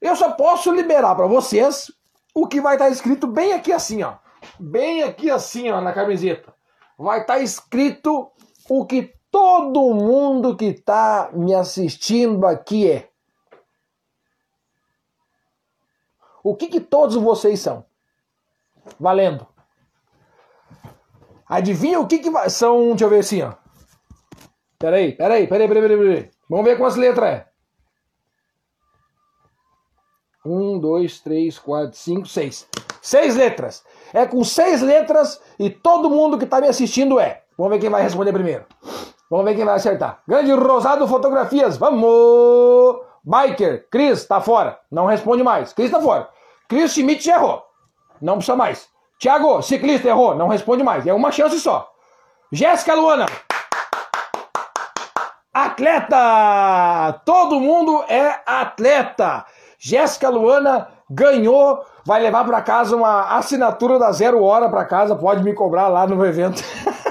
Eu 0.00 0.16
só 0.16 0.32
posso 0.32 0.72
liberar 0.72 1.14
para 1.14 1.26
vocês 1.26 1.92
o 2.34 2.46
que 2.46 2.60
vai 2.60 2.74
estar 2.74 2.86
tá 2.86 2.90
escrito 2.90 3.26
bem 3.26 3.52
aqui 3.52 3.72
assim, 3.72 4.02
ó. 4.02 4.14
Bem 4.58 5.02
aqui 5.02 5.30
assim, 5.30 5.70
ó, 5.70 5.80
na 5.80 5.92
camiseta. 5.92 6.52
Vai 6.98 7.20
estar 7.20 7.34
tá 7.34 7.40
escrito 7.40 8.30
o 8.68 8.84
que 8.84 9.14
todo 9.30 9.94
mundo 9.94 10.56
que 10.56 10.66
está 10.66 11.30
me 11.32 11.54
assistindo 11.54 12.46
aqui 12.46 12.90
é. 12.90 13.08
O 16.42 16.56
que, 16.56 16.66
que 16.66 16.80
todos 16.80 17.14
vocês 17.16 17.60
são? 17.60 17.84
Valendo. 18.98 19.46
Adivinha 21.52 22.00
o 22.00 22.06
que, 22.06 22.18
que 22.18 22.30
são. 22.48 22.88
Deixa 22.88 23.04
eu 23.04 23.10
ver 23.10 23.18
assim, 23.18 23.42
ó. 23.42 23.52
Peraí, 24.78 25.12
peraí, 25.12 25.46
peraí, 25.46 25.68
peraí, 25.68 25.82
peraí, 25.82 25.98
peraí. 25.98 26.30
Vamos 26.48 26.64
ver 26.64 26.78
quantas 26.78 26.96
letras 26.96 27.28
é. 27.28 27.46
Um, 30.46 30.78
dois, 30.78 31.20
três, 31.20 31.58
quatro, 31.58 31.94
cinco, 31.94 32.26
seis. 32.26 32.66
Seis 33.02 33.36
letras. 33.36 33.84
É 34.14 34.24
com 34.24 34.42
seis 34.42 34.80
letras 34.80 35.42
e 35.58 35.68
todo 35.68 36.08
mundo 36.08 36.38
que 36.38 36.44
está 36.44 36.58
me 36.58 36.68
assistindo 36.68 37.20
é. 37.20 37.42
Vamos 37.58 37.74
ver 37.74 37.80
quem 37.80 37.90
vai 37.90 38.02
responder 38.02 38.32
primeiro. 38.32 38.64
Vamos 39.30 39.44
ver 39.44 39.54
quem 39.54 39.66
vai 39.66 39.74
acertar. 39.74 40.22
Grande 40.26 40.52
Rosado 40.52 41.06
Fotografias. 41.06 41.76
Vamos! 41.76 42.96
Biker, 43.22 43.90
Cris, 43.90 44.24
tá 44.24 44.40
fora. 44.40 44.80
Não 44.90 45.04
responde 45.04 45.42
mais. 45.42 45.74
Cris 45.74 45.90
tá 45.90 46.00
fora. 46.00 46.30
Cris 46.66 46.94
Schmidt 46.94 47.28
errou. 47.28 47.62
Não 48.22 48.36
precisa 48.36 48.56
mais. 48.56 48.90
Thiago, 49.22 49.62
ciclista, 49.62 50.08
errou. 50.08 50.34
Não 50.34 50.48
responde 50.48 50.82
mais. 50.82 51.06
É 51.06 51.14
uma 51.14 51.30
chance 51.30 51.60
só. 51.60 51.88
Jéssica 52.50 52.92
Luana. 52.92 53.26
Atleta! 55.54 57.20
Todo 57.24 57.60
mundo 57.60 58.02
é 58.08 58.40
atleta. 58.44 59.46
Jéssica 59.78 60.28
Luana 60.28 60.88
ganhou, 61.08 61.84
vai 62.04 62.20
levar 62.20 62.44
para 62.44 62.62
casa 62.62 62.96
uma 62.96 63.36
assinatura 63.36 63.96
da 63.96 64.10
Zero 64.10 64.42
Hora 64.42 64.68
para 64.68 64.84
casa, 64.84 65.14
pode 65.14 65.44
me 65.44 65.52
cobrar 65.52 65.86
lá 65.86 66.04
no 66.04 66.26
evento. 66.26 66.60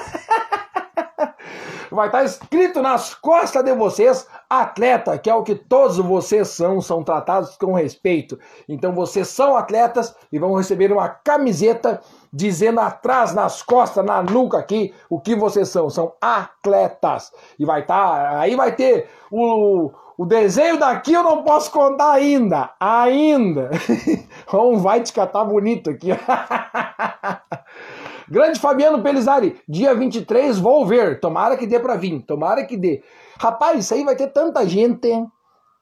vai 1.96 2.08
estar 2.08 2.20
tá 2.20 2.24
escrito 2.24 2.82
nas 2.82 3.14
costas 3.14 3.64
de 3.64 3.74
vocês, 3.74 4.28
atleta, 4.50 5.18
que 5.18 5.30
é 5.30 5.36
o 5.36 5.44
que 5.44 5.56
todos 5.56 5.98
vocês 5.98 6.48
são, 6.50 6.82
são 6.82 7.04
tratados 7.04 7.58
com 7.58 7.74
respeito. 7.74 8.40
Então 8.68 8.94
vocês 8.94 9.28
são 9.28 9.56
atletas 9.56 10.16
e 10.32 10.40
vão 10.40 10.54
receber 10.56 10.92
uma 10.92 11.10
camiseta 11.10 12.02
dizendo 12.34 12.80
atrás, 12.80 13.34
nas 13.34 13.62
costas, 13.62 14.06
na 14.06 14.24
nuca 14.24 14.58
aqui, 14.58 14.94
o 15.10 15.20
que 15.20 15.36
vocês 15.36 15.68
são. 15.70 15.90
São 15.90 16.14
atletas. 16.22 17.32
E 17.60 17.66
vai 17.66 17.82
estar, 17.82 17.96
tá, 17.96 18.40
aí 18.40 18.56
vai 18.56 18.74
ter 18.74 19.10
o, 19.30 19.92
o 20.18 20.26
desenho 20.26 20.78
daqui 20.78 21.14
eu 21.14 21.24
não 21.24 21.44
posso 21.44 21.72
contar 21.72 22.12
ainda. 22.12 22.70
Ainda. 22.80 23.70
Vamos 24.52 24.82
vai 24.84 25.02
te 25.02 25.12
catar 25.12 25.44
bonito 25.44 25.90
aqui. 25.90 26.10
Grande 28.32 28.62
Fabiano 28.62 29.04
Pelizari, 29.04 29.62
dia 29.68 29.94
23 29.94 30.58
vou 30.58 30.86
ver. 30.86 31.20
Tomara 31.20 31.58
que 31.58 31.68
dê 31.68 31.78
para 31.78 31.98
vir, 31.98 32.22
tomara 32.22 32.64
que 32.64 32.78
dê. 32.78 33.04
Rapaz, 33.38 33.80
isso 33.84 33.94
aí 33.94 34.06
vai 34.06 34.16
ter 34.16 34.28
tanta 34.28 34.66
gente, 34.66 35.10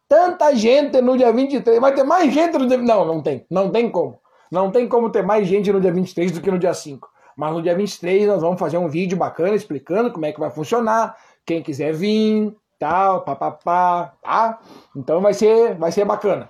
tanta 0.07 0.55
gente 0.55 0.99
no 0.99 1.15
dia 1.15 1.31
23. 1.31 1.79
Vai 1.79 1.93
ter 1.93 2.03
mais 2.03 2.33
gente 2.33 2.57
no 2.57 2.65
dia. 2.65 2.79
Não, 2.79 3.05
não 3.05 3.21
tem, 3.21 3.45
não 3.51 3.69
tem 3.69 3.87
como. 3.87 4.19
Não 4.51 4.71
tem 4.71 4.87
como 4.87 5.11
ter 5.11 5.21
mais 5.21 5.47
gente 5.47 5.71
no 5.71 5.79
dia 5.79 5.93
23 5.93 6.31
do 6.31 6.41
que 6.41 6.49
no 6.49 6.57
dia 6.57 6.73
5. 6.73 7.07
Mas 7.37 7.53
no 7.53 7.61
dia 7.61 7.75
23 7.75 8.25
nós 8.25 8.41
vamos 8.41 8.59
fazer 8.59 8.79
um 8.79 8.89
vídeo 8.89 9.15
bacana 9.15 9.53
explicando 9.53 10.11
como 10.11 10.25
é 10.25 10.31
que 10.31 10.39
vai 10.39 10.49
funcionar. 10.49 11.15
Quem 11.45 11.61
quiser 11.61 11.93
vir, 11.93 12.51
tal, 12.79 13.21
papapá, 13.21 14.15
tá? 14.23 14.57
Então 14.95 15.21
vai 15.21 15.35
ser, 15.35 15.75
vai 15.75 15.91
ser 15.91 16.03
bacana. 16.03 16.49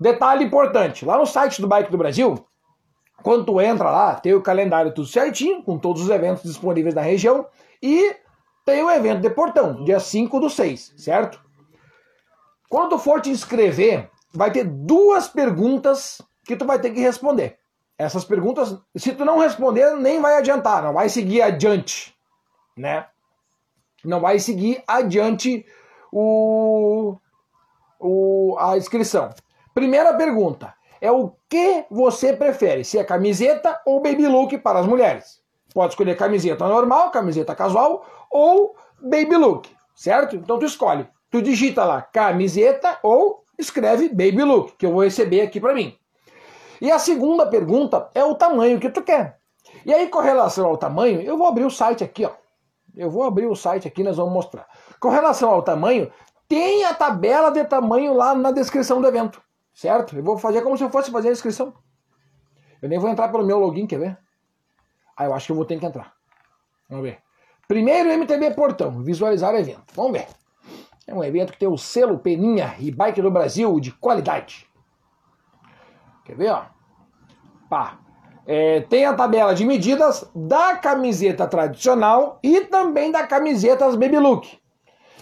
Detalhe 0.00 0.44
importante, 0.44 1.04
lá 1.04 1.16
no 1.16 1.26
site 1.26 1.60
do 1.60 1.68
Bike 1.68 1.92
do 1.92 1.98
Brasil, 1.98 2.44
quando 3.22 3.44
tu 3.44 3.60
entra 3.60 3.90
lá, 3.90 4.14
tem 4.14 4.34
o 4.34 4.42
calendário 4.42 4.94
tudo 4.94 5.08
certinho, 5.08 5.62
com 5.62 5.78
todos 5.78 6.02
os 6.02 6.10
eventos 6.10 6.42
disponíveis 6.42 6.94
na 6.94 7.02
região, 7.02 7.46
e 7.82 8.14
tem 8.64 8.82
o 8.82 8.90
evento 8.90 9.20
de 9.20 9.30
Portão, 9.30 9.84
dia 9.84 9.98
5 9.98 10.40
do 10.40 10.50
6, 10.50 10.94
certo? 10.96 11.42
Quando 12.68 12.90
tu 12.90 12.98
for 12.98 13.20
te 13.20 13.30
inscrever, 13.30 14.10
vai 14.32 14.50
ter 14.50 14.64
duas 14.64 15.26
perguntas 15.26 16.20
que 16.44 16.56
tu 16.56 16.64
vai 16.64 16.78
ter 16.78 16.90
que 16.90 17.00
responder. 17.00 17.58
Essas 17.96 18.24
perguntas, 18.24 18.78
se 18.94 19.12
tu 19.12 19.24
não 19.24 19.38
responder, 19.38 19.96
nem 19.96 20.20
vai 20.20 20.36
adiantar, 20.36 20.82
não 20.82 20.92
vai 20.92 21.08
seguir 21.08 21.42
adiante, 21.42 22.14
né? 22.76 23.06
Não 24.04 24.20
vai 24.20 24.38
seguir 24.38 24.82
adiante 24.86 25.66
o, 26.12 27.16
o, 27.98 28.56
a 28.58 28.76
inscrição. 28.76 29.30
Primeira 29.74 30.14
pergunta: 30.14 30.74
é 31.00 31.10
o 31.10 31.32
que 31.48 31.84
você 31.90 32.32
prefere, 32.32 32.84
se 32.84 32.98
é 32.98 33.04
camiseta 33.04 33.80
ou 33.84 34.00
baby 34.00 34.26
look 34.26 34.56
para 34.58 34.80
as 34.80 34.86
mulheres. 34.86 35.40
Pode 35.74 35.92
escolher 35.92 36.16
camiseta 36.16 36.66
normal, 36.66 37.10
camiseta 37.10 37.54
casual 37.54 38.04
ou 38.30 38.74
baby 39.00 39.36
look, 39.36 39.68
certo? 39.94 40.36
Então 40.36 40.58
tu 40.58 40.66
escolhe. 40.66 41.06
Tu 41.30 41.42
digita 41.42 41.84
lá 41.84 42.00
camiseta 42.00 42.98
ou 43.02 43.44
escreve 43.58 44.08
baby 44.08 44.44
look, 44.44 44.76
que 44.76 44.86
eu 44.86 44.92
vou 44.92 45.02
receber 45.02 45.42
aqui 45.42 45.60
para 45.60 45.74
mim. 45.74 45.96
E 46.80 46.90
a 46.90 46.98
segunda 46.98 47.46
pergunta 47.46 48.08
é 48.14 48.24
o 48.24 48.34
tamanho 48.34 48.78
que 48.78 48.88
tu 48.88 49.02
quer. 49.02 49.38
E 49.84 49.92
aí, 49.92 50.08
com 50.08 50.20
relação 50.20 50.66
ao 50.66 50.76
tamanho, 50.76 51.20
eu 51.20 51.36
vou 51.36 51.46
abrir 51.46 51.64
o 51.64 51.70
site 51.70 52.04
aqui, 52.04 52.24
ó. 52.24 52.30
Eu 52.96 53.10
vou 53.10 53.24
abrir 53.24 53.46
o 53.46 53.54
site 53.54 53.86
aqui, 53.86 54.02
nós 54.02 54.16
vamos 54.16 54.32
mostrar. 54.32 54.66
Com 55.00 55.08
relação 55.08 55.50
ao 55.50 55.62
tamanho, 55.62 56.10
tem 56.48 56.84
a 56.84 56.94
tabela 56.94 57.50
de 57.50 57.64
tamanho 57.64 58.14
lá 58.14 58.34
na 58.34 58.50
descrição 58.50 59.00
do 59.00 59.06
evento. 59.06 59.40
Certo? 59.78 60.16
Eu 60.16 60.24
vou 60.24 60.36
fazer 60.36 60.60
como 60.62 60.76
se 60.76 60.82
eu 60.82 60.90
fosse 60.90 61.08
fazer 61.08 61.28
a 61.28 61.32
inscrição. 61.32 61.72
Eu 62.82 62.88
nem 62.88 62.98
vou 62.98 63.08
entrar 63.08 63.28
pelo 63.28 63.46
meu 63.46 63.60
login, 63.60 63.86
quer 63.86 64.00
ver? 64.00 64.18
Ah, 65.16 65.26
eu 65.26 65.32
acho 65.32 65.46
que 65.46 65.52
eu 65.52 65.56
vou 65.56 65.64
ter 65.64 65.78
que 65.78 65.86
entrar. 65.86 66.14
Vamos 66.88 67.04
ver. 67.04 67.20
Primeiro 67.68 68.10
MTB 68.10 68.54
Portão, 68.56 69.04
visualizar 69.04 69.54
o 69.54 69.56
evento. 69.56 69.94
Vamos 69.94 70.10
ver. 70.10 70.26
É 71.06 71.14
um 71.14 71.22
evento 71.22 71.52
que 71.52 71.60
tem 71.60 71.68
o 71.68 71.78
selo 71.78 72.18
Peninha 72.18 72.74
e 72.80 72.90
Bike 72.90 73.22
do 73.22 73.30
Brasil 73.30 73.78
de 73.78 73.92
qualidade. 73.92 74.66
Quer 76.24 76.34
ver, 76.34 76.50
ó? 76.50 76.64
Pá. 77.70 78.00
é, 78.48 78.80
tem 78.80 79.04
a 79.04 79.14
tabela 79.14 79.54
de 79.54 79.64
medidas 79.64 80.28
da 80.34 80.76
camiseta 80.76 81.46
tradicional 81.46 82.40
e 82.42 82.62
também 82.62 83.12
da 83.12 83.28
camiseta 83.28 83.88
Baby 83.92 84.18
Look. 84.18 84.58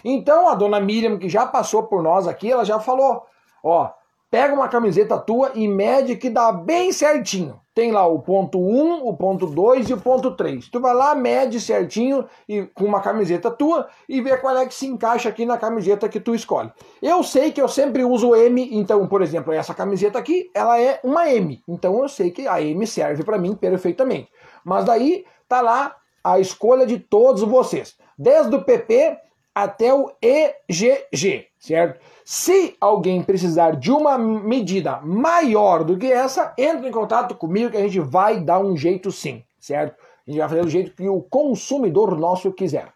Então 0.03 0.49
a 0.49 0.55
dona 0.55 0.81
Miriam, 0.81 1.19
que 1.19 1.29
já 1.29 1.45
passou 1.45 1.83
por 1.83 2.03
nós 2.03 2.27
aqui, 2.27 2.51
ela 2.51 2.65
já 2.65 2.81
falou: 2.81 3.27
ó, 3.63 3.93
pega 4.31 4.55
uma 4.55 4.69
camiseta 4.69 5.19
tua 5.19 5.53
e 5.55 5.69
mede 5.69 6.17
que 6.17 6.31
dá 6.31 6.53
bem 6.53 6.93
certinho. 6.93 7.61
Tem 7.75 7.93
lá 7.93 8.07
o 8.07 8.21
ponto 8.21 8.59
1, 8.59 9.07
o 9.07 9.15
ponto 9.15 9.47
2 9.47 9.91
e 9.91 9.93
o 9.93 10.01
ponto 10.01 10.31
3. 10.31 10.69
Tu 10.69 10.81
vai 10.81 10.95
lá, 10.95 11.15
mede 11.15 11.61
certinho 11.61 12.25
e 12.49 12.63
com 12.75 12.85
uma 12.85 13.03
camiseta 13.03 13.51
tua 13.51 13.87
e 14.09 14.21
vê 14.23 14.37
qual 14.39 14.57
é 14.57 14.65
que 14.65 14.75
se 14.75 14.87
encaixa 14.87 15.29
aqui 15.29 15.45
na 15.45 15.59
camiseta 15.59 16.09
que 16.09 16.19
tu 16.19 16.35
escolhe. 16.35 16.73
Eu 17.03 17.23
sei 17.23 17.53
que 17.53 17.61
eu 17.61 17.69
sempre 17.69 18.03
uso 18.03 18.35
M, 18.35 18.71
então, 18.73 19.07
por 19.07 19.21
exemplo, 19.21 19.53
essa 19.53 19.75
camiseta 19.75 20.19
aqui, 20.19 20.51
ela 20.55 20.81
é 20.81 20.99
uma 21.05 21.29
M. 21.31 21.63
Então 21.69 22.01
eu 22.01 22.09
sei 22.09 22.31
que 22.31 22.49
a 22.49 22.63
M 22.63 22.87
serve 22.87 23.23
para 23.23 23.37
mim 23.37 23.55
perfeitamente. 23.55 24.31
Mas 24.65 24.87
daí 24.87 25.27
tá 25.47 25.61
lá 25.61 25.95
a 26.25 26.41
escolha 26.41 26.87
de 26.87 26.99
todos 26.99 27.43
vocês. 27.43 27.95
Desde 28.19 28.57
o 28.57 28.65
PP 28.65 29.19
até 29.55 29.93
o 29.95 30.11
EGG, 30.21 31.47
certo? 31.59 32.01
Se 32.29 32.77
alguém 32.81 33.23
precisar 33.23 33.77
de 33.77 33.93
uma 33.93 34.19
medida 34.19 35.01
maior 35.01 35.85
do 35.85 35.97
que 35.97 36.11
essa, 36.11 36.53
entre 36.59 36.89
em 36.89 36.91
contato 36.91 37.37
comigo 37.37 37.71
que 37.71 37.77
a 37.77 37.83
gente 37.83 38.01
vai 38.01 38.41
dar 38.41 38.59
um 38.59 38.77
jeito 38.77 39.13
sim, 39.13 39.45
certo? 39.61 39.95
A 40.27 40.31
gente 40.33 40.41
vai 40.41 40.49
fazer 40.49 40.63
do 40.63 40.69
jeito 40.69 40.91
que 40.91 41.09
o 41.09 41.23
consumidor 41.23 42.19
nosso 42.19 42.53
quiser. 42.53 42.89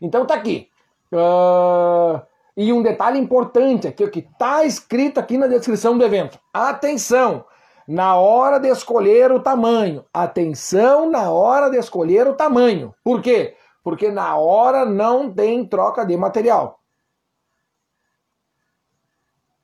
Então 0.00 0.24
tá 0.24 0.32
aqui. 0.32 0.70
Uh... 1.12 2.18
E 2.56 2.72
um 2.72 2.82
detalhe 2.82 3.18
importante 3.18 3.86
aqui, 3.86 4.02
o 4.02 4.10
que 4.10 4.20
está 4.20 4.64
escrito 4.64 5.20
aqui 5.20 5.36
na 5.36 5.46
descrição 5.46 5.98
do 5.98 6.02
evento. 6.02 6.38
Atenção! 6.50 7.44
Na 7.86 8.16
hora 8.16 8.58
de 8.58 8.68
escolher 8.68 9.30
o 9.30 9.40
tamanho. 9.40 10.02
Atenção 10.14 11.10
na 11.10 11.30
hora 11.30 11.68
de 11.68 11.76
escolher 11.76 12.26
o 12.26 12.32
tamanho. 12.32 12.94
Por 13.04 13.20
quê? 13.20 13.54
porque 13.88 14.10
na 14.10 14.36
hora 14.36 14.84
não 14.84 15.32
tem 15.32 15.64
troca 15.64 16.04
de 16.04 16.14
material. 16.14 16.77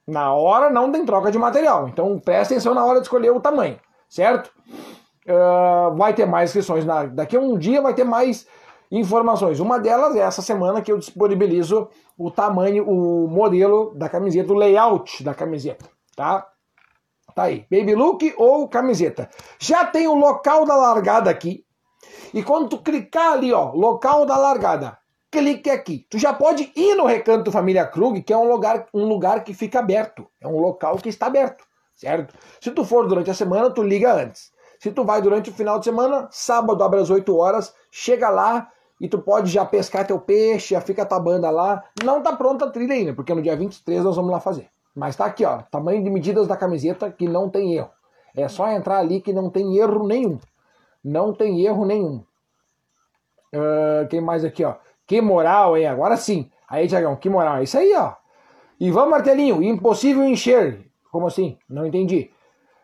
Na 0.07 0.35
hora 0.35 0.71
não 0.71 0.93
tem 0.93 1.05
troca 1.05 1.31
de 1.31 1.39
material. 1.39 1.89
Então 1.89 2.19
presta 2.19 2.55
atenção 2.55 2.75
na 2.75 2.85
hora 2.85 3.01
de 3.01 3.07
escolher 3.07 3.31
o 3.31 3.41
tamanho, 3.41 3.79
certo? 4.09 4.51
Uh, 5.27 5.97
vai 5.97 6.13
ter 6.13 6.27
mais 6.27 6.51
inscrições. 6.51 6.85
Na, 6.85 7.05
daqui 7.05 7.37
a 7.37 7.41
um 7.41 7.57
dia 7.59 7.81
vai 7.81 7.95
ter 7.95 8.05
mais 8.05 8.47
informações. 8.91 9.61
Uma 9.61 9.79
delas 9.79 10.15
é 10.15 10.21
essa 10.21 10.43
semana 10.43 10.83
que 10.83 10.93
eu 10.93 10.99
disponibilizo 10.99 11.89
o 12.17 12.31
tamanho, 12.31 12.89
o 12.89 13.27
modelo 13.29 13.95
da 13.95 14.09
camiseta, 14.09 14.53
o 14.53 14.57
layout 14.57 15.25
da 15.25 15.35
camiseta, 15.35 15.89
tá? 16.15 16.47
Tá 17.35 17.45
aí, 17.45 17.67
baby 17.71 17.97
look 17.97 18.33
ou 18.37 18.69
camiseta. 18.69 19.29
Já 19.59 19.85
tem 19.85 20.07
o 20.07 20.15
local 20.15 20.65
da 20.65 20.77
largada 20.77 21.29
aqui, 21.29 21.65
e 22.33 22.43
quando 22.43 22.69
tu 22.69 22.79
clicar 22.79 23.33
ali, 23.33 23.53
ó, 23.53 23.73
local 23.73 24.25
da 24.25 24.37
largada, 24.37 24.97
clique 25.35 25.68
aqui. 25.68 26.07
Tu 26.09 26.16
já 26.16 26.32
pode 26.32 26.70
ir 26.76 26.95
no 26.95 27.07
Recanto 27.07 27.51
Família 27.51 27.85
Krug, 27.85 28.22
que 28.22 28.32
é 28.32 28.37
um 28.37 28.49
lugar, 28.49 28.87
um 28.95 29.05
lugar 29.05 29.43
que 29.43 29.53
fica 29.53 29.80
aberto. 29.80 30.26
É 30.41 30.47
um 30.47 30.61
local 30.61 30.97
que 30.99 31.09
está 31.09 31.26
aberto, 31.26 31.64
certo? 31.95 32.35
Se 32.61 32.70
tu 32.70 32.85
for 32.85 33.09
durante 33.09 33.30
a 33.30 33.35
semana, 33.35 33.68
tu 33.70 33.82
liga 33.82 34.14
antes. 34.14 34.53
Se 34.78 34.93
tu 34.93 35.05
vai 35.05 35.20
durante 35.20 35.51
o 35.51 35.53
final 35.53 35.78
de 35.80 35.87
semana, 35.87 36.28
sábado 36.30 36.85
abre 36.85 37.01
às 37.01 37.11
8 37.11 37.37
horas, 37.37 37.74
chega 37.91 38.28
lá 38.28 38.70
e 39.01 39.09
tu 39.09 39.18
pode 39.18 39.51
já 39.51 39.64
pescar 39.64 40.07
teu 40.07 40.20
peixe, 40.20 40.74
já 40.74 40.80
fica 40.80 41.05
tua 41.05 41.18
banda 41.18 41.51
lá. 41.51 41.82
Não 42.05 42.22
tá 42.22 42.37
pronta 42.37 42.66
a 42.66 42.70
trilha 42.70 42.95
ainda, 42.95 43.12
porque 43.12 43.35
no 43.35 43.43
dia 43.43 43.57
23 43.57 44.05
nós 44.05 44.14
vamos 44.14 44.30
lá 44.30 44.39
fazer. 44.39 44.68
Mas 44.95 45.16
tá 45.16 45.24
aqui, 45.24 45.45
ó, 45.45 45.62
tamanho 45.62 46.05
de 46.05 46.11
medidas 46.11 46.47
da 46.47 46.57
camiseta 46.57 47.11
que 47.11 47.26
não 47.26 47.51
tem 47.51 47.74
erro. 47.74 47.91
É 48.37 48.47
só 48.47 48.68
entrar 48.68 48.99
ali 48.99 49.20
que 49.20 49.32
não 49.32 49.51
tem 49.51 49.76
erro 49.76 50.07
nenhum. 50.07 50.39
Não 51.03 51.32
tem 51.32 51.64
erro 51.64 51.85
nenhum. 51.85 52.24
Uh, 53.55 54.07
quem 54.09 54.20
mais 54.20 54.45
aqui, 54.45 54.64
ó? 54.64 54.74
Que 55.07 55.21
moral, 55.21 55.77
hein? 55.77 55.87
Agora 55.87 56.17
sim. 56.17 56.51
Aí, 56.69 56.89
Tiagão, 56.89 57.17
que 57.17 57.29
moral. 57.29 57.63
Isso 57.63 57.79
aí, 57.79 57.95
ó. 57.97 58.15
Ivan 58.81 59.07
Martelinho, 59.07 59.63
impossível 59.63 60.25
encher. 60.25 60.87
Como 61.11 61.27
assim? 61.27 61.59
Não 61.69 61.87
entendi. 61.87 62.31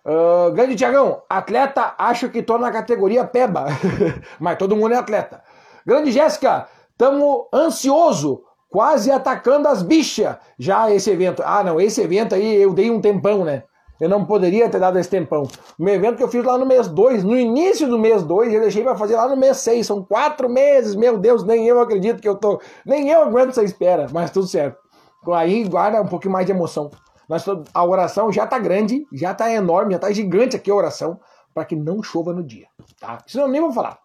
Uh, 0.05 0.53
grande 0.53 0.77
Tiagão, 0.77 1.23
atleta, 1.29 1.95
acho 1.99 2.29
que 2.31 2.43
tô 2.43 2.57
na 2.59 2.71
categoria 2.71 3.25
peba. 3.25 3.67
Mas 4.39 4.57
todo 4.57 4.77
mundo 4.77 4.95
é 4.95 4.99
atleta. 4.99 5.43
Grande 5.85 6.11
Jéssica, 6.11 6.69
tamo 6.97 7.49
ansioso, 7.53 8.45
quase 8.71 9.11
atacando 9.11 9.69
as 9.69 9.83
bichas. 9.83 10.37
Já 10.59 10.91
esse 10.91 11.11
evento. 11.11 11.43
Ah, 11.45 11.65
não, 11.65 11.81
esse 11.81 12.01
evento 12.01 12.35
aí 12.35 12.63
eu 12.63 12.73
dei 12.73 12.91
um 12.91 13.01
tempão, 13.01 13.45
né? 13.45 13.65
Eu 14.01 14.09
não 14.09 14.25
poderia 14.25 14.69
ter 14.69 14.79
dado 14.79 14.99
esse 14.99 15.11
tempão. 15.11 15.47
Meu 15.79 15.95
evento 15.95 16.17
que 16.17 16.23
eu 16.23 16.29
fiz 16.29 16.43
lá 16.43 16.57
no 16.57 16.65
mês 16.65 16.89
2, 16.89 17.23
no 17.23 17.37
início 17.37 17.87
do 17.87 17.99
mês 17.99 18.23
2, 18.23 18.53
eu 18.55 18.61
deixei 18.61 18.83
para 18.83 18.97
fazer 18.97 19.17
lá 19.17 19.29
no 19.29 19.37
mês 19.37 19.59
6. 19.59 19.87
São 19.87 20.03
quatro 20.03 20.49
meses, 20.49 20.95
meu 20.95 21.19
Deus, 21.19 21.45
nem 21.45 21.67
eu 21.67 21.81
acredito 21.81 22.21
que 22.21 22.29
eu 22.29 22.35
tô. 22.35 22.61
Nem 22.85 23.11
eu 23.11 23.23
aguento 23.23 23.51
essa 23.51 23.63
espera, 23.63 24.07
mas 24.11 24.31
tudo 24.31 24.47
certo. 24.47 24.79
Aí 25.35 25.65
guarda 25.65 26.01
um 26.01 26.07
pouquinho 26.07 26.33
mais 26.33 26.47
de 26.47 26.53
emoção. 26.53 26.91
Mas 27.29 27.45
a 27.75 27.85
oração 27.85 28.33
já 28.33 28.47
tá 28.47 28.59
grande, 28.59 29.07
já 29.13 29.35
tá 29.35 29.53
enorme, 29.53 29.93
já 29.93 29.99
tá 29.99 30.11
gigante 30.11 30.57
aqui 30.57 30.71
a 30.71 30.75
oração, 30.75 31.21
para 31.55 31.65
que 31.65 31.77
não 31.77 32.03
chova 32.03 32.33
no 32.33 32.43
dia. 32.43 32.67
Tá? 32.99 33.19
Isso 33.27 33.39
eu 33.39 33.47
nem 33.47 33.61
vou 33.61 33.71
falar. 33.71 33.99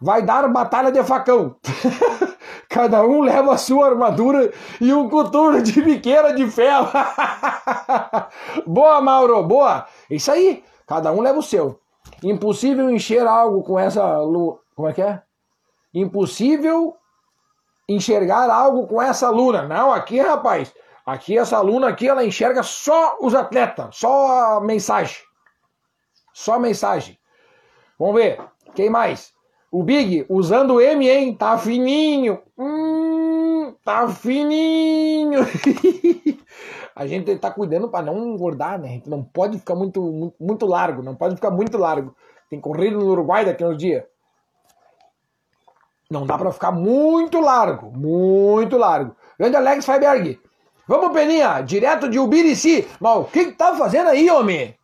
Vai 0.00 0.22
dar 0.22 0.48
batalha 0.48 0.92
de 0.92 1.02
facão. 1.02 1.56
Cada 2.68 3.02
um 3.02 3.22
leva 3.22 3.54
a 3.54 3.58
sua 3.58 3.86
armadura 3.86 4.52
e 4.80 4.92
um 4.92 5.08
coturno 5.08 5.62
de 5.62 5.80
biqueira 5.82 6.34
de 6.34 6.48
ferro. 6.50 6.88
boa, 8.66 9.00
Mauro, 9.00 9.42
boa. 9.42 9.86
Isso 10.10 10.30
aí. 10.30 10.64
Cada 10.86 11.10
um 11.12 11.20
leva 11.20 11.38
o 11.38 11.42
seu. 11.42 11.80
Impossível 12.22 12.90
encher 12.90 13.26
algo 13.26 13.62
com 13.62 13.78
essa 13.78 14.18
lua. 14.18 14.60
Como 14.76 14.88
é 14.88 14.92
que 14.92 15.02
é? 15.02 15.22
Impossível 15.92 16.94
enxergar 17.88 18.50
algo 18.50 18.86
com 18.86 19.00
essa 19.00 19.30
luna. 19.30 19.62
Não, 19.62 19.92
aqui, 19.92 20.20
rapaz. 20.20 20.72
Aqui, 21.04 21.38
essa 21.38 21.60
luna 21.60 21.88
aqui, 21.88 22.06
ela 22.06 22.24
enxerga 22.24 22.62
só 22.62 23.16
os 23.20 23.34
atletas. 23.34 23.96
Só 23.96 24.56
a 24.56 24.60
mensagem. 24.60 25.16
Só 26.34 26.54
a 26.54 26.58
mensagem. 26.58 27.18
Vamos 27.98 28.14
ver. 28.14 28.40
Quem 28.74 28.90
mais? 28.90 29.32
O 29.70 29.82
Big, 29.82 30.24
usando 30.30 30.80
M, 30.80 31.08
hein? 31.08 31.34
Tá 31.34 31.58
fininho. 31.58 32.40
Hum, 32.56 33.74
tá 33.84 34.08
fininho. 34.08 35.40
a 36.96 37.06
gente 37.06 37.36
tá 37.36 37.50
cuidando 37.50 37.90
para 37.90 38.06
não 38.06 38.34
engordar, 38.34 38.78
né? 38.78 38.88
A 38.88 38.92
gente 38.92 39.10
não 39.10 39.22
pode 39.22 39.58
ficar 39.58 39.74
muito, 39.74 40.00
muito, 40.00 40.34
muito 40.40 40.66
largo. 40.66 41.02
Não 41.02 41.14
pode 41.14 41.34
ficar 41.34 41.50
muito 41.50 41.76
largo. 41.76 42.16
Tem 42.48 42.58
corrido 42.58 42.98
no 42.98 43.10
Uruguai 43.10 43.44
daqui 43.44 43.62
a 43.62 43.68
uns 43.68 43.76
dias. 43.76 44.04
Não 46.10 46.26
dá 46.26 46.38
para 46.38 46.50
ficar 46.50 46.72
muito 46.72 47.38
largo. 47.38 47.90
Muito 47.90 48.78
largo. 48.78 49.14
Grande 49.38 49.56
Alex 49.56 49.84
Freiberg. 49.84 50.40
Vamos, 50.86 51.12
Peninha. 51.12 51.60
Direto 51.60 52.08
de 52.08 52.18
Ubirici. 52.18 52.88
Mas 52.98 53.18
o 53.18 53.24
que 53.24 53.46
que 53.46 53.52
tá 53.52 53.74
fazendo 53.74 54.08
aí, 54.08 54.30
homem? 54.30 54.70
O 54.70 54.76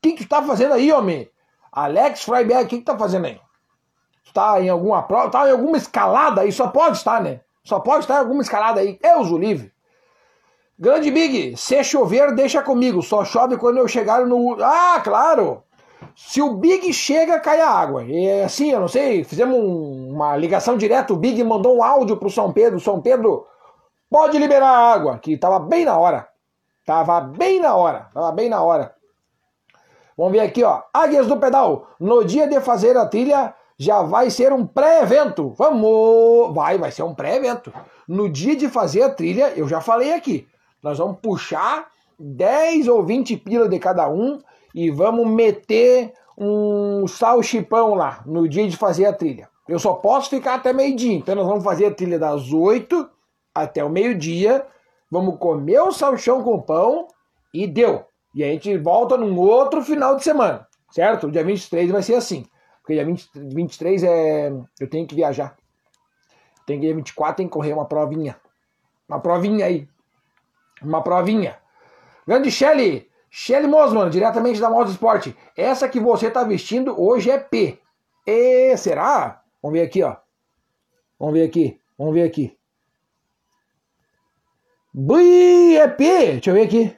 que 0.00 0.12
que 0.12 0.24
tá 0.24 0.40
fazendo 0.40 0.74
aí, 0.74 0.92
homem? 0.92 1.28
Alex 1.72 2.22
Freiberg, 2.22 2.64
o 2.64 2.68
que 2.68 2.78
que 2.78 2.84
tá 2.84 2.96
fazendo 2.96 3.26
aí? 3.26 3.40
Está 4.24 4.60
em 4.60 4.68
alguma 4.68 5.02
prova, 5.02 5.26
está 5.26 5.48
em 5.48 5.52
alguma 5.52 5.76
escalada 5.76 6.42
aí, 6.42 6.52
só 6.52 6.68
pode 6.68 6.96
estar, 6.96 7.20
né? 7.22 7.40
Só 7.64 7.78
pode 7.80 8.04
estar 8.04 8.16
em 8.16 8.18
alguma 8.18 8.42
escalada 8.42 8.80
aí. 8.80 8.98
Eu 9.02 9.20
uso 9.20 9.36
livre. 9.36 9.72
Grande 10.78 11.10
Big, 11.10 11.56
se 11.58 11.84
chover, 11.84 12.34
deixa 12.34 12.62
comigo. 12.62 13.02
Só 13.02 13.22
chove 13.22 13.58
quando 13.58 13.76
eu 13.76 13.86
chegar 13.86 14.24
no. 14.24 14.56
Ah, 14.62 15.00
claro! 15.04 15.62
Se 16.16 16.40
o 16.40 16.54
Big 16.54 16.90
chega, 16.92 17.38
cai 17.38 17.60
a 17.60 17.68
água. 17.68 18.02
E 18.04 18.26
é 18.26 18.44
assim, 18.44 18.70
eu 18.70 18.80
não 18.80 18.88
sei, 18.88 19.22
fizemos 19.22 19.58
um, 19.58 20.14
uma 20.14 20.36
ligação 20.36 20.78
direta. 20.78 21.12
O 21.12 21.16
Big 21.16 21.44
mandou 21.44 21.76
um 21.76 21.82
áudio 21.82 22.16
pro 22.16 22.30
São 22.30 22.50
Pedro. 22.50 22.80
São 22.80 23.00
Pedro, 23.00 23.46
pode 24.08 24.38
liberar 24.38 24.70
a 24.70 24.92
água, 24.92 25.18
que 25.18 25.36
tava 25.36 25.58
bem 25.58 25.84
na 25.84 25.98
hora. 25.98 26.28
Tava 26.86 27.20
bem 27.20 27.60
na 27.60 27.74
hora. 27.74 28.08
Tava 28.14 28.32
bem 28.32 28.48
na 28.48 28.62
hora. 28.62 28.94
Vamos 30.16 30.32
ver 30.32 30.40
aqui, 30.40 30.64
ó. 30.64 30.82
Águias 30.92 31.26
do 31.26 31.36
Pedal. 31.36 31.88
No 32.00 32.24
dia 32.24 32.48
de 32.48 32.60
fazer 32.60 32.96
a 32.96 33.06
trilha, 33.06 33.54
já 33.80 34.02
vai 34.02 34.28
ser 34.28 34.52
um 34.52 34.66
pré-evento. 34.66 35.54
Vamos! 35.56 36.54
Vai, 36.54 36.76
vai 36.76 36.92
ser 36.92 37.02
um 37.02 37.14
pré-evento. 37.14 37.72
No 38.06 38.28
dia 38.28 38.54
de 38.54 38.68
fazer 38.68 39.00
a 39.00 39.08
trilha, 39.08 39.54
eu 39.56 39.66
já 39.66 39.80
falei 39.80 40.12
aqui, 40.12 40.46
nós 40.82 40.98
vamos 40.98 41.16
puxar 41.22 41.88
10 42.18 42.88
ou 42.88 43.02
20 43.02 43.38
pila 43.38 43.66
de 43.66 43.78
cada 43.78 44.06
um 44.06 44.38
e 44.74 44.90
vamos 44.90 45.26
meter 45.26 46.12
um 46.36 47.06
salchipão 47.06 47.94
lá 47.94 48.22
no 48.26 48.46
dia 48.46 48.68
de 48.68 48.76
fazer 48.76 49.06
a 49.06 49.14
trilha. 49.14 49.48
Eu 49.66 49.78
só 49.78 49.94
posso 49.94 50.28
ficar 50.28 50.56
até 50.56 50.74
meio-dia, 50.74 51.14
então 51.14 51.34
nós 51.34 51.46
vamos 51.46 51.64
fazer 51.64 51.86
a 51.86 51.90
trilha 51.90 52.18
das 52.18 52.52
8 52.52 53.08
até 53.54 53.82
o 53.82 53.88
meio-dia. 53.88 54.62
Vamos 55.10 55.38
comer 55.38 55.80
o 55.80 55.90
salchão 55.90 56.42
com 56.42 56.60
pão 56.60 57.08
e 57.54 57.66
deu. 57.66 58.04
E 58.34 58.44
a 58.44 58.46
gente 58.48 58.76
volta 58.76 59.16
num 59.16 59.38
outro 59.38 59.80
final 59.80 60.16
de 60.16 60.22
semana, 60.22 60.66
certo? 60.90 61.28
O 61.28 61.30
dia 61.30 61.42
23 61.42 61.90
vai 61.90 62.02
ser 62.02 62.16
assim. 62.16 62.44
Porque 62.90 62.94
dia 62.94 63.04
20, 63.04 63.30
23 63.34 64.02
é. 64.02 64.52
Eu 64.80 64.90
tenho 64.90 65.06
que 65.06 65.14
viajar. 65.14 65.56
Tem 66.66 66.80
que 66.80 66.86
dia 66.86 66.94
24 66.94 67.36
tem 67.36 67.46
que 67.46 67.52
correr 67.52 67.72
uma 67.72 67.84
provinha. 67.84 68.36
Uma 69.08 69.20
provinha 69.20 69.66
aí. 69.66 69.88
Uma 70.82 71.00
provinha. 71.00 71.56
Grande 72.26 72.50
Shelly, 72.50 73.08
Shelly 73.30 73.68
Mosman, 73.68 74.10
diretamente 74.10 74.60
da 74.60 74.68
Moda 74.68 74.90
Esporte. 74.90 75.36
Essa 75.56 75.88
que 75.88 76.00
você 76.00 76.26
está 76.26 76.42
vestindo 76.42 77.00
hoje 77.00 77.30
é 77.30 77.38
P. 77.38 77.78
E 78.26 78.76
será? 78.76 79.42
Vamos 79.62 79.78
ver 79.78 79.86
aqui, 79.86 80.02
ó. 80.02 80.16
Vamos 81.18 81.34
ver 81.34 81.44
aqui. 81.44 81.80
Vamos 81.96 82.14
ver 82.14 82.24
aqui. 82.24 82.58
Bui, 84.92 85.76
é 85.76 85.86
P. 85.86 86.32
Deixa 86.32 86.50
eu 86.50 86.54
ver 86.54 86.62
aqui. 86.62 86.96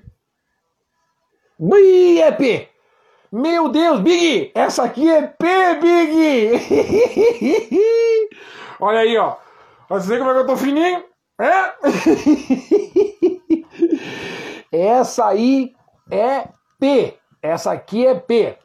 Bui, 1.59 2.19
é 2.19 2.33
P. 2.33 2.72
Meu 3.33 3.71
Deus, 3.71 3.99
Big! 4.01 4.53
Essa 4.55 4.83
aqui 4.83 5.09
é 5.09 5.23
P, 5.23 5.47
Big! 5.81 6.53
Olha 8.79 9.01
aí, 9.01 9.17
ó. 9.17 9.37
Você 9.89 10.19
como 10.19 10.31
é 10.31 10.35
que 10.35 10.41
eu 10.41 10.47
tô 10.47 10.55
fininho? 10.55 11.03
É? 11.41 11.73
Essa 15.01 15.29
aí 15.29 15.73
é 16.11 16.47
P. 16.79 17.17
Essa 17.41 17.73
aqui 17.73 18.07
é 18.07 18.15
P. 18.15 18.59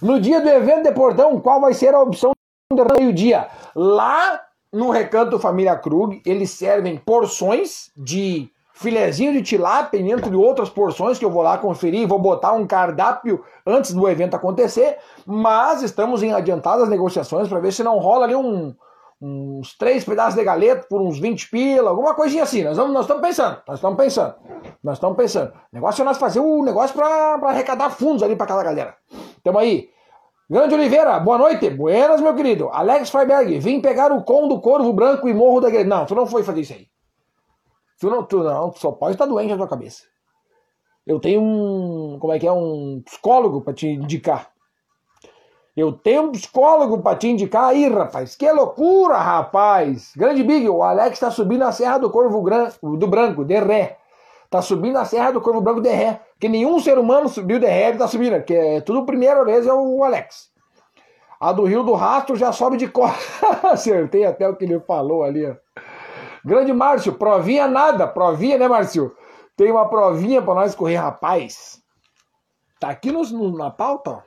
No 0.00 0.18
dia 0.18 0.40
do 0.40 0.48
evento 0.48 0.84
de 0.84 0.92
portão, 0.92 1.38
qual 1.38 1.60
vai 1.60 1.74
ser 1.74 1.92
a 1.92 2.00
opção 2.00 2.32
do 2.72 2.86
meio-dia? 2.98 3.46
Lá 3.74 4.40
no 4.72 4.88
Recanto 4.88 5.38
Família 5.38 5.76
Krug, 5.76 6.22
eles 6.24 6.50
servem 6.50 6.96
porções 6.96 7.90
de 7.94 8.50
filezinho 8.80 9.34
de 9.34 9.42
tilápia, 9.42 10.00
entre 10.00 10.34
outras 10.34 10.70
porções 10.70 11.18
que 11.18 11.24
eu 11.24 11.30
vou 11.30 11.42
lá 11.42 11.58
conferir, 11.58 12.08
vou 12.08 12.18
botar 12.18 12.52
um 12.54 12.66
cardápio 12.66 13.44
antes 13.66 13.92
do 13.92 14.08
evento 14.08 14.34
acontecer, 14.34 14.96
mas 15.26 15.82
estamos 15.82 16.22
em 16.22 16.32
adiantadas 16.32 16.88
negociações 16.88 17.46
para 17.46 17.60
ver 17.60 17.74
se 17.74 17.82
não 17.82 17.98
rola 17.98 18.24
ali 18.24 18.34
um, 18.34 18.74
uns 19.20 19.76
três 19.76 20.02
pedaços 20.02 20.34
de 20.34 20.42
galeta 20.42 20.86
por 20.88 21.02
uns 21.02 21.20
20 21.20 21.50
pila, 21.50 21.90
alguma 21.90 22.14
coisinha 22.14 22.42
assim. 22.42 22.64
Nós, 22.64 22.78
nós 22.78 23.02
estamos 23.02 23.20
pensando, 23.20 23.58
nós 23.68 23.76
estamos 23.76 23.98
pensando, 23.98 24.34
nós 24.82 24.96
estamos 24.96 25.16
pensando. 25.16 25.52
O 25.52 25.74
negócio 25.74 26.00
é 26.00 26.04
nós 26.06 26.16
fazer 26.16 26.40
o 26.40 26.60
um 26.60 26.64
negócio 26.64 26.96
para 26.96 27.38
arrecadar 27.50 27.90
fundos 27.90 28.22
ali 28.22 28.34
para 28.34 28.44
aquela 28.44 28.64
galera. 28.64 28.94
Tamo 29.44 29.58
aí. 29.58 29.90
Grande 30.48 30.74
Oliveira, 30.74 31.20
boa 31.20 31.36
noite. 31.36 31.68
Buenas, 31.68 32.20
meu 32.22 32.34
querido. 32.34 32.70
Alex 32.72 33.10
Freiberg, 33.10 33.58
vim 33.58 33.80
pegar 33.82 34.10
o 34.10 34.24
com 34.24 34.48
do 34.48 34.58
Corvo 34.58 34.90
Branco 34.94 35.28
e 35.28 35.34
Morro 35.34 35.60
da 35.60 35.68
Igreja. 35.68 35.86
Não, 35.86 36.06
tu 36.06 36.14
não 36.14 36.26
foi 36.26 36.42
fazer 36.42 36.62
isso 36.62 36.72
aí. 36.72 36.88
Tu 38.00 38.08
não, 38.08 38.22
tu 38.24 38.42
não, 38.42 38.70
tu 38.70 38.78
só 38.78 38.90
pode 38.90 39.12
estar 39.12 39.26
doente 39.26 39.50
na 39.50 39.58
tua 39.58 39.68
cabeça. 39.68 40.04
Eu 41.06 41.20
tenho 41.20 41.42
um, 41.42 42.18
como 42.18 42.32
é 42.32 42.38
que 42.38 42.46
é, 42.46 42.52
um 42.52 43.02
psicólogo 43.04 43.60
para 43.60 43.74
te 43.74 43.88
indicar. 43.88 44.50
Eu 45.76 45.92
tenho 45.92 46.22
um 46.22 46.32
psicólogo 46.32 47.02
para 47.02 47.18
te 47.18 47.28
indicar 47.28 47.64
aí, 47.66 47.88
rapaz. 47.88 48.34
Que 48.34 48.50
loucura, 48.50 49.18
rapaz. 49.18 50.12
Grande 50.16 50.42
Big, 50.42 50.66
o 50.68 50.82
Alex 50.82 51.12
está 51.12 51.30
subindo 51.30 51.62
a 51.62 51.72
Serra 51.72 51.98
do 51.98 52.10
Corvo 52.10 52.42
do 52.96 53.06
Branco, 53.06 53.44
de 53.44 53.58
ré. 53.60 53.98
Tá 54.48 54.62
subindo 54.62 54.96
a 54.96 55.04
Serra 55.04 55.32
do 55.32 55.40
Corvo 55.40 55.60
Branco 55.60 55.82
de 55.82 55.90
ré. 55.90 56.20
Que 56.40 56.48
nenhum 56.48 56.80
ser 56.80 56.98
humano 56.98 57.28
subiu 57.28 57.58
de 57.58 57.66
ré, 57.66 57.90
ele 57.90 57.98
tá 57.98 58.08
subindo. 58.08 58.42
Que 58.42 58.54
é 58.54 58.80
tudo 58.80 59.04
primeira 59.04 59.44
vez 59.44 59.66
é 59.66 59.74
o 59.74 60.02
Alex. 60.02 60.50
A 61.38 61.52
do 61.52 61.64
Rio 61.64 61.82
do 61.82 61.92
Rastro 61.92 62.34
já 62.34 62.50
sobe 62.50 62.78
de 62.78 62.88
cor. 62.88 63.14
Acertei 63.62 64.24
até 64.24 64.48
o 64.48 64.56
que 64.56 64.64
ele 64.64 64.80
falou 64.80 65.22
ali, 65.22 65.46
ó. 65.46 65.54
Grande 66.44 66.72
Márcio, 66.72 67.12
provinha 67.14 67.66
nada, 67.66 68.06
provinha, 68.06 68.58
né, 68.58 68.66
Márcio? 68.66 69.14
Tem 69.56 69.70
uma 69.70 69.88
provinha 69.88 70.40
para 70.40 70.54
nós 70.54 70.74
correr, 70.74 70.96
rapaz. 70.96 71.82
Tá 72.78 72.88
aqui 72.88 73.12
no, 73.12 73.22
no, 73.22 73.56
na 73.56 73.70
pauta, 73.70 74.10
ó. 74.10 74.22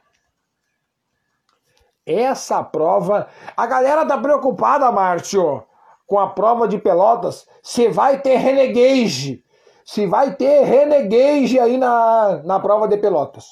Essa 2.05 2.63
prova. 2.63 3.27
A 3.57 3.65
galera 3.65 4.05
tá 4.05 4.17
preocupada, 4.17 4.91
Márcio, 4.91 5.63
com 6.05 6.19
a 6.19 6.29
prova 6.29 6.67
de 6.67 6.77
Pelotas. 6.77 7.47
Se 7.63 7.87
vai 7.87 8.21
ter 8.21 8.35
renegade. 8.37 9.43
Se 9.85 10.05
vai 10.05 10.35
ter 10.35 10.63
renegade 10.63 11.59
aí 11.59 11.77
na, 11.77 12.41
na 12.43 12.59
prova 12.59 12.87
de 12.87 12.97
Pelotas. 12.97 13.45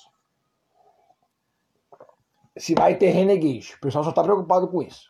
Se 2.57 2.75
vai 2.75 2.95
ter 2.95 3.09
renegade. 3.09 3.73
O 3.75 3.79
pessoal 3.79 4.03
só 4.03 4.11
tá 4.11 4.21
preocupado 4.21 4.67
com 4.67 4.83
isso. 4.83 5.09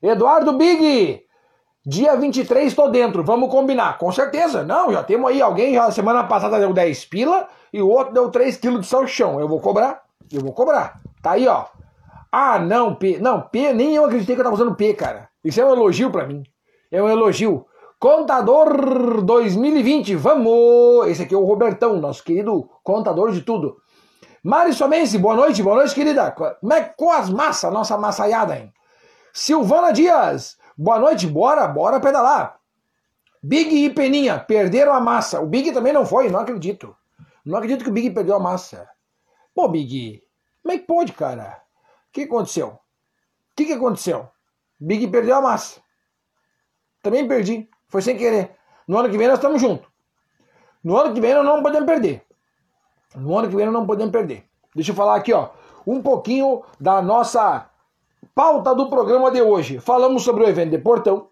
Eduardo 0.00 0.52
Big, 0.54 1.26
Dia 1.84 2.14
23 2.14 2.68
estou 2.68 2.90
dentro, 2.90 3.24
vamos 3.24 3.50
combinar. 3.50 3.98
Com 3.98 4.12
certeza. 4.12 4.62
Não, 4.62 4.92
já 4.92 5.02
temos 5.02 5.30
aí 5.30 5.42
alguém, 5.42 5.74
já 5.74 5.90
semana 5.90 6.24
passada 6.24 6.58
deu 6.58 6.72
10 6.72 7.04
pila 7.06 7.48
e 7.72 7.82
o 7.82 7.88
outro 7.88 8.14
deu 8.14 8.30
3 8.30 8.56
quilos 8.56 8.82
de 8.82 8.86
salchão. 8.86 9.40
Eu 9.40 9.48
vou 9.48 9.60
cobrar? 9.60 10.02
Eu 10.32 10.40
vou 10.40 10.52
cobrar. 10.52 11.00
Tá 11.22 11.32
aí, 11.32 11.48
ó. 11.48 11.64
Ah, 12.30 12.58
não, 12.58 12.94
P. 12.94 13.18
Não, 13.18 13.40
P, 13.40 13.72
nem 13.72 13.94
eu 13.96 14.04
acreditei 14.04 14.34
que 14.34 14.40
eu 14.40 14.44
tava 14.44 14.54
usando 14.54 14.74
P, 14.74 14.94
cara. 14.94 15.28
Isso 15.44 15.60
é 15.60 15.66
um 15.66 15.72
elogio 15.72 16.10
para 16.10 16.26
mim. 16.26 16.44
É 16.90 17.02
um 17.02 17.08
elogio. 17.08 17.66
Contador 17.98 19.22
2020, 19.22 20.16
vamos! 20.16 21.06
Esse 21.08 21.22
aqui 21.22 21.34
é 21.34 21.38
o 21.38 21.44
Robertão, 21.44 22.00
nosso 22.00 22.24
querido 22.24 22.68
contador 22.82 23.30
de 23.32 23.42
tudo. 23.42 23.76
Mari 24.42 24.72
Somense, 24.72 25.18
boa 25.18 25.36
noite, 25.36 25.62
boa 25.62 25.76
noite, 25.76 25.94
querida. 25.94 26.32
Como 26.32 26.72
é 26.72 26.82
que 26.82 26.96
com 26.96 27.12
as 27.12 27.28
massas, 27.28 27.72
nossa 27.72 27.96
massaiada, 27.96 28.56
hein? 28.56 28.72
Silvana 29.32 29.92
Dias, 29.92 30.56
Boa 30.82 30.98
noite, 30.98 31.28
bora, 31.28 31.68
bora 31.68 32.00
pedalar. 32.00 32.58
Big 33.40 33.72
e 33.72 33.88
Peninha 33.88 34.40
perderam 34.40 34.92
a 34.92 35.00
massa. 35.00 35.40
O 35.40 35.46
Big 35.46 35.70
também 35.70 35.92
não 35.92 36.04
foi, 36.04 36.28
não 36.28 36.40
acredito. 36.40 36.96
Não 37.46 37.56
acredito 37.56 37.84
que 37.84 37.90
o 37.90 37.92
Big 37.92 38.10
perdeu 38.10 38.34
a 38.34 38.40
massa. 38.40 38.90
Pô, 39.54 39.68
Big, 39.68 40.20
como 40.60 40.74
é 40.74 40.78
que 40.78 40.84
pode, 40.84 41.12
cara? 41.12 41.62
O 42.08 42.12
que 42.12 42.22
aconteceu? 42.22 42.66
O 42.70 42.80
que, 43.54 43.66
que 43.66 43.74
aconteceu? 43.74 44.28
Big 44.80 45.06
perdeu 45.06 45.36
a 45.36 45.40
massa. 45.40 45.80
Também 47.00 47.28
perdi. 47.28 47.70
Foi 47.86 48.02
sem 48.02 48.16
querer. 48.16 48.56
No 48.88 48.98
ano 48.98 49.08
que 49.08 49.16
vem 49.16 49.28
nós 49.28 49.38
estamos 49.38 49.60
juntos. 49.60 49.86
No 50.82 50.96
ano 50.96 51.14
que 51.14 51.20
vem 51.20 51.32
nós 51.32 51.44
não 51.44 51.62
podemos 51.62 51.86
perder. 51.86 52.26
No 53.14 53.38
ano 53.38 53.48
que 53.48 53.54
vem 53.54 53.66
nós 53.66 53.74
não 53.74 53.86
podemos 53.86 54.10
perder. 54.10 54.48
Deixa 54.74 54.90
eu 54.90 54.96
falar 54.96 55.14
aqui, 55.14 55.32
ó, 55.32 55.50
um 55.86 56.02
pouquinho 56.02 56.64
da 56.80 57.00
nossa 57.00 57.70
Pauta 58.34 58.74
do 58.74 58.88
programa 58.88 59.30
de 59.30 59.42
hoje. 59.42 59.78
Falamos 59.78 60.22
sobre 60.22 60.42
o 60.42 60.48
evento 60.48 60.70
de 60.70 60.78
Portão, 60.78 61.28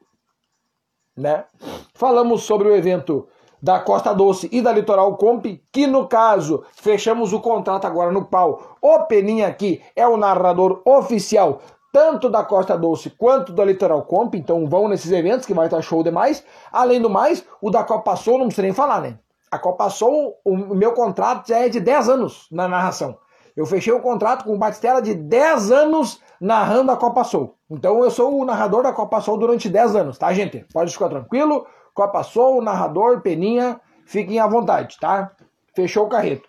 né? 1.16 1.46
Falamos 1.94 2.42
sobre 2.42 2.68
o 2.68 2.76
evento 2.76 3.26
da 3.62 3.80
Costa 3.80 4.14
Doce 4.14 4.50
e 4.52 4.60
da 4.60 4.70
Litoral 4.70 5.16
Comp, 5.16 5.46
que 5.72 5.86
no 5.86 6.06
caso 6.06 6.62
fechamos 6.74 7.32
o 7.32 7.40
contrato 7.40 7.86
agora 7.86 8.12
no 8.12 8.26
pau. 8.26 8.76
O 8.82 8.98
Peninha 9.04 9.48
aqui 9.48 9.82
é 9.96 10.06
o 10.06 10.18
narrador 10.18 10.82
oficial 10.84 11.62
tanto 11.90 12.28
da 12.28 12.44
Costa 12.44 12.76
Doce 12.76 13.08
quanto 13.10 13.52
da 13.52 13.64
Litoral 13.64 14.02
Comp, 14.02 14.34
então 14.34 14.66
vão 14.66 14.86
nesses 14.86 15.10
eventos 15.10 15.46
que 15.46 15.54
vai 15.54 15.66
estar 15.66 15.80
show 15.80 16.02
demais. 16.02 16.44
Além 16.70 17.00
do 17.00 17.08
mais, 17.08 17.44
o 17.62 17.70
da 17.70 17.82
Copa 17.82 18.14
Soul 18.14 18.38
não 18.38 18.46
precisa 18.46 18.62
nem 18.62 18.74
falar, 18.74 19.00
né? 19.00 19.18
A 19.50 19.58
Copa 19.58 19.88
Soul, 19.88 20.36
o 20.44 20.54
meu 20.54 20.92
contrato 20.92 21.48
já 21.48 21.60
é 21.60 21.68
de 21.70 21.80
10 21.80 22.08
anos 22.10 22.46
na 22.52 22.68
narração. 22.68 23.18
Eu 23.56 23.66
fechei 23.66 23.92
um 23.92 24.00
contrato 24.00 24.44
com 24.44 24.54
o 24.54 24.58
Batistella 24.58 25.02
de 25.02 25.14
10 25.14 25.72
anos 25.72 26.20
narrando 26.40 26.90
a 26.90 26.96
Copa 26.96 27.22
Soul. 27.22 27.54
Então 27.70 28.02
eu 28.02 28.10
sou 28.10 28.40
o 28.40 28.44
narrador 28.44 28.82
da 28.82 28.92
Copa 28.92 29.20
Soul 29.20 29.38
durante 29.38 29.68
10 29.68 29.96
anos, 29.96 30.18
tá, 30.18 30.32
gente? 30.32 30.64
Pode 30.72 30.92
ficar 30.92 31.08
tranquilo. 31.08 31.66
Copa 31.92 32.22
Soul, 32.22 32.62
narrador, 32.62 33.20
peninha, 33.20 33.80
fiquem 34.06 34.40
à 34.40 34.46
vontade, 34.46 34.96
tá? 34.98 35.32
Fechou 35.74 36.06
o 36.06 36.08
carreto. 36.08 36.48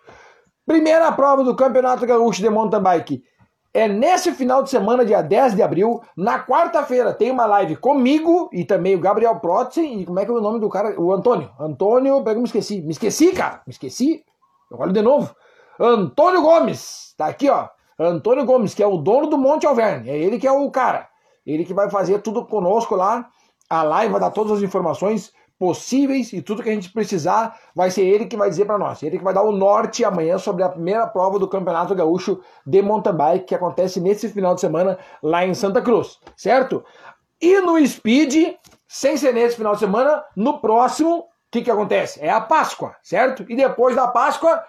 Primeira 0.66 1.12
prova 1.12 1.44
do 1.44 1.56
Campeonato 1.56 2.06
Gaúcho 2.06 2.42
de 2.42 2.50
Mountain 2.50 2.82
Bike 2.82 3.24
é 3.74 3.88
nesse 3.88 4.34
final 4.34 4.62
de 4.64 4.70
semana, 4.70 5.06
dia 5.06 5.22
10 5.22 5.56
de 5.56 5.64
abril. 5.64 6.02
Na 6.16 6.46
quarta-feira 6.46 7.14
tem 7.14 7.32
uma 7.32 7.46
live 7.46 7.78
comigo 7.78 8.50
e 8.52 8.66
também 8.66 8.96
o 8.96 9.00
Gabriel 9.00 9.39
Protzen. 9.39 10.02
E 10.02 10.06
como 10.06 10.20
é 10.20 10.26
que 10.26 10.32
é 10.32 10.34
o 10.34 10.42
nome 10.42 10.60
do 10.60 10.70
cara? 10.70 11.00
O 11.00 11.14
Antônio. 11.14 11.50
Antônio, 11.60 12.22
pega, 12.24 12.38
me 12.38 12.46
esqueci. 12.46 12.82
Me 12.82 12.92
esqueci, 12.92 13.32
cara. 13.32 13.62
Me 13.66 13.72
esqueci. 13.72 14.24
Eu 14.70 14.78
olho 14.78 14.92
de 14.92 15.02
novo. 15.02 15.34
Antônio 15.80 16.42
Gomes. 16.42 17.14
Tá 17.18 17.28
aqui, 17.28 17.50
ó. 17.50 17.70
Antônio 18.00 18.46
Gomes, 18.46 18.74
que 18.74 18.84
é 18.84 18.88
o 18.88 18.98
dono 18.98 19.28
do 19.28 19.38
Monte 19.38 19.66
Alverne. 19.66 20.10
É 20.10 20.18
ele 20.18 20.39
que 20.39 20.48
é 20.48 20.52
o 20.52 20.70
cara. 20.72 21.08
Ele 21.46 21.66
que 21.66 21.74
vai 21.74 21.89
fazer 21.89 22.22
tudo 22.22 22.46
conosco 22.46 22.96
lá. 22.96 23.28
A 23.70 23.84
live 23.84 24.12
vai 24.12 24.22
dar 24.22 24.32
todas 24.32 24.58
as 24.58 24.64
informações 24.64 25.34
possíveis 25.62 26.34
e 26.34 26.42
tudo 26.42 26.64
que 26.64 26.70
a 26.72 26.74
gente 26.74 26.92
precisar 26.92 27.56
vai 27.76 27.92
ser 27.92 28.02
ele 28.02 28.26
que 28.26 28.36
vai 28.36 28.50
dizer 28.50 28.66
para 28.66 28.80
nós. 28.80 29.04
Ele 29.04 29.20
que 29.20 29.24
vai 29.24 29.32
dar 29.32 29.44
o 29.44 29.52
norte 29.52 30.04
amanhã 30.04 30.39
sobre 30.39 30.64
a 30.64 30.70
primeira 30.70 31.06
prova 31.06 31.38
do 31.38 31.48
Campeonato 31.48 31.94
Gaúcho 31.94 32.42
de 32.66 32.82
mountain 32.82 33.14
bike 33.14 33.46
que 33.46 33.54
acontece 33.54 34.00
nesse 34.00 34.28
final 34.30 34.56
de 34.56 34.62
semana 34.62 34.98
lá 35.22 35.46
em 35.46 35.54
Santa 35.54 35.80
Cruz, 35.80 36.20
certo? 36.36 36.84
E 37.39 37.60
no 37.62 37.86
Speed, 37.86 38.56
sem 38.88 39.16
ser 39.16 39.36
nesse 39.36 39.56
final 39.56 39.74
de 39.74 39.80
semana, 39.82 40.24
no 40.36 40.60
próximo, 40.60 41.20
o 41.20 41.26
que, 41.52 41.62
que 41.62 41.70
acontece? 41.70 42.20
É 42.20 42.32
a 42.32 42.42
Páscoa, 42.42 42.96
certo? 43.04 43.46
E 43.48 43.56
depois 43.56 43.96
da 43.96 44.08
Páscoa, 44.08 44.64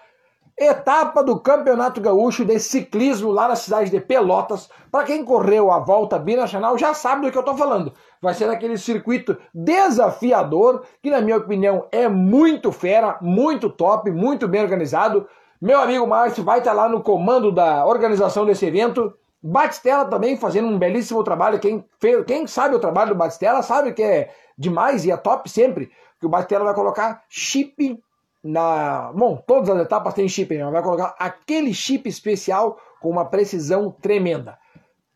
Etapa 0.57 1.23
do 1.23 1.39
Campeonato 1.39 1.99
Gaúcho 1.99 2.45
de 2.45 2.59
Ciclismo 2.59 3.31
lá 3.31 3.47
na 3.47 3.55
cidade 3.55 3.89
de 3.89 3.99
Pelotas. 3.99 4.69
Para 4.91 5.03
quem 5.03 5.25
correu 5.25 5.71
a 5.71 5.79
volta 5.79 6.19
binacional 6.19 6.77
já 6.77 6.93
sabe 6.93 7.25
do 7.25 7.31
que 7.31 7.37
eu 7.37 7.41
estou 7.41 7.57
falando. 7.57 7.91
Vai 8.21 8.35
ser 8.35 8.49
aquele 8.49 8.77
circuito 8.77 9.35
desafiador 9.53 10.83
que, 11.01 11.09
na 11.09 11.21
minha 11.21 11.37
opinião, 11.37 11.87
é 11.91 12.07
muito 12.07 12.71
fera, 12.71 13.17
muito 13.19 13.67
top, 13.67 14.11
muito 14.11 14.47
bem 14.47 14.61
organizado. 14.61 15.27
Meu 15.59 15.79
amigo 15.79 16.05
Márcio 16.05 16.43
vai 16.43 16.59
estar 16.59 16.73
lá 16.73 16.87
no 16.87 17.01
comando 17.01 17.51
da 17.51 17.85
organização 17.85 18.45
desse 18.45 18.65
evento. 18.65 19.11
Batistella 19.41 20.05
também 20.05 20.37
fazendo 20.37 20.67
um 20.67 20.77
belíssimo 20.77 21.23
trabalho. 21.23 21.59
Quem, 21.59 21.83
fez, 21.99 22.23
quem 22.25 22.45
sabe 22.45 22.75
o 22.75 22.79
trabalho 22.79 23.09
do 23.09 23.17
Batistella 23.17 23.63
sabe 23.63 23.91
que 23.91 24.03
é 24.03 24.29
demais 24.57 25.03
e 25.03 25.11
é 25.11 25.17
top 25.17 25.49
sempre. 25.49 25.91
Que 26.19 26.27
o 26.27 26.29
Batistella 26.29 26.63
vai 26.63 26.75
colocar 26.75 27.23
chip 27.27 27.99
na. 28.43 29.11
Bom, 29.13 29.37
todas 29.47 29.69
as 29.69 29.81
etapas 29.81 30.13
tem 30.13 30.27
chip, 30.27 30.57
mas 30.57 30.71
vai 30.71 30.83
colocar 30.83 31.15
aquele 31.17 31.73
chip 31.73 32.09
especial 32.09 32.77
com 32.99 33.09
uma 33.09 33.25
precisão 33.25 33.89
tremenda. 33.89 34.57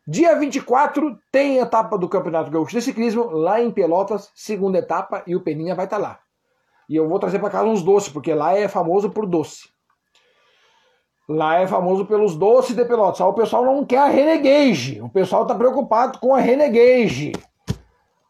Dia 0.06 0.34
24 0.38 1.18
tem 1.30 1.58
etapa 1.58 1.98
do 1.98 2.08
Campeonato 2.08 2.50
Gaúcho 2.50 2.72
de 2.72 2.80
Ciclismo 2.80 3.24
lá 3.24 3.60
em 3.60 3.70
Pelotas, 3.70 4.30
segunda 4.34 4.78
etapa, 4.78 5.22
e 5.26 5.36
o 5.36 5.40
Peninha 5.42 5.74
vai 5.74 5.84
estar 5.84 5.98
tá 5.98 6.02
lá. 6.02 6.20
E 6.88 6.96
eu 6.96 7.06
vou 7.06 7.18
trazer 7.18 7.38
para 7.38 7.50
casa 7.50 7.66
uns 7.66 7.82
doces, 7.82 8.08
porque 8.08 8.32
lá 8.32 8.56
é 8.56 8.66
famoso 8.66 9.10
por 9.10 9.26
doce. 9.26 9.68
Lá 11.28 11.56
é 11.56 11.66
famoso 11.66 12.06
pelos 12.06 12.34
doces 12.34 12.74
de 12.74 12.82
Pelotas. 12.86 13.18
Só 13.18 13.28
o 13.28 13.34
pessoal 13.34 13.66
não 13.66 13.84
quer 13.84 13.98
a 13.98 14.08
Renegade. 14.08 14.98
O 15.02 15.10
pessoal 15.10 15.42
está 15.42 15.54
preocupado 15.54 16.18
com 16.18 16.34
a 16.34 16.40
Renegade. 16.40 17.32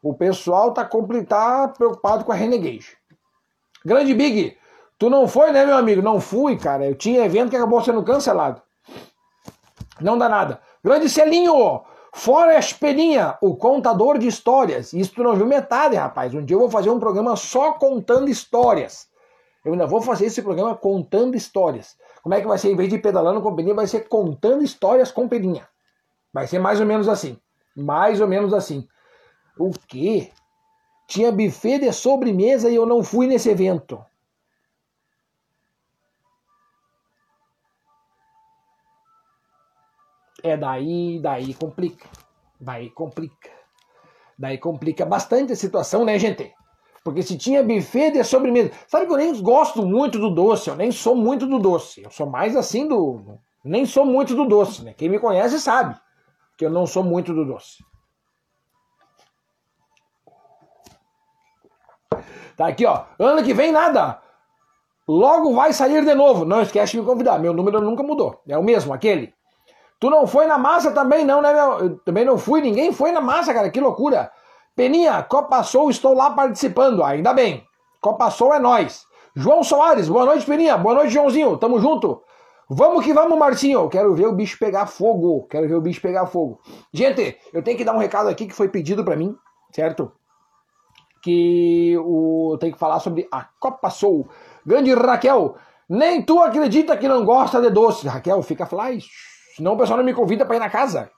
O 0.02 0.12
pessoal 0.12 0.70
está 0.70 0.84
tá 0.84 1.68
preocupado 1.68 2.24
com 2.24 2.32
a 2.32 2.34
Renegade. 2.34 2.96
Grande 3.84 4.14
Big, 4.14 4.57
tu 4.98 5.08
não 5.08 5.28
foi, 5.28 5.52
né, 5.52 5.64
meu 5.64 5.76
amigo? 5.76 6.02
Não 6.02 6.20
fui, 6.20 6.56
cara. 6.56 6.86
Eu 6.86 6.94
tinha 6.94 7.24
evento 7.24 7.50
que 7.50 7.56
acabou 7.56 7.82
sendo 7.82 8.02
cancelado. 8.02 8.60
Não 10.00 10.16
dá 10.16 10.28
nada. 10.28 10.60
Grande 10.82 11.08
Celinho, 11.08 11.82
Forest 12.14 12.76
Peninha, 12.76 13.36
o 13.40 13.56
contador 13.56 14.18
de 14.18 14.26
histórias. 14.26 14.92
Isso 14.92 15.14
tu 15.14 15.22
não 15.22 15.36
viu 15.36 15.46
metade, 15.46 15.96
rapaz. 15.96 16.34
Um 16.34 16.44
dia 16.44 16.56
eu 16.56 16.60
vou 16.60 16.70
fazer 16.70 16.90
um 16.90 16.98
programa 16.98 17.36
só 17.36 17.72
contando 17.72 18.28
histórias. 18.28 19.08
Eu 19.64 19.72
ainda 19.72 19.86
vou 19.86 20.00
fazer 20.00 20.26
esse 20.26 20.40
programa 20.40 20.74
contando 20.76 21.36
histórias. 21.36 21.96
Como 22.22 22.34
é 22.34 22.40
que 22.40 22.46
vai 22.46 22.58
ser? 22.58 22.70
Em 22.70 22.76
vez 22.76 22.88
de 22.88 22.98
pedalando 22.98 23.42
com 23.42 23.54
Peninha, 23.54 23.74
vai 23.74 23.86
ser 23.86 24.08
contando 24.08 24.62
histórias 24.62 25.10
com 25.10 25.28
Peninha. 25.28 25.68
Vai 26.32 26.46
ser 26.46 26.58
mais 26.58 26.80
ou 26.80 26.86
menos 26.86 27.08
assim. 27.08 27.38
Mais 27.76 28.20
ou 28.20 28.28
menos 28.28 28.54
assim. 28.54 28.86
O 29.58 29.70
quê? 29.86 30.30
Tinha 31.06 31.32
buffet 31.32 31.78
de 31.78 31.92
sobremesa 31.92 32.70
e 32.70 32.74
eu 32.76 32.86
não 32.86 33.02
fui 33.02 33.26
nesse 33.26 33.48
evento. 33.48 34.04
É 40.42 40.56
daí, 40.56 41.18
daí 41.20 41.54
complica. 41.54 42.08
Daí 42.60 42.90
complica. 42.90 43.50
Daí 44.38 44.58
complica 44.58 45.04
bastante 45.04 45.52
a 45.52 45.56
situação, 45.56 46.04
né, 46.04 46.18
gente? 46.18 46.54
Porque 47.02 47.22
se 47.22 47.36
tinha 47.36 47.62
buffet 47.62 48.12
de 48.12 48.22
sobremesa. 48.22 48.70
Sabe 48.86 49.06
que 49.06 49.12
eu 49.12 49.16
nem 49.16 49.42
gosto 49.42 49.84
muito 49.84 50.18
do 50.18 50.30
doce, 50.30 50.68
eu 50.68 50.76
nem 50.76 50.92
sou 50.92 51.16
muito 51.16 51.46
do 51.46 51.58
doce. 51.58 52.02
Eu 52.02 52.10
sou 52.10 52.26
mais 52.26 52.54
assim 52.54 52.86
do. 52.86 53.38
Nem 53.64 53.86
sou 53.86 54.04
muito 54.04 54.34
do 54.34 54.46
doce, 54.46 54.84
né? 54.84 54.94
Quem 54.94 55.08
me 55.08 55.18
conhece 55.18 55.58
sabe 55.58 55.98
que 56.56 56.64
eu 56.64 56.70
não 56.70 56.86
sou 56.86 57.02
muito 57.02 57.32
do 57.32 57.44
doce. 57.44 57.84
Tá 62.56 62.66
aqui, 62.66 62.84
ó. 62.84 63.04
Ano 63.18 63.42
que 63.42 63.54
vem 63.54 63.70
nada. 63.70 64.20
Logo 65.06 65.54
vai 65.54 65.72
sair 65.72 66.04
de 66.04 66.14
novo. 66.14 66.44
Não 66.44 66.60
esquece 66.60 66.92
de 66.92 67.00
me 67.00 67.06
convidar. 67.06 67.38
Meu 67.38 67.54
número 67.54 67.80
nunca 67.80 68.02
mudou. 68.02 68.42
É 68.46 68.58
o 68.58 68.62
mesmo, 68.62 68.92
aquele. 68.92 69.32
Tu 70.00 70.08
não 70.08 70.26
foi 70.26 70.46
na 70.46 70.58
massa 70.58 70.92
também, 70.92 71.24
não, 71.24 71.42
né, 71.42 71.52
meu? 71.52 71.78
Eu 71.78 71.98
também 72.00 72.24
não 72.24 72.38
fui. 72.38 72.60
Ninguém 72.60 72.92
foi 72.92 73.12
na 73.12 73.20
massa, 73.20 73.52
cara. 73.52 73.70
Que 73.70 73.80
loucura. 73.80 74.30
Peninha, 74.76 75.22
Copa 75.24 75.62
Soul, 75.62 75.90
estou 75.90 76.14
lá 76.14 76.30
participando. 76.30 77.02
Ainda 77.02 77.32
bem. 77.32 77.64
Copa 78.00 78.30
Soul 78.30 78.54
é 78.54 78.58
nós. 78.58 79.04
João 79.34 79.62
Soares, 79.62 80.08
boa 80.08 80.24
noite, 80.24 80.46
Peninha. 80.46 80.76
Boa 80.76 80.94
noite, 80.94 81.12
Joãozinho. 81.12 81.56
Tamo 81.56 81.80
junto. 81.80 82.22
Vamos 82.70 83.04
que 83.04 83.12
vamos, 83.12 83.38
Marcinho. 83.38 83.88
Quero 83.88 84.14
ver 84.14 84.26
o 84.26 84.32
bicho 84.32 84.58
pegar 84.58 84.86
fogo. 84.86 85.46
Quero 85.48 85.68
ver 85.68 85.74
o 85.74 85.80
bicho 85.80 86.00
pegar 86.00 86.26
fogo. 86.26 86.60
Gente, 86.92 87.36
eu 87.52 87.62
tenho 87.62 87.76
que 87.76 87.84
dar 87.84 87.94
um 87.94 87.98
recado 87.98 88.28
aqui 88.28 88.46
que 88.46 88.54
foi 88.54 88.68
pedido 88.68 89.04
para 89.04 89.16
mim, 89.16 89.34
certo? 89.72 90.12
que 91.22 91.96
o, 91.98 92.56
tem 92.58 92.72
que 92.72 92.78
falar 92.78 93.00
sobre 93.00 93.28
a 93.30 93.46
Copa 93.58 93.90
Soul. 93.90 94.28
Grande 94.64 94.94
Raquel, 94.94 95.56
nem 95.88 96.22
tu 96.22 96.40
acredita 96.40 96.96
que 96.96 97.08
não 97.08 97.24
gosta 97.24 97.60
de 97.60 97.70
doce. 97.70 98.06
Raquel, 98.06 98.42
fica 98.42 98.66
fly, 98.66 99.00
senão 99.58 99.74
o 99.74 99.76
pessoal 99.76 99.98
não 99.98 100.04
me 100.04 100.14
convida 100.14 100.46
para 100.46 100.56
ir 100.56 100.60
na 100.60 100.70
casa. 100.70 101.10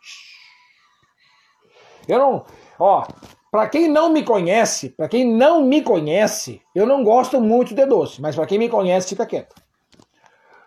Eu 2.08 2.18
não, 2.18 2.44
ó, 2.78 3.06
para 3.50 3.68
quem 3.68 3.86
não 3.86 4.10
me 4.10 4.24
conhece, 4.24 4.88
para 4.88 5.08
quem 5.08 5.30
não 5.30 5.62
me 5.62 5.82
conhece, 5.82 6.62
eu 6.74 6.86
não 6.86 7.04
gosto 7.04 7.40
muito 7.40 7.74
de 7.74 7.84
doce, 7.84 8.20
mas 8.20 8.34
para 8.34 8.46
quem 8.46 8.58
me 8.58 8.68
conhece, 8.68 9.10
fica 9.10 9.26
quieto. 9.26 9.54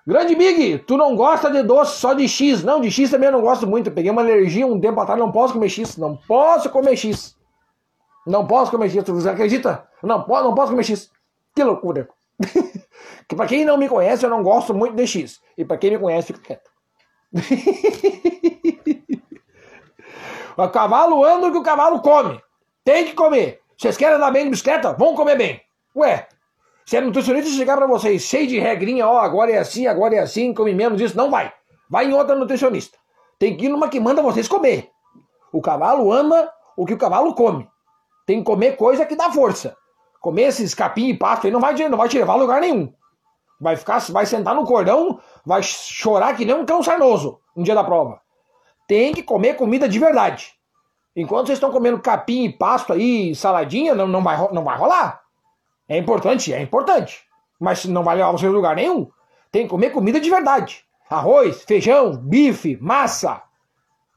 Grande 0.06 0.36
Big, 0.36 0.80
tu 0.80 0.98
não 0.98 1.16
gosta 1.16 1.50
de 1.50 1.64
doce, 1.64 1.98
só 2.00 2.14
de 2.14 2.28
X. 2.28 2.64
Não, 2.64 2.80
de 2.80 2.92
X 2.92 3.10
também 3.10 3.28
eu 3.28 3.34
não 3.34 3.42
gosto 3.42 3.66
muito. 3.66 3.88
Eu 3.88 3.94
peguei 3.94 4.12
uma 4.12 4.22
alergia 4.22 4.68
um 4.68 4.80
tempo 4.80 5.00
atrás, 5.00 5.18
não 5.18 5.32
posso 5.32 5.54
comer 5.54 5.70
X. 5.70 5.96
Não 5.96 6.18
posso 6.18 6.70
comer 6.70 6.98
X. 6.98 7.38
Não 8.28 8.46
posso 8.46 8.70
comer 8.70 8.90
X. 8.90 9.02
Você 9.02 9.30
acredita? 9.30 9.88
Não, 10.04 10.28
não 10.28 10.54
posso 10.54 10.72
comer 10.72 10.84
X. 10.84 11.10
Que 11.56 11.64
loucura. 11.64 12.10
que 13.30 13.34
pra 13.34 13.48
quem 13.48 13.64
não 13.64 13.78
me 13.78 13.88
conhece, 13.88 14.26
eu 14.26 14.30
não 14.30 14.44
gosto 14.44 14.74
muito 14.74 14.94
de 14.94 15.08
X. 15.08 15.40
E 15.58 15.64
pra 15.64 15.78
quem 15.78 15.92
me 15.92 16.00
conhece, 16.00 16.28
fica 16.28 16.42
quieto. 16.42 16.73
o 20.58 20.70
cavalo 20.70 21.24
anda 21.24 21.48
o 21.48 21.52
que 21.52 21.58
o 21.58 21.64
cavalo 21.64 22.02
come. 22.02 22.40
Tem 22.84 23.06
que 23.06 23.14
comer. 23.14 23.62
Vocês 23.78 23.98
querem 23.98 24.18
andar 24.18 24.32
bem 24.32 24.46
de 24.46 24.52
bicicleta? 24.52 24.94
Vão 24.94 25.16
comer 25.16 25.38
bem. 25.38 25.62
Ué, 25.96 26.28
se 26.86 26.98
a 26.98 27.02
nutricionista 27.02 27.50
chegar 27.50 27.78
pra 27.78 27.88
vocês 27.88 28.24
cheio 28.24 28.48
de 28.48 28.60
regrinha, 28.60 29.08
ó, 29.08 29.20
agora 29.20 29.52
é 29.52 29.58
assim, 29.58 29.88
agora 29.88 30.16
é 30.16 30.20
assim, 30.20 30.54
come 30.54 30.74
menos 30.74 31.02
isso, 31.02 31.18
não 31.18 31.32
vai. 31.32 31.52
Vai 31.90 32.06
em 32.06 32.14
outra 32.14 32.36
nutricionista. 32.36 32.98
Tem 33.40 33.58
que 33.58 33.66
ir 33.66 33.70
numa 33.70 33.90
que 33.90 34.00
manda 34.00 34.22
vocês 34.22 34.48
comer. 34.48 34.90
O 35.52 35.62
cavalo 35.62 36.12
ama 36.12 36.50
o 36.78 36.86
que 36.86 36.94
o 36.94 36.98
cavalo 36.98 37.34
come. 37.36 37.68
Tem 38.26 38.40
que 38.40 38.46
comer 38.46 38.76
coisa 38.76 39.06
que 39.06 39.16
dá 39.16 39.32
força. 39.32 39.76
Comer 40.22 40.44
esses 40.44 40.74
capim 40.74 41.10
e 41.10 41.18
pasto 41.18 41.46
aí 41.46 41.52
não 41.52 41.60
vai, 41.60 41.74
não 41.90 41.98
vai 41.98 42.08
te 42.08 42.18
levar 42.18 42.34
a 42.34 42.38
lugar 42.38 42.62
nenhum. 42.62 42.94
Vai 43.64 43.78
ficar, 43.78 44.00
vai 44.12 44.26
sentar 44.26 44.54
no 44.54 44.66
cordão, 44.66 45.22
vai 45.46 45.64
chorar 45.64 46.36
que 46.36 46.44
nem 46.44 46.54
um 46.54 46.66
cão 46.66 46.84
sarnoso 46.84 47.40
no 47.56 47.64
dia 47.64 47.74
da 47.74 47.82
prova. 47.82 48.20
Tem 48.86 49.14
que 49.14 49.24
comer 49.24 49.56
comida 49.56 49.88
de 49.88 49.98
verdade. 49.98 50.52
Enquanto 51.16 51.48
vocês 51.48 51.56
estão 51.56 51.72
comendo 51.72 51.98
capim 52.02 52.44
e 52.44 52.52
pasto 52.52 52.92
aí, 52.92 53.34
saladinha, 53.34 53.96
não, 53.96 54.06
não, 54.06 54.22
vai, 54.22 54.38
não 54.52 54.66
vai 54.66 54.78
rolar. 54.78 55.22
É 55.88 55.98
importante, 55.98 56.54
é 56.54 56.62
importante. 56.62 57.24
Mas 57.58 57.86
não 57.86 58.04
vai 58.04 58.18
levar 58.18 58.32
vocês 58.32 58.52
a 58.52 58.54
lugar 58.54 58.76
nenhum. 58.76 59.10
Tem 59.50 59.64
que 59.64 59.70
comer 59.70 59.92
comida 59.92 60.20
de 60.20 60.30
verdade. 60.30 60.84
Arroz, 61.10 61.64
feijão, 61.64 62.18
bife, 62.18 62.78
massa. 62.82 63.44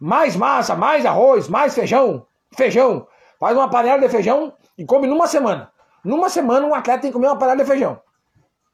Mais 0.01 0.35
massa, 0.35 0.75
mais 0.75 1.07
arroz, 1.07 1.49
mais 1.49 1.73
feijão. 1.73 2.27
Feijão. 2.53 3.07
Faz 3.39 3.57
uma 3.57 3.71
panela 3.71 4.01
de 4.01 4.09
feijão 4.09 4.53
e 4.77 4.85
come 4.85 5.07
numa 5.07 5.29
semana. 5.29 5.71
Numa 6.05 6.29
semana 6.29 6.67
um 6.67 6.75
atleta 6.75 7.03
tem 7.03 7.11
que 7.11 7.15
comer 7.15 7.29
uma 7.29 7.39
panela 7.39 7.59
de 7.59 7.65
feijão. 7.65 8.01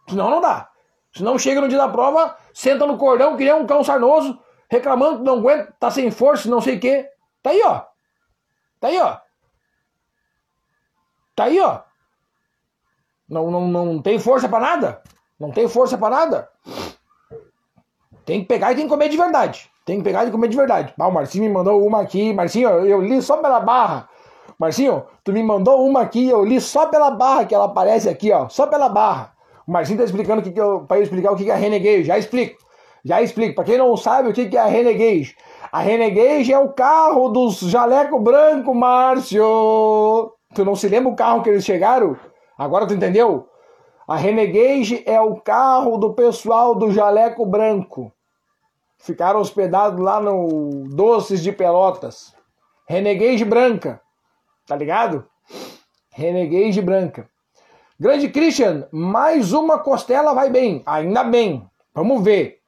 Senão 0.09 0.31
não 0.31 0.41
dá. 0.41 0.69
Senão 1.15 1.39
chega 1.39 1.61
no 1.61 1.69
dia 1.69 1.79
da 1.79 1.89
prova, 1.89 2.37
senta 2.55 2.87
no 2.87 2.97
cordão, 2.97 3.37
que 3.37 3.45
nem 3.45 3.53
um 3.53 3.67
cão 3.67 3.85
sarnoso, 3.85 4.39
reclamando 4.69 5.19
que 5.19 5.25
não 5.25 5.39
aguenta, 5.39 5.75
tá 5.79 5.91
sem 5.91 6.11
força, 6.11 6.49
não 6.49 6.61
sei 6.61 6.77
o 6.77 6.81
quê. 6.81 7.09
Tá 7.43 7.51
aí, 7.51 7.63
ó. 7.65 7.83
Tá 8.81 8.89
aí, 8.89 8.99
ó. 8.99 9.19
Tá 11.37 11.45
aí, 11.45 11.61
ó. 11.61 11.81
Não, 13.29 13.51
não, 13.51 13.69
não 13.69 14.03
tem 14.03 14.19
força 14.19 14.49
para 14.49 14.61
nada. 14.61 15.03
Não 15.39 15.51
tem 15.51 15.69
força 15.69 15.99
para 15.99 16.11
nada. 16.11 16.49
Tem 18.25 18.41
que 18.41 18.47
pegar 18.47 18.73
e 18.73 18.77
tem 18.77 18.85
que 18.85 18.91
comer 18.91 19.09
de 19.09 19.17
verdade. 19.17 19.71
Tem 19.85 19.99
que 19.99 20.05
pegar 20.05 20.25
e 20.25 20.31
comer 20.31 20.49
de 20.49 20.57
verdade. 20.57 20.95
Ah, 20.99 21.09
o 21.09 21.13
Marcinho 21.13 21.45
me 21.45 21.51
mandou 21.51 21.85
uma 21.85 22.01
aqui. 22.03 22.33
Marcinho, 22.33 22.69
eu 22.69 23.01
li 23.01 23.21
só 23.21 23.39
pela 23.39 23.59
barra. 23.59 24.09
Marcinho, 24.59 25.05
tu 25.25 25.33
me 25.33 25.43
mandou 25.43 25.85
uma 25.85 26.03
aqui, 26.03 26.29
eu 26.29 26.45
li 26.45 26.61
só 26.61 26.87
pela 26.87 27.11
barra 27.11 27.45
que 27.45 27.55
ela 27.55 27.65
aparece 27.65 28.09
aqui, 28.09 28.31
ó. 28.31 28.49
Só 28.49 28.67
pela 28.67 28.89
barra. 28.89 29.33
O 29.67 29.73
Marcinho 29.73 29.99
tá 29.99 30.05
explicando 30.05 30.43
que, 30.43 30.51
que 30.51 30.61
eu, 30.61 30.81
pra 30.87 30.99
eu 30.99 31.03
explicar 31.03 31.33
o 31.33 31.37
que, 31.37 31.45
que 31.45 31.51
é 31.51 31.55
a 31.55 31.57
Renegade. 31.57 32.05
Já 32.05 32.19
explico. 32.19 32.61
Já 33.05 33.23
explico. 33.23 33.55
Pra 33.55 33.65
quem 33.65 33.79
não 33.79 33.97
sabe 33.97 34.29
o 34.29 34.33
que, 34.33 34.49
que 34.49 34.57
é 34.57 34.61
a 34.61 34.67
Renegade. 34.67 35.37
A 35.71 35.81
Renegade 35.81 36.53
é 36.53 36.59
o 36.59 36.73
carro 36.73 37.29
dos 37.29 37.61
jaleco 37.61 38.19
branco, 38.19 38.75
Márcio. 38.75 40.33
Tu 40.55 40.65
não 40.65 40.77
se 40.77 40.89
lembra 40.89 41.11
o 41.11 41.17
carro 41.17 41.43
que 41.43 41.51
eles 41.51 41.65
chegaram? 41.65 42.17
Agora 42.59 42.87
tu 42.87 42.95
entendeu? 42.95 43.49
A 44.07 44.17
Renegade 44.17 45.03
é 45.07 45.21
o 45.21 45.37
carro 45.37 45.97
do 45.97 46.13
pessoal 46.13 46.75
do 46.75 46.91
jaleco 46.91 47.47
branco. 47.47 48.13
Ficaram 48.99 49.41
hospedados 49.41 49.99
lá 49.99 50.21
no 50.21 50.85
Doces 50.89 51.43
de 51.43 51.51
Pelotas. 51.51 52.35
Renegade 52.89 53.45
branca. 53.45 54.01
Tá 54.67 54.77
ligado? 54.77 55.27
Renegade 56.11 56.81
branca. 56.83 57.29
Grande 58.03 58.29
Christian, 58.31 58.89
mais 58.91 59.53
uma 59.53 59.79
costela 59.79 60.35
vai 60.35 60.51
bem. 60.51 60.83
Ainda 60.85 61.23
bem. 61.23 61.65
Vamos 61.95 62.25
ver. 62.25 62.59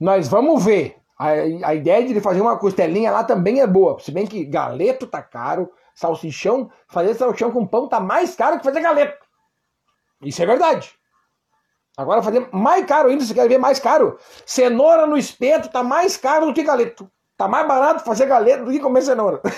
Nós 0.00 0.26
vamos 0.26 0.64
ver. 0.64 0.96
A, 1.16 1.28
a 1.68 1.72
ideia 1.72 2.04
de 2.04 2.20
fazer 2.20 2.40
uma 2.40 2.58
costelinha 2.58 3.12
lá 3.12 3.22
também 3.22 3.60
é 3.60 3.66
boa. 3.68 3.96
Se 4.00 4.10
bem 4.10 4.26
que 4.26 4.44
galeto 4.44 5.06
tá 5.06 5.22
caro, 5.22 5.70
salsichão, 5.94 6.68
fazer 6.88 7.14
salsichão 7.14 7.52
com 7.52 7.64
pão 7.64 7.86
tá 7.86 8.00
mais 8.00 8.34
caro 8.34 8.58
que 8.58 8.64
fazer 8.64 8.80
galeto. 8.80 9.24
Isso 10.20 10.42
é 10.42 10.46
verdade. 10.46 10.92
Agora 11.96 12.20
fazer 12.20 12.48
mais 12.50 12.84
caro 12.86 13.08
ainda, 13.08 13.24
se 13.24 13.32
quer 13.32 13.48
ver 13.48 13.58
mais 13.58 13.78
caro. 13.78 14.18
Cenoura 14.44 15.06
no 15.06 15.16
espeto 15.16 15.68
tá 15.68 15.84
mais 15.84 16.16
caro 16.16 16.46
do 16.46 16.52
que 16.52 16.64
galeto. 16.64 17.08
Tá 17.36 17.46
mais 17.46 17.68
barato 17.68 18.02
fazer 18.02 18.26
galeto 18.26 18.64
do 18.64 18.72
que 18.72 18.80
comer 18.80 19.02
cenoura. 19.02 19.40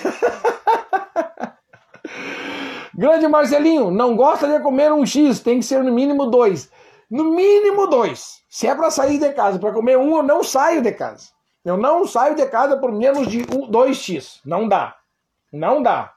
Grande 2.99 3.29
Marcelinho, 3.29 3.89
não 3.89 4.13
gosta 4.13 4.45
de 4.45 4.59
comer 4.61 4.91
um 4.91 5.05
X, 5.05 5.39
tem 5.39 5.59
que 5.59 5.65
ser 5.65 5.81
no 5.81 5.93
mínimo 5.93 6.25
dois. 6.25 6.69
No 7.09 7.33
mínimo 7.33 7.87
dois. 7.87 8.43
Se 8.49 8.67
é 8.67 8.75
para 8.75 8.91
sair 8.91 9.17
de 9.17 9.31
casa 9.31 9.57
para 9.57 9.71
comer 9.71 9.97
um, 9.97 10.17
eu 10.17 10.23
não 10.23 10.43
saio 10.43 10.81
de 10.81 10.91
casa. 10.91 11.29
Eu 11.63 11.77
não 11.77 12.05
saio 12.05 12.35
de 12.35 12.45
casa 12.47 12.75
por 12.75 12.91
menos 12.91 13.29
de 13.29 13.45
um, 13.55 13.71
dois 13.71 13.95
x 13.95 14.41
Não 14.43 14.67
dá. 14.67 14.97
Não 15.49 15.81
dá. 15.81 16.13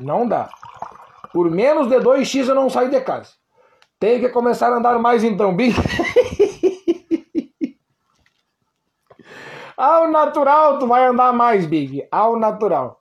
Não 0.00 0.26
dá. 0.26 0.50
Por 1.32 1.48
menos 1.48 1.88
de 1.88 2.00
2x 2.00 2.48
eu 2.48 2.54
não 2.56 2.68
saio 2.68 2.90
de 2.90 3.00
casa. 3.00 3.30
Tem 3.96 4.18
que 4.18 4.28
começar 4.30 4.72
a 4.72 4.76
andar 4.76 4.98
mais 4.98 5.22
então, 5.22 5.54
bicho. 5.54 5.80
Ao 9.78 10.10
natural, 10.10 10.80
tu 10.80 10.88
vai 10.88 11.06
andar 11.06 11.32
mais, 11.32 11.64
Big. 11.64 12.08
Ao 12.10 12.36
natural. 12.36 12.99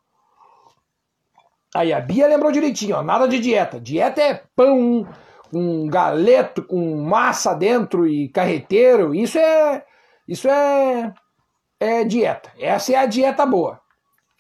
Aí 1.76 1.94
a 1.94 2.00
Bia 2.00 2.28
lembrou 2.28 2.52
direitinho, 2.52 2.98
ó. 2.98 3.04
Nada 3.04 3.28
de 3.28 3.40
dieta. 3.40 3.80
Dieta 3.80 4.22
é 4.22 4.44
pão 4.56 5.08
com 5.52 5.88
galeto, 5.88 6.64
com 6.64 6.98
massa 6.98 7.54
dentro 7.54 8.08
e 8.08 8.30
carreteiro. 8.30 9.14
Isso 9.14 9.38
é. 9.38 9.86
Isso 10.28 10.48
é. 10.48 11.14
É 11.80 12.04
dieta. 12.04 12.52
Essa 12.60 12.94
é 12.94 12.96
a 12.96 13.06
dieta 13.06 13.46
boa. 13.46 13.80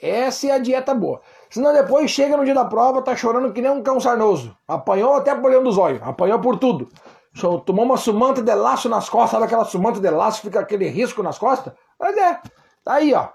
Essa 0.01 0.47
é 0.47 0.51
a 0.51 0.57
dieta 0.57 0.93
boa. 0.93 1.21
Senão 1.49 1.73
depois 1.73 2.09
chega 2.09 2.37
no 2.37 2.45
dia 2.45 2.53
da 2.53 2.65
prova, 2.65 3.01
tá 3.01 3.15
chorando 3.15 3.51
que 3.51 3.61
nem 3.61 3.71
um 3.71 3.83
cão 3.83 3.99
sarnoso. 3.99 4.55
Apanhou 4.67 5.15
até 5.15 5.35
por 5.35 5.49
dentro 5.49 5.65
dos 5.65 5.77
olhos. 5.77 6.01
Apanhou 6.03 6.39
por 6.39 6.57
tudo. 6.57 6.89
Tomou 7.65 7.85
uma 7.85 7.97
sumanta 7.97 8.41
de 8.41 8.53
laço 8.53 8.89
nas 8.89 9.09
costas. 9.09 9.31
Sabe 9.31 9.45
aquela 9.45 9.65
sumanta 9.65 9.99
de 9.99 10.09
laço 10.09 10.41
fica 10.41 10.59
aquele 10.59 10.87
risco 10.87 11.21
nas 11.21 11.37
costas? 11.37 11.73
Mas 11.99 12.17
é, 12.17 12.41
tá 12.83 12.93
aí, 12.95 13.13
ó. 13.13 13.29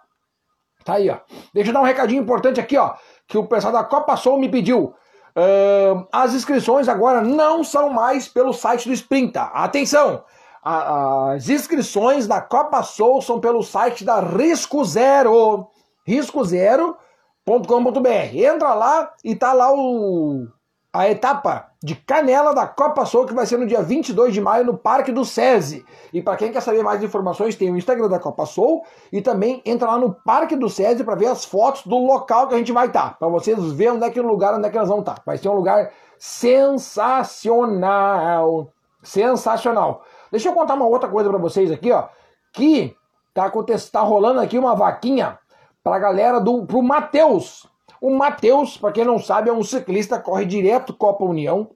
Tá 0.85 0.95
aí, 0.95 1.09
ó. 1.09 1.19
Deixa 1.53 1.71
eu 1.71 1.75
dar 1.75 1.81
um 1.81 1.85
recadinho 1.85 2.23
importante 2.23 2.61
aqui, 2.61 2.77
ó. 2.77 2.95
Que 3.27 3.39
o 3.39 3.47
pessoal 3.47 3.73
da 3.73 3.85
Copa 3.85 4.17
Soul 4.17 4.39
me 4.39 4.49
pediu. 4.49 4.95
Uh, 5.37 6.07
as 6.13 6.33
inscrições 6.35 6.89
agora 6.89 7.21
não 7.21 7.65
são 7.65 7.91
mais 7.91 8.29
pelo 8.29 8.53
site 8.53 8.89
do 8.89 8.95
Sprinta. 8.95 9.43
Atenção! 9.43 10.23
as 10.65 11.51
inscrições 11.51 12.27
da 12.27 12.41
Copa 12.41 12.83
Soul 12.83 13.21
são 13.21 13.39
pelo 13.39 13.63
site 13.63 14.03
da 14.03 14.21
Risco 14.21 14.83
Zero. 14.83 15.69
Risco 16.07 16.43
Zero.com.br. 16.43 18.09
Entra 18.33 18.73
lá 18.73 19.13
e 19.23 19.37
tá 19.37 19.53
lá 19.53 19.71
o, 19.75 20.47
a 20.95 21.11
etapa 21.11 21.71
de 21.83 21.97
Canela 21.97 22.55
da 22.55 22.69
Copa 22.69 23.05
Soul, 23.05 23.27
que 23.27 23.35
vai 23.35 23.45
ser 23.47 23.59
no 23.59 23.67
dia 23.67 23.83
22 23.83 24.33
de 24.33 24.41
maio 24.41 24.65
no 24.65 24.79
Parque 24.79 25.11
do 25.11 25.25
SESI. 25.25 25.85
E 26.13 26.23
para 26.23 26.37
quem 26.37 26.53
quer 26.53 26.61
saber 26.61 26.85
mais 26.85 27.03
informações, 27.03 27.57
tem 27.57 27.69
o 27.69 27.77
Instagram 27.77 28.09
da 28.09 28.21
Copa 28.21 28.47
Soul 28.47 28.85
e 29.13 29.21
também 29.21 29.61
entra 29.67 29.89
lá 29.89 29.99
no 29.99 30.15
Parque 30.15 30.55
do 30.55 30.71
SESI 30.71 31.03
para 31.03 31.17
ver 31.17 31.27
as 31.27 31.45
fotos 31.45 31.85
do 31.85 31.99
local 31.99 32.47
que 32.47 32.55
a 32.55 32.59
gente 32.59 32.71
vai 32.71 32.87
estar, 32.87 33.11
tá, 33.11 33.17
para 33.19 33.27
vocês 33.27 33.59
verem 33.73 33.95
onde 33.95 34.05
é 34.05 34.11
que 34.11 34.21
é 34.21 34.23
o 34.23 34.27
lugar 34.27 34.55
onde 34.55 34.69
é 34.69 34.71
que 34.71 34.79
nós 34.79 34.89
vamos 34.89 35.03
estar. 35.03 35.17
Tá. 35.17 35.23
Vai 35.27 35.37
ser 35.37 35.49
um 35.49 35.55
lugar 35.55 35.91
sensacional. 36.17 38.69
Sensacional. 39.03 40.05
Deixa 40.31 40.49
eu 40.49 40.55
contar 40.55 40.75
uma 40.75 40.87
outra 40.87 41.09
coisa 41.09 41.29
para 41.29 41.41
vocês 41.41 41.73
aqui, 41.73 41.91
ó, 41.91 42.07
que 42.53 42.97
tá, 43.35 43.51
tá 43.91 44.01
rolando 44.01 44.41
aqui 44.41 44.57
uma 44.57 44.77
vaquinha 44.77 45.41
para 45.83 45.97
a 45.97 45.99
galera 45.99 46.41
do 46.41 46.65
pro 46.65 46.81
Matheus, 46.81 47.69
o 48.05 48.15
Matheus, 48.15 48.77
para 48.77 48.93
quem 48.93 49.03
não 49.03 49.19
sabe, 49.19 49.49
é 49.49 49.53
um 49.53 49.63
ciclista, 49.63 50.19
corre 50.19 50.45
direto 50.45 50.93
Copa 50.93 51.25
União 51.25 51.71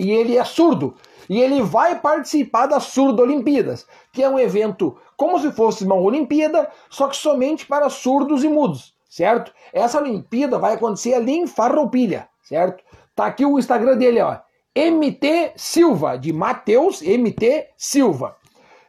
e 0.00 0.10
ele 0.10 0.38
é 0.38 0.42
surdo. 0.42 0.94
E 1.28 1.38
ele 1.38 1.60
vai 1.60 2.00
participar 2.00 2.64
da 2.64 2.80
Surdo 2.80 3.20
Olimpíadas, 3.20 3.86
que 4.10 4.22
é 4.22 4.28
um 4.28 4.38
evento 4.38 4.96
como 5.18 5.38
se 5.38 5.52
fosse 5.52 5.84
uma 5.84 5.96
Olimpíada, 5.96 6.70
só 6.88 7.08
que 7.08 7.16
somente 7.18 7.66
para 7.66 7.90
surdos 7.90 8.42
e 8.42 8.48
mudos, 8.48 8.94
certo? 9.06 9.52
Essa 9.70 10.00
Olimpíada 10.00 10.58
vai 10.58 10.76
acontecer 10.76 11.12
ali 11.12 11.34
em 11.34 11.46
Farroupilha, 11.46 12.26
certo? 12.42 12.82
Tá 13.14 13.26
aqui 13.26 13.44
o 13.44 13.58
Instagram 13.58 13.98
dele, 13.98 14.22
ó. 14.22 14.38
MT 14.74 15.52
Silva, 15.56 16.16
de 16.16 16.32
Matheus 16.32 17.02
MT 17.02 17.68
Silva. 17.76 18.34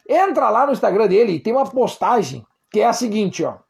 Entra 0.08 0.49
lá 0.49 0.66
no 0.66 0.72
Instagram 0.72 1.08
dele 1.08 1.34
e 1.34 1.39
tem 1.41 1.51
uma 1.51 1.70
postagem 1.70 2.45
que 2.72 2.80
é 2.80 2.86
a 2.86 2.93
seguinte, 2.93 3.43
ó. 3.43 3.64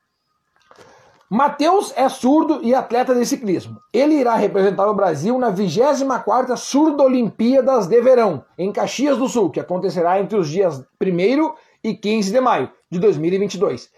Matheus 1.29 1.91
é 1.95 2.07
surdo 2.07 2.59
e 2.61 2.75
atleta 2.75 3.15
de 3.15 3.25
ciclismo. 3.25 3.79
Ele 3.91 4.13
irá 4.13 4.35
representar 4.35 4.87
o 4.87 4.93
Brasil 4.93 5.39
na 5.39 5.51
24ª 5.51 6.55
Surdo 6.55 7.03
Olimpíadas 7.03 7.87
de 7.87 7.99
Verão, 7.99 8.45
em 8.57 8.71
Caxias 8.71 9.17
do 9.17 9.27
Sul, 9.27 9.49
que 9.49 9.59
acontecerá 9.59 10.19
entre 10.19 10.37
os 10.37 10.47
dias 10.47 10.83
1 11.01 11.53
e 11.83 11.95
15 11.95 12.31
de 12.31 12.39
maio 12.39 12.69
de 12.91 12.99
2022. 12.99 13.89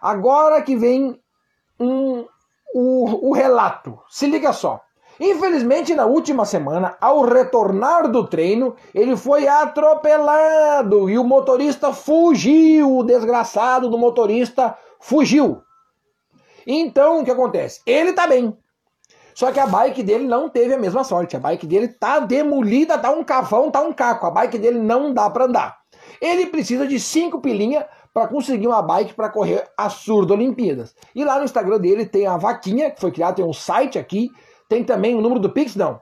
Agora 0.00 0.62
que 0.62 0.74
vem 0.74 1.20
um, 1.78 2.24
o, 2.74 3.28
o 3.28 3.32
relato. 3.34 3.98
Se 4.08 4.26
liga 4.26 4.52
só. 4.54 4.80
Infelizmente, 5.20 5.94
na 5.94 6.06
última 6.06 6.46
semana, 6.46 6.96
ao 6.98 7.20
retornar 7.20 8.10
do 8.10 8.26
treino, 8.26 8.74
ele 8.94 9.18
foi 9.18 9.46
atropelado 9.46 11.10
e 11.10 11.18
o 11.18 11.24
motorista 11.24 11.92
fugiu. 11.92 12.96
O 12.96 13.04
desgraçado 13.04 13.90
do 13.90 13.98
motorista 13.98 14.74
fugiu. 14.98 15.62
Então, 16.66 17.20
o 17.20 17.24
que 17.24 17.30
acontece? 17.30 17.80
Ele 17.86 18.12
tá 18.12 18.26
bem. 18.26 18.56
Só 19.34 19.50
que 19.52 19.60
a 19.60 19.66
bike 19.66 20.02
dele 20.02 20.26
não 20.26 20.48
teve 20.48 20.74
a 20.74 20.78
mesma 20.78 21.04
sorte. 21.04 21.36
A 21.36 21.40
bike 21.40 21.66
dele 21.66 21.88
tá 21.88 22.18
demolida, 22.18 22.98
tá 22.98 23.10
um 23.10 23.24
cavão, 23.24 23.70
tá 23.70 23.80
um 23.80 23.92
caco. 23.92 24.26
A 24.26 24.30
bike 24.30 24.58
dele 24.58 24.78
não 24.78 25.14
dá 25.14 25.30
para 25.30 25.44
andar. 25.44 25.78
Ele 26.20 26.46
precisa 26.46 26.86
de 26.86 27.00
cinco 27.00 27.40
pilinhas 27.40 27.84
para 28.12 28.28
conseguir 28.28 28.66
uma 28.66 28.82
bike 28.82 29.14
para 29.14 29.28
correr 29.28 29.66
a 29.76 29.88
Surdo 29.88 30.34
Olimpíadas. 30.34 30.94
E 31.14 31.24
lá 31.24 31.38
no 31.38 31.44
Instagram 31.44 31.78
dele 31.78 32.04
tem 32.04 32.26
a 32.26 32.36
vaquinha, 32.36 32.90
que 32.90 33.00
foi 33.00 33.10
criado, 33.12 33.36
tem 33.36 33.44
um 33.44 33.52
site 33.52 33.98
aqui, 33.98 34.28
tem 34.68 34.84
também 34.84 35.14
o 35.14 35.20
número 35.20 35.40
do 35.40 35.50
Pix, 35.50 35.76
não. 35.76 35.94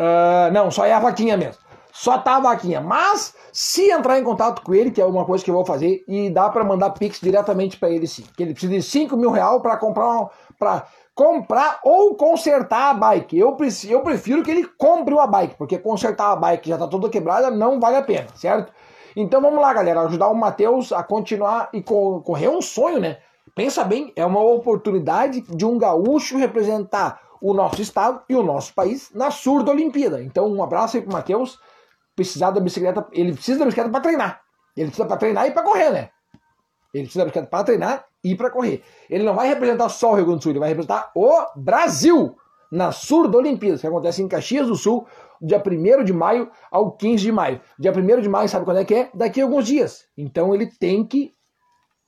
Uh, 0.00 0.52
não, 0.52 0.70
só 0.70 0.84
é 0.84 0.92
a 0.92 1.00
vaquinha 1.00 1.36
mesmo. 1.36 1.60
Só 1.98 2.16
tá 2.16 2.36
a 2.36 2.40
vaquinha. 2.40 2.80
Mas 2.80 3.34
se 3.52 3.90
entrar 3.90 4.20
em 4.20 4.22
contato 4.22 4.62
com 4.62 4.72
ele, 4.72 4.92
que 4.92 5.02
é 5.02 5.04
uma 5.04 5.24
coisa 5.24 5.42
que 5.42 5.50
eu 5.50 5.54
vou 5.54 5.64
fazer, 5.64 6.04
e 6.06 6.30
dá 6.30 6.48
para 6.48 6.62
mandar 6.62 6.90
Pix 6.90 7.20
diretamente 7.20 7.76
para 7.76 7.90
ele 7.90 8.06
sim. 8.06 8.24
Que 8.36 8.44
ele 8.44 8.52
precisa 8.52 8.72
de 8.72 8.82
5 8.82 9.16
mil 9.16 9.32
reais 9.32 9.60
para 9.60 9.76
comprar 9.76 10.30
para 10.56 10.86
comprar 11.12 11.80
ou 11.82 12.14
consertar 12.14 12.90
a 12.90 12.94
bike. 12.94 13.36
Eu, 13.36 13.56
eu 13.88 14.00
prefiro 14.02 14.44
que 14.44 14.50
ele 14.50 14.64
compre 14.78 15.12
uma 15.12 15.26
bike, 15.26 15.56
porque 15.56 15.76
consertar 15.76 16.30
a 16.30 16.36
bike 16.36 16.68
já 16.68 16.78
tá 16.78 16.86
toda 16.86 17.08
quebrada 17.08 17.50
não 17.50 17.80
vale 17.80 17.96
a 17.96 18.02
pena, 18.02 18.28
certo? 18.36 18.72
Então 19.16 19.40
vamos 19.40 19.60
lá, 19.60 19.72
galera, 19.72 20.02
ajudar 20.02 20.28
o 20.28 20.34
Matheus 20.34 20.92
a 20.92 21.02
continuar 21.02 21.68
e 21.72 21.82
correr 21.82 22.48
um 22.48 22.62
sonho, 22.62 23.00
né? 23.00 23.18
Pensa 23.56 23.82
bem, 23.82 24.12
é 24.14 24.24
uma 24.24 24.40
oportunidade 24.40 25.40
de 25.40 25.64
um 25.64 25.76
gaúcho 25.76 26.38
representar 26.38 27.20
o 27.40 27.52
nosso 27.52 27.82
estado 27.82 28.20
e 28.28 28.36
o 28.36 28.42
nosso 28.44 28.72
país 28.72 29.10
na 29.12 29.32
surda 29.32 29.72
Olimpíada. 29.72 30.22
Então 30.22 30.46
um 30.46 30.62
abraço 30.62 30.96
aí 30.96 31.02
pro 31.02 31.12
Matheus 31.12 31.58
precisar 32.18 32.50
da 32.50 32.60
bicicleta, 32.60 33.06
ele 33.12 33.32
precisa 33.32 33.60
da 33.60 33.64
bicicleta 33.64 33.90
para 33.90 34.00
treinar. 34.00 34.40
Ele 34.76 34.86
precisa 34.88 35.06
para 35.06 35.16
treinar 35.16 35.46
e 35.46 35.52
para 35.52 35.62
correr, 35.62 35.90
né? 35.90 36.10
Ele 36.92 37.04
precisa 37.04 37.20
da 37.20 37.24
bicicleta 37.26 37.48
para 37.48 37.64
treinar 37.64 38.04
e 38.24 38.34
para 38.34 38.50
correr. 38.50 38.82
Ele 39.08 39.22
não 39.22 39.34
vai 39.34 39.46
representar 39.46 39.88
só 39.88 40.10
o 40.10 40.14
Rio 40.16 40.24
Grande 40.24 40.40
do 40.40 40.42
Sul, 40.42 40.52
ele 40.52 40.58
vai 40.58 40.68
representar 40.68 41.12
o 41.14 41.46
Brasil 41.54 42.36
na 42.72 42.90
Surda 42.90 43.38
Olimpíadas, 43.38 43.80
que 43.80 43.86
acontece 43.86 44.20
em 44.20 44.26
Caxias 44.26 44.66
do 44.66 44.74
Sul, 44.74 45.06
dia 45.40 45.62
1 45.64 46.02
de 46.02 46.12
maio 46.12 46.50
ao 46.72 46.90
15 46.90 47.22
de 47.22 47.30
maio. 47.30 47.60
Dia 47.78 47.92
1 47.92 48.20
de 48.20 48.28
maio, 48.28 48.48
sabe 48.48 48.64
quando 48.64 48.80
é 48.80 48.84
que 48.84 48.94
é? 48.94 49.10
Daqui 49.14 49.40
a 49.40 49.44
alguns 49.44 49.64
dias. 49.64 50.06
Então 50.16 50.52
ele 50.52 50.66
tem 50.66 51.06
que, 51.06 51.32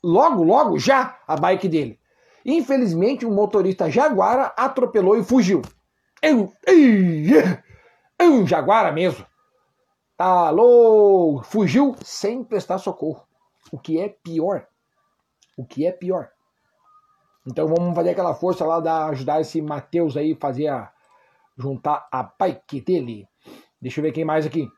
logo, 0.02 0.42
logo, 0.42 0.76
já, 0.76 1.18
a 1.26 1.36
bike 1.36 1.68
dele. 1.68 2.00
Infelizmente, 2.44 3.24
um 3.24 3.32
motorista 3.32 3.88
jaguara 3.88 4.52
atropelou 4.56 5.16
e 5.16 5.22
fugiu. 5.22 5.62
Eu, 6.20 6.52
um 8.20 8.44
jaguara 8.44 8.90
mesmo. 8.90 9.30
Alô! 10.22 11.40
Fugiu 11.42 11.96
sem 12.04 12.44
prestar 12.44 12.76
socorro. 12.76 13.26
O 13.72 13.78
que 13.78 13.98
é 13.98 14.10
pior. 14.10 14.66
O 15.56 15.64
que 15.64 15.86
é 15.86 15.90
pior. 15.90 16.28
Então 17.46 17.66
vamos 17.66 17.94
fazer 17.94 18.10
aquela 18.10 18.34
força 18.34 18.66
lá 18.66 18.80
da 18.80 19.06
ajudar 19.06 19.40
esse 19.40 19.62
Matheus 19.62 20.18
aí 20.18 20.34
fazer 20.34 20.66
a 20.66 20.92
juntar 21.56 22.06
a 22.12 22.22
bike 22.22 22.82
dele. 22.82 23.26
Deixa 23.80 23.98
eu 23.98 24.02
ver 24.02 24.12
quem 24.12 24.22
mais 24.22 24.44
aqui. 24.44 24.68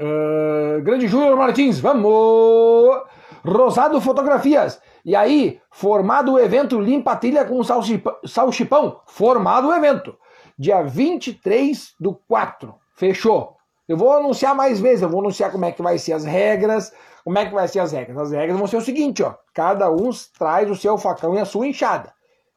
Uh, 0.00 0.82
grande 0.82 1.06
Júnior 1.06 1.36
Martins, 1.36 1.78
vamos! 1.78 3.02
Rosado 3.44 4.00
Fotografias. 4.00 4.80
E 5.04 5.14
aí, 5.14 5.60
formado 5.70 6.32
o 6.32 6.38
evento 6.38 6.80
Limpa 6.80 7.14
Trilha 7.14 7.44
com 7.44 7.62
salchipão, 7.62 8.16
salchipão. 8.24 9.02
Formado 9.06 9.68
o 9.68 9.74
evento. 9.74 10.16
Dia 10.58 10.82
23 10.82 11.94
do 12.00 12.14
4. 12.26 12.74
Fechou. 12.94 13.58
Eu 13.86 13.96
vou 13.96 14.12
anunciar 14.12 14.54
mais 14.54 14.80
vezes, 14.80 15.02
eu 15.02 15.08
vou 15.08 15.20
anunciar 15.20 15.52
como 15.52 15.64
é 15.64 15.72
que 15.72 15.82
vai 15.82 15.98
ser 15.98 16.14
as 16.14 16.24
regras. 16.24 16.92
Como 17.22 17.38
é 17.38 17.46
que 17.46 17.54
vai 17.54 17.68
ser 17.68 17.80
as 17.80 17.92
regras? 17.92 18.18
As 18.18 18.32
regras 18.32 18.58
vão 18.58 18.66
ser 18.66 18.76
o 18.76 18.82
seguinte, 18.82 19.22
ó. 19.22 19.34
Cada 19.52 19.90
um 19.90 20.10
traz 20.38 20.70
o 20.70 20.76
seu 20.76 20.96
facão 20.98 21.34
e 21.34 21.38
a 21.38 21.44
sua 21.44 21.66
enxada. 21.66 22.12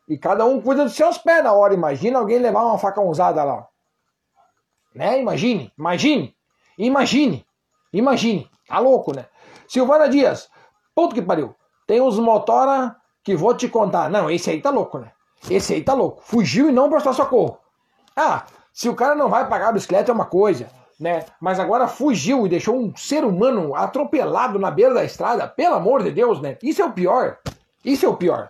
E 0.07 0.17
cada 0.17 0.45
um 0.45 0.61
cuida 0.61 0.83
dos 0.83 0.95
seus 0.95 1.17
pés 1.17 1.43
na 1.43 1.51
hora. 1.51 1.73
Imagina 1.73 2.19
alguém 2.19 2.39
levar 2.39 2.63
uma 2.63 2.77
faca 2.77 3.01
usada 3.01 3.43
lá. 3.43 3.67
Né? 4.95 5.19
Imagine, 5.19 5.71
imagine, 5.77 6.35
imagine, 6.77 7.45
imagine. 7.93 8.49
Tá 8.67 8.79
louco, 8.79 9.15
né? 9.15 9.25
Silvana 9.67 10.09
Dias, 10.09 10.49
puto 10.95 11.13
que 11.13 11.21
pariu. 11.21 11.55
Tem 11.85 12.01
uns 12.01 12.17
motora 12.17 12.95
que 13.23 13.35
vou 13.35 13.53
te 13.53 13.67
contar. 13.67 14.09
Não, 14.09 14.29
esse 14.29 14.49
aí 14.49 14.61
tá 14.61 14.69
louco, 14.69 14.97
né? 14.97 15.11
Esse 15.49 15.73
aí 15.73 15.83
tá 15.83 15.93
louco. 15.93 16.21
Fugiu 16.23 16.69
e 16.69 16.71
não 16.71 16.89
prestou 16.89 17.13
socorro. 17.13 17.59
Ah, 18.15 18.45
se 18.73 18.89
o 18.89 18.95
cara 18.95 19.13
não 19.13 19.29
vai 19.29 19.47
pagar 19.47 19.69
a 19.69 19.71
bicicleta 19.73 20.11
é 20.11 20.13
uma 20.13 20.25
coisa. 20.25 20.69
Né? 20.99 21.25
Mas 21.39 21.59
agora 21.59 21.87
fugiu 21.87 22.45
e 22.45 22.49
deixou 22.49 22.75
um 22.75 22.95
ser 22.95 23.23
humano 23.23 23.75
atropelado 23.75 24.57
na 24.57 24.71
beira 24.71 24.93
da 24.93 25.03
estrada. 25.03 25.47
Pelo 25.47 25.75
amor 25.75 26.03
de 26.03 26.11
Deus, 26.11 26.41
né? 26.41 26.57
Isso 26.61 26.81
é 26.81 26.85
o 26.85 26.93
pior. 26.93 27.37
Isso 27.85 28.05
é 28.05 28.09
o 28.09 28.17
pior. 28.17 28.49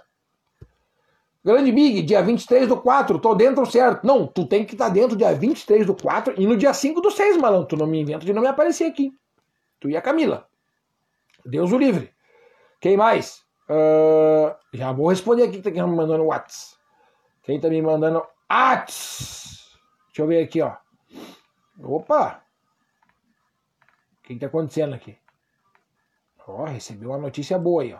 Grande 1.44 1.72
Big, 1.72 2.02
dia 2.02 2.22
23 2.22 2.68
do 2.68 2.76
4, 2.76 3.20
tô 3.20 3.34
dentro 3.34 3.66
certo. 3.66 4.06
Não, 4.06 4.28
tu 4.28 4.46
tem 4.46 4.66
que 4.66 4.74
estar 4.74 4.88
tá 4.88 4.94
dentro 4.94 5.16
dia 5.16 5.34
23 5.34 5.86
do 5.86 5.96
4 5.96 6.34
e 6.38 6.46
no 6.46 6.58
dia 6.58 6.74
5 6.74 7.00
do 7.00 7.10
6, 7.10 7.38
malandro. 7.38 7.68
Tu 7.68 7.78
não 7.78 7.88
me 7.88 8.02
inventa 8.02 8.26
de 8.26 8.34
não 8.34 8.42
me 8.42 8.48
aparecer 8.48 8.86
aqui. 8.86 9.12
Tu 9.80 9.90
e 9.90 9.98
a 9.98 10.02
Camila. 10.02 10.46
Deus 11.46 11.72
o 11.72 11.78
livre. 11.78 12.12
Quem 12.82 12.98
mais? 12.98 13.42
Uh, 13.70 14.54
já 14.74 14.92
vou 14.92 15.08
responder 15.08 15.44
aqui 15.44 15.62
que 15.62 15.72
tá 15.72 15.88
me 15.88 15.96
mandando 15.96 16.26
WhatsApp. 16.26 16.78
Quem 17.44 17.60
tá 17.60 17.70
me 17.70 17.82
mandando 17.82 18.24
WhatsApp? 18.52 19.58
Deixa 20.08 20.22
eu 20.22 20.28
ver 20.28 20.44
aqui, 20.44 20.62
ó. 20.62 20.74
Opa! 21.84 22.42
O 24.20 24.24
que, 24.24 24.34
que 24.34 24.40
tá 24.40 24.48
acontecendo 24.48 24.96
aqui? 24.96 25.18
Ó, 26.48 26.66
recebi 26.66 27.06
uma 27.06 27.18
notícia 27.18 27.58
boa 27.58 27.84
aí, 27.84 27.94
ó. 27.94 28.00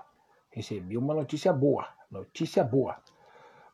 Recebi 0.52 0.98
uma 0.98 1.14
notícia 1.14 1.54
boa. 1.54 1.88
Notícia 2.10 2.64
boa. 2.64 2.98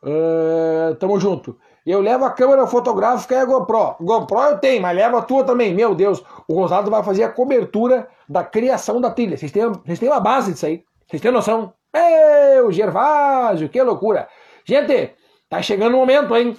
Uh, 0.01 0.95
tamo 0.95 1.19
junto. 1.19 1.57
Eu 1.85 2.01
levo 2.01 2.25
a 2.25 2.31
câmera 2.31 2.67
fotográfica 2.67 3.35
e 3.35 3.37
a 3.37 3.45
GoPro. 3.45 3.95
GoPro 4.01 4.39
eu 4.41 4.57
tenho, 4.57 4.81
mas 4.81 4.95
leva 4.95 5.19
a 5.19 5.21
tua 5.21 5.45
também. 5.45 5.73
Meu 5.73 5.95
Deus, 5.95 6.23
o 6.47 6.55
Rosado 6.55 6.91
vai 6.91 7.03
fazer 7.03 7.23
a 7.23 7.31
cobertura 7.31 8.09
da 8.27 8.43
criação 8.43 8.99
da 8.99 9.11
trilha. 9.11 9.37
Vocês 9.37 9.51
têm, 9.51 9.71
vocês 9.71 9.99
têm 9.99 10.09
uma 10.09 10.19
base 10.19 10.51
disso 10.51 10.65
aí. 10.65 10.83
Vocês 11.07 11.21
têm 11.21 11.31
noção? 11.31 11.73
Meu, 11.93 12.71
Gervásio, 12.71 13.69
que 13.69 13.81
loucura. 13.81 14.27
Gente, 14.65 15.13
tá 15.47 15.61
chegando 15.61 15.95
o 15.95 15.99
momento, 15.99 16.35
hein? 16.35 16.57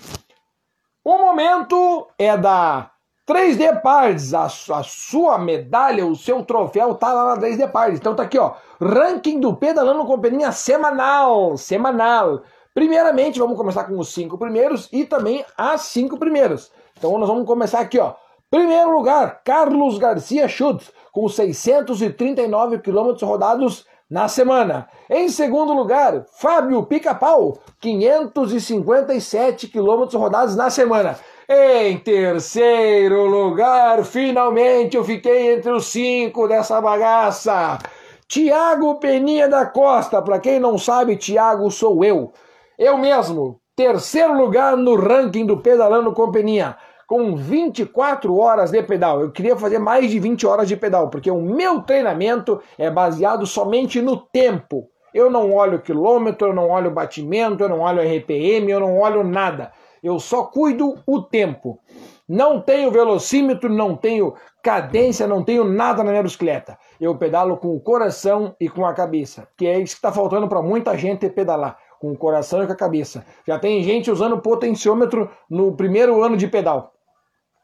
O 1.02 1.18
momento 1.18 2.08
é 2.18 2.36
da 2.36 2.93
3D 3.26 3.80
Parts. 3.80 4.34
A, 4.34 4.44
a 4.44 4.82
sua 4.82 5.38
medalha, 5.38 6.06
o 6.06 6.14
seu 6.14 6.44
troféu 6.44 6.94
tá 6.94 7.12
lá 7.12 7.34
na 7.34 7.40
3D 7.40 7.70
Parts. 7.70 7.98
Então 7.98 8.14
tá 8.14 8.22
aqui, 8.22 8.38
ó. 8.38 8.52
Ranking 8.80 9.40
do 9.40 9.54
Pedalando 9.54 10.04
Companhia 10.04 10.52
semanal. 10.52 11.56
Semanal. 11.56 12.42
Primeiramente, 12.74 13.38
vamos 13.38 13.56
começar 13.56 13.84
com 13.84 13.98
os 13.98 14.12
cinco 14.12 14.36
primeiros 14.36 14.88
e 14.92 15.04
também 15.04 15.44
as 15.56 15.82
cinco 15.82 16.18
primeiras. 16.18 16.72
Então 16.98 17.16
nós 17.18 17.28
vamos 17.28 17.46
começar 17.46 17.80
aqui, 17.80 17.98
ó. 17.98 18.14
Primeiro 18.50 18.92
lugar, 18.92 19.42
Carlos 19.44 19.98
Garcia 19.98 20.46
Schutz, 20.46 20.92
com 21.12 21.28
639 21.28 22.78
quilômetros 22.78 23.22
rodados 23.22 23.86
na 24.08 24.28
semana. 24.28 24.88
Em 25.08 25.28
segundo 25.28 25.72
lugar, 25.72 26.24
Fábio 26.38 26.84
Pica-Pau, 26.84 27.58
557 27.80 29.68
quilômetros 29.68 30.20
rodados 30.20 30.54
na 30.56 30.70
semana. 30.70 31.18
Em 31.46 31.98
terceiro 31.98 33.26
lugar, 33.26 34.02
finalmente 34.02 34.96
eu 34.96 35.04
fiquei 35.04 35.52
entre 35.52 35.70
os 35.72 35.84
cinco 35.86 36.48
dessa 36.48 36.80
bagaça. 36.80 37.78
Tiago 38.26 38.98
Peninha 38.98 39.46
da 39.46 39.66
Costa, 39.66 40.22
para 40.22 40.38
quem 40.38 40.58
não 40.58 40.78
sabe, 40.78 41.16
Tiago 41.16 41.70
sou 41.70 42.02
eu. 42.02 42.32
Eu 42.78 42.96
mesmo, 42.96 43.60
terceiro 43.76 44.32
lugar 44.32 44.74
no 44.74 44.96
ranking 44.96 45.44
do 45.44 45.58
Pedalando 45.58 46.14
com 46.14 46.32
Peninha, 46.32 46.78
com 47.06 47.36
24 47.36 48.34
horas 48.38 48.70
de 48.70 48.82
pedal. 48.82 49.20
Eu 49.20 49.30
queria 49.30 49.54
fazer 49.54 49.78
mais 49.78 50.10
de 50.10 50.18
20 50.18 50.46
horas 50.46 50.66
de 50.66 50.78
pedal, 50.78 51.10
porque 51.10 51.30
o 51.30 51.42
meu 51.42 51.82
treinamento 51.82 52.58
é 52.78 52.90
baseado 52.90 53.46
somente 53.46 54.00
no 54.00 54.16
tempo. 54.16 54.88
Eu 55.12 55.30
não 55.30 55.52
olho 55.52 55.82
quilômetro, 55.82 56.48
eu 56.48 56.54
não 56.54 56.70
olho 56.70 56.90
batimento, 56.90 57.62
eu 57.62 57.68
não 57.68 57.80
olho 57.80 58.00
RPM, 58.00 58.70
eu 58.70 58.80
não 58.80 58.98
olho 58.98 59.22
nada. 59.22 59.72
Eu 60.04 60.20
só 60.20 60.44
cuido 60.44 61.02
o 61.06 61.22
tempo. 61.22 61.80
Não 62.28 62.60
tenho 62.60 62.90
velocímetro, 62.90 63.70
não 63.70 63.96
tenho 63.96 64.34
cadência, 64.62 65.26
não 65.26 65.42
tenho 65.42 65.64
nada 65.64 66.04
na 66.04 66.10
minha 66.10 66.22
bicicleta. 66.22 66.78
Eu 67.00 67.16
pedalo 67.16 67.56
com 67.56 67.74
o 67.74 67.80
coração 67.80 68.54
e 68.60 68.68
com 68.68 68.84
a 68.84 68.92
cabeça, 68.92 69.48
que 69.56 69.66
é 69.66 69.78
isso 69.78 69.94
que 69.94 69.98
está 69.98 70.12
faltando 70.12 70.46
para 70.46 70.60
muita 70.60 70.96
gente 70.98 71.30
pedalar 71.30 71.78
com 71.98 72.12
o 72.12 72.18
coração 72.18 72.62
e 72.62 72.66
com 72.66 72.72
a 72.74 72.76
cabeça. 72.76 73.24
Já 73.48 73.58
tem 73.58 73.82
gente 73.82 74.10
usando 74.10 74.42
potenciômetro 74.42 75.30
no 75.48 75.74
primeiro 75.74 76.22
ano 76.22 76.36
de 76.36 76.48
pedal. 76.48 76.92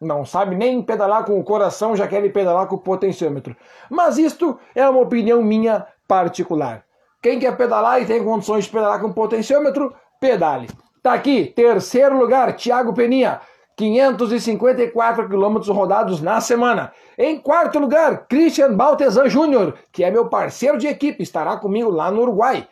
Não 0.00 0.24
sabe 0.24 0.56
nem 0.56 0.80
pedalar 0.80 1.26
com 1.26 1.38
o 1.38 1.44
coração, 1.44 1.94
já 1.94 2.08
quer 2.08 2.26
pedalar 2.32 2.66
com 2.68 2.76
o 2.76 2.80
potenciômetro. 2.80 3.54
Mas 3.90 4.16
isto 4.16 4.58
é 4.74 4.88
uma 4.88 5.02
opinião 5.02 5.42
minha 5.42 5.86
particular. 6.08 6.86
Quem 7.22 7.38
quer 7.38 7.54
pedalar 7.54 8.00
e 8.00 8.06
tem 8.06 8.24
condições 8.24 8.64
de 8.64 8.70
pedalar 8.70 8.98
com 8.98 9.12
potenciômetro, 9.12 9.94
pedale. 10.18 10.68
Tá 11.02 11.14
aqui, 11.14 11.46
terceiro 11.46 12.18
lugar, 12.18 12.54
Thiago 12.56 12.92
Peninha. 12.92 13.40
554 13.76 15.26
quilômetros 15.26 15.74
rodados 15.74 16.20
na 16.20 16.38
semana. 16.38 16.92
Em 17.16 17.38
quarto 17.38 17.78
lugar, 17.78 18.26
Christian 18.28 18.74
Baltesan 18.74 19.26
Júnior, 19.26 19.74
que 19.90 20.04
é 20.04 20.10
meu 20.10 20.28
parceiro 20.28 20.76
de 20.76 20.86
equipe, 20.86 21.22
estará 21.22 21.56
comigo 21.56 21.88
lá 21.88 22.10
no 22.10 22.20
Uruguai. 22.20 22.68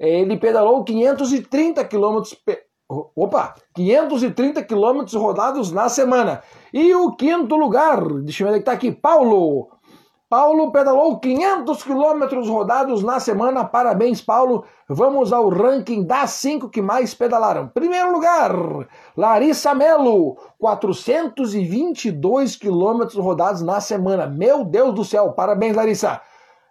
Ele 0.00 0.36
pedalou 0.36 0.82
530 0.82 1.84
quilômetros. 1.84 2.34
Opa! 2.88 3.54
530 3.76 4.64
quilômetros 4.64 5.14
rodados 5.14 5.70
na 5.70 5.88
semana. 5.88 6.42
E 6.72 6.92
o 6.92 7.12
quinto 7.12 7.54
lugar, 7.54 8.02
deixa 8.22 8.42
eu 8.42 8.50
ver 8.50 8.58
que 8.58 8.64
tá 8.64 8.72
aqui, 8.72 8.90
Paulo. 8.90 9.68
Paulo 10.28 10.70
pedalou 10.70 11.18
500 11.18 11.82
quilômetros 11.82 12.50
rodados 12.50 13.02
na 13.02 13.18
semana. 13.18 13.64
Parabéns, 13.64 14.20
Paulo. 14.20 14.62
Vamos 14.86 15.32
ao 15.32 15.48
ranking 15.48 16.04
das 16.04 16.32
cinco 16.32 16.68
que 16.68 16.82
mais 16.82 17.14
pedalaram. 17.14 17.66
Primeiro 17.68 18.12
lugar, 18.12 18.52
Larissa 19.16 19.74
Melo, 19.74 20.36
422 20.58 22.56
quilômetros 22.56 23.16
rodados 23.16 23.62
na 23.62 23.80
semana. 23.80 24.26
Meu 24.26 24.64
Deus 24.64 24.94
do 24.94 25.02
céu, 25.02 25.32
parabéns, 25.32 25.74
Larissa. 25.74 26.20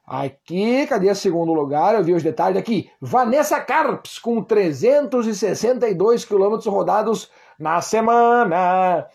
Aqui, 0.06 0.86
cadê 0.86 1.10
o 1.10 1.16
segundo 1.16 1.52
lugar? 1.52 1.96
Eu 1.96 2.04
vi 2.04 2.14
os 2.14 2.22
detalhes 2.22 2.60
aqui. 2.60 2.92
Vanessa 3.02 3.60
Carps, 3.60 4.20
com 4.20 4.44
362 4.44 6.24
quilômetros 6.26 6.68
rodados 6.68 7.32
na 7.60 7.82
semana. 7.82 9.08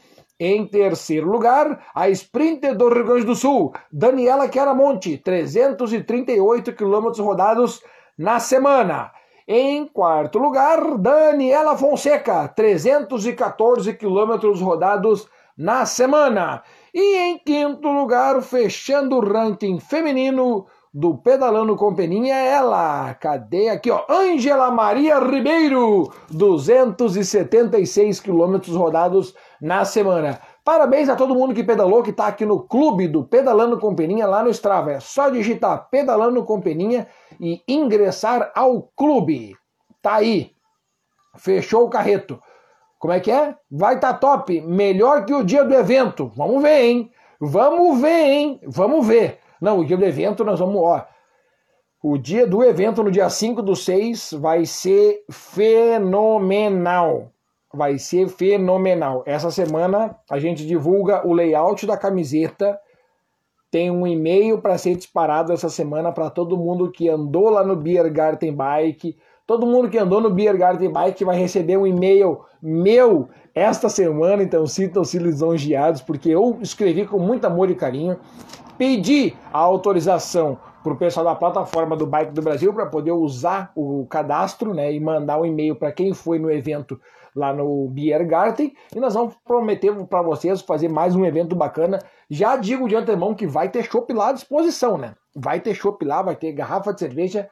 Em 0.44 0.66
terceiro 0.66 1.30
lugar, 1.30 1.86
a 1.94 2.10
Sprinter 2.10 2.76
do 2.76 2.88
Rio 2.88 3.04
Grande 3.04 3.26
do 3.26 3.36
Sul, 3.36 3.72
Daniela 3.92 4.50
Chiaramonte, 4.50 5.16
338 5.16 6.72
quilômetros 6.72 7.20
rodados 7.20 7.80
na 8.18 8.40
semana. 8.40 9.12
Em 9.46 9.86
quarto 9.86 10.40
lugar, 10.40 10.98
Daniela 10.98 11.78
Fonseca, 11.78 12.48
314 12.48 13.94
quilômetros 13.94 14.60
rodados 14.60 15.28
na 15.56 15.86
semana. 15.86 16.64
E 16.92 17.18
em 17.18 17.38
quinto 17.38 17.86
lugar, 17.86 18.42
fechando 18.42 19.18
o 19.18 19.20
ranking 19.20 19.78
feminino, 19.78 20.66
do 20.92 21.16
Pedalando 21.16 21.74
com 21.74 21.94
Peninha 21.94 22.34
é 22.34 22.48
ela. 22.48 23.14
Cadê 23.14 23.70
aqui, 23.70 23.90
ó? 23.90 24.04
Ângela 24.10 24.70
Maria 24.70 25.18
Ribeiro, 25.18 26.12
276 26.30 28.20
quilômetros 28.20 28.76
rodados 28.76 29.34
na 29.60 29.84
semana. 29.84 30.40
Parabéns 30.64 31.08
a 31.08 31.16
todo 31.16 31.34
mundo 31.34 31.54
que 31.54 31.64
pedalou, 31.64 32.02
que 32.02 32.10
está 32.10 32.26
aqui 32.26 32.44
no 32.44 32.60
clube 32.60 33.08
do 33.08 33.24
Pedalando 33.24 33.78
com 33.80 33.96
Peninha 33.96 34.26
lá 34.26 34.44
no 34.44 34.50
Strava. 34.50 34.92
É 34.92 35.00
só 35.00 35.28
digitar 35.30 35.88
Pedalando 35.90 36.44
com 36.44 36.60
Peninha 36.60 37.08
e 37.40 37.62
ingressar 37.66 38.52
ao 38.54 38.82
clube. 38.94 39.56
Tá 40.02 40.16
aí. 40.16 40.52
Fechou 41.36 41.86
o 41.86 41.90
carreto. 41.90 42.38
Como 42.98 43.12
é 43.12 43.18
que 43.18 43.32
é? 43.32 43.56
Vai 43.70 43.98
tá 43.98 44.12
top. 44.12 44.60
Melhor 44.60 45.24
que 45.24 45.34
o 45.34 45.42
dia 45.42 45.64
do 45.64 45.74
evento. 45.74 46.30
Vamos 46.36 46.62
ver, 46.62 46.84
hein? 46.84 47.10
Vamos 47.40 48.00
ver, 48.00 48.24
hein? 48.24 48.60
Vamos 48.64 49.04
ver. 49.04 49.41
Não, 49.62 49.78
o 49.78 49.84
dia 49.84 49.96
do 49.96 50.04
evento 50.04 50.44
nós 50.44 50.58
vamos, 50.58 50.74
ó. 50.74 51.06
O 52.02 52.18
dia 52.18 52.44
do 52.44 52.64
evento, 52.64 53.00
no 53.00 53.12
dia 53.12 53.30
5 53.30 53.62
do 53.62 53.76
6, 53.76 54.32
vai 54.40 54.66
ser 54.66 55.22
fenomenal. 55.30 57.30
Vai 57.72 57.96
ser 57.96 58.26
fenomenal. 58.26 59.22
Essa 59.24 59.52
semana 59.52 60.16
a 60.28 60.40
gente 60.40 60.66
divulga 60.66 61.24
o 61.24 61.32
layout 61.32 61.86
da 61.86 61.96
camiseta. 61.96 62.76
Tem 63.70 63.88
um 63.88 64.04
e-mail 64.04 64.60
para 64.60 64.76
ser 64.76 64.96
disparado 64.96 65.52
essa 65.52 65.68
semana 65.68 66.10
para 66.10 66.28
todo 66.28 66.58
mundo 66.58 66.90
que 66.90 67.08
andou 67.08 67.48
lá 67.48 67.62
no 67.62 67.76
Beer 67.76 68.12
Garden 68.12 68.52
Bike. 68.52 69.16
Todo 69.46 69.64
mundo 69.64 69.88
que 69.88 69.98
andou 69.98 70.20
no 70.20 70.30
Beer 70.30 70.58
Garden 70.58 70.92
Bike 70.92 71.24
vai 71.24 71.38
receber 71.38 71.76
um 71.76 71.86
e-mail 71.86 72.40
meu 72.60 73.28
esta 73.54 73.88
semana, 73.88 74.42
então 74.42 74.66
sintam-se 74.66 75.18
lisonjeados, 75.18 76.00
porque 76.00 76.30
eu 76.30 76.58
escrevi 76.60 77.06
com 77.06 77.18
muito 77.18 77.44
amor 77.44 77.70
e 77.70 77.76
carinho 77.76 78.18
pedir 78.76 79.36
a 79.52 79.58
autorização 79.58 80.58
para 80.82 80.92
o 80.92 80.96
pessoal 80.96 81.24
da 81.24 81.34
plataforma 81.34 81.96
do 81.96 82.06
Bike 82.06 82.32
do 82.32 82.42
Brasil 82.42 82.72
para 82.74 82.86
poder 82.86 83.12
usar 83.12 83.70
o 83.76 84.04
cadastro 84.06 84.74
né, 84.74 84.92
e 84.92 84.98
mandar 84.98 85.40
um 85.40 85.46
e-mail 85.46 85.76
para 85.76 85.92
quem 85.92 86.12
foi 86.12 86.38
no 86.38 86.50
evento 86.50 87.00
lá 87.34 87.52
no 87.52 87.88
Biergarten 87.88 88.74
e 88.94 89.00
nós 89.00 89.14
vamos 89.14 89.34
prometer 89.44 89.94
para 90.06 90.22
vocês 90.22 90.60
fazer 90.60 90.88
mais 90.88 91.14
um 91.14 91.24
evento 91.24 91.56
bacana. 91.56 91.98
Já 92.28 92.56
digo 92.56 92.88
de 92.88 92.96
antemão 92.96 93.34
que 93.34 93.46
vai 93.46 93.68
ter 93.68 93.84
chopp 93.84 94.12
lá 94.12 94.30
à 94.30 94.32
disposição, 94.32 94.98
né? 94.98 95.14
Vai 95.34 95.60
ter 95.60 95.74
chopp 95.74 96.04
lá, 96.04 96.20
vai 96.22 96.36
ter 96.36 96.52
garrafa 96.52 96.92
de 96.92 97.00
cerveja, 97.00 97.48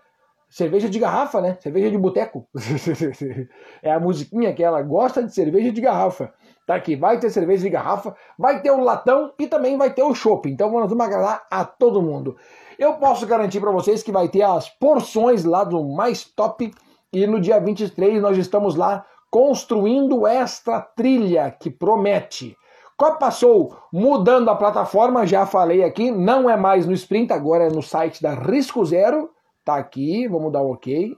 cerveja 0.49 0.89
de 0.89 0.99
garrafa, 0.99 1.41
né? 1.41 1.57
Cerveja 1.61 1.91
de 1.91 1.97
boteco. 1.97 2.47
é 3.83 3.93
a 3.93 4.01
musiquinha 4.01 4.53
que 4.53 4.63
ela 4.63 4.83
gosta 4.83 5.23
de 5.23 5.35
cerveja 5.35 5.73
de 5.73 5.81
garrafa. 5.81 6.33
Tá 6.67 6.75
aqui, 6.77 6.95
vai 6.95 7.19
ter 7.19 7.31
cerveja 7.31 7.63
de 7.63 7.71
garrafa, 7.71 8.15
vai 8.39 8.63
ter 8.63 8.71
o 8.71 8.81
latão 8.81 9.33
e 9.39 9.47
também 9.47 9.77
vai 9.77 9.93
ter 9.93 10.03
o 10.03 10.15
chopp. 10.15 10.49
Então 10.49 10.71
vamos 10.71 10.93
agradar 10.93 11.45
a 11.51 11.65
todo 11.65 12.03
mundo. 12.03 12.37
Eu 12.79 12.95
posso 12.95 13.27
garantir 13.27 13.61
para 13.61 13.73
vocês 13.73 14.03
que 14.03 14.13
vai 14.13 14.29
ter 14.29 14.43
as 14.43 14.69
porções 14.69 15.45
lá 15.45 15.65
do 15.65 15.83
mais 15.85 16.25
top 16.25 16.73
e 17.13 17.27
no 17.27 17.41
dia 17.41 17.59
23 17.59 18.23
nós 18.23 18.39
estamos 18.39 18.77
lá 18.77 19.05
construindo 19.31 20.27
esta 20.27 20.81
trilha 20.81 21.51
que 21.51 21.71
promete. 21.71 22.57
Copa 22.97 23.31
Soul 23.31 23.75
mudando 23.93 24.51
a 24.51 24.57
plataforma, 24.57 25.27
já 25.27 25.47
falei 25.47 25.83
aqui, 25.83 26.11
não 26.11 26.51
é 26.51 26.57
mais 26.57 26.87
no 26.87 26.93
Sprint, 26.93 27.33
agora 27.33 27.65
é 27.65 27.71
no 27.71 27.83
site 27.83 28.23
da 28.23 28.35
Risco 28.35 28.85
Zero. 28.85 29.31
Tá 29.65 29.77
aqui, 29.77 30.29
vamos 30.29 30.53
dar 30.53 30.63
um 30.63 30.73
ok. 30.73 31.17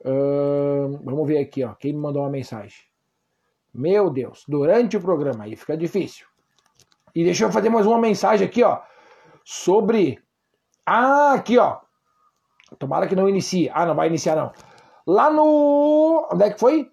Uh, 0.00 0.98
vamos 1.04 1.26
ver 1.26 1.38
aqui, 1.38 1.62
ó, 1.62 1.74
quem 1.74 1.92
me 1.92 1.98
mandou 1.98 2.22
uma 2.22 2.30
mensagem. 2.30 2.87
Meu 3.74 4.10
Deus, 4.10 4.44
durante 4.48 4.96
o 4.96 5.00
programa 5.00 5.44
aí 5.44 5.56
fica 5.56 5.76
difícil. 5.76 6.26
E 7.14 7.24
deixa 7.24 7.44
eu 7.44 7.52
fazer 7.52 7.68
mais 7.68 7.86
uma 7.86 7.98
mensagem 7.98 8.46
aqui, 8.46 8.62
ó, 8.62 8.80
sobre. 9.44 10.18
Ah, 10.84 11.32
aqui, 11.34 11.58
ó. 11.58 11.78
Tomara 12.78 13.06
que 13.06 13.16
não 13.16 13.28
inicie. 13.28 13.70
Ah, 13.72 13.86
não 13.86 13.94
vai 13.94 14.08
iniciar, 14.08 14.36
não. 14.36 14.52
Lá 15.06 15.30
no. 15.30 16.28
Onde 16.32 16.44
é 16.44 16.50
que 16.50 16.60
foi? 16.60 16.90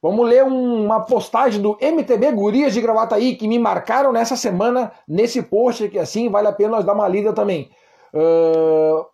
Vamos 0.00 0.28
ler 0.28 0.44
uma 0.44 1.00
postagem 1.00 1.60
do 1.60 1.76
MTB 1.80 2.32
Gurias 2.32 2.72
de 2.72 2.80
Gravataí 2.80 3.34
que 3.34 3.48
me 3.48 3.58
marcaram 3.58 4.12
nessa 4.12 4.36
semana 4.36 4.92
nesse 5.08 5.42
post 5.42 5.88
que 5.88 5.98
assim 5.98 6.28
vale 6.28 6.46
a 6.46 6.52
pena 6.52 6.76
nós 6.76 6.84
dar 6.84 6.92
uma 6.92 7.08
lida 7.08 7.32
também. 7.32 7.70
Uh, 8.14 9.04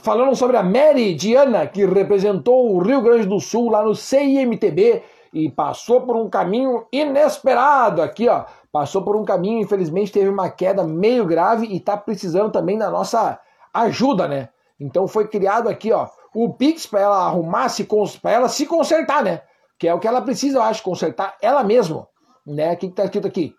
falando 0.00 0.34
sobre 0.34 0.56
a 0.56 0.62
Mary 0.62 1.14
Diana, 1.14 1.68
que 1.68 1.86
representou 1.86 2.74
o 2.74 2.80
Rio 2.80 3.00
Grande 3.00 3.26
do 3.26 3.38
Sul 3.38 3.70
lá 3.70 3.84
no 3.84 3.94
CIMTB 3.94 5.02
e 5.32 5.50
passou 5.50 6.02
por 6.02 6.16
um 6.16 6.28
caminho 6.28 6.86
inesperado 6.92 8.02
aqui, 8.02 8.28
ó. 8.28 8.44
Passou 8.70 9.02
por 9.02 9.16
um 9.16 9.24
caminho, 9.24 9.60
infelizmente 9.60 10.12
teve 10.12 10.28
uma 10.28 10.50
queda 10.50 10.84
meio 10.84 11.26
grave 11.26 11.66
e 11.66 11.80
tá 11.80 11.96
precisando 11.96 12.50
também 12.50 12.78
da 12.78 12.90
nossa 12.90 13.38
ajuda, 13.72 14.28
né? 14.28 14.48
Então 14.78 15.06
foi 15.06 15.28
criado 15.28 15.68
aqui, 15.68 15.92
ó, 15.92 16.08
o 16.34 16.52
Pix 16.52 16.86
para 16.86 17.00
ela 17.00 17.26
arrumar, 17.26 17.68
se 17.68 17.86
para 18.20 18.30
ela 18.30 18.48
se 18.48 18.66
consertar, 18.66 19.22
né? 19.22 19.42
que 19.82 19.88
é 19.88 19.92
o 19.92 19.98
que 19.98 20.06
ela 20.06 20.22
precisa, 20.22 20.58
eu 20.58 20.62
acho, 20.62 20.80
consertar 20.80 21.36
ela 21.42 21.64
mesma. 21.64 22.06
Né? 22.46 22.72
O 22.72 22.76
que 22.76 22.86
está 22.86 23.02
escrito 23.02 23.26
aqui? 23.26 23.52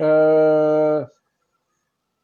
Uh... 0.00 1.06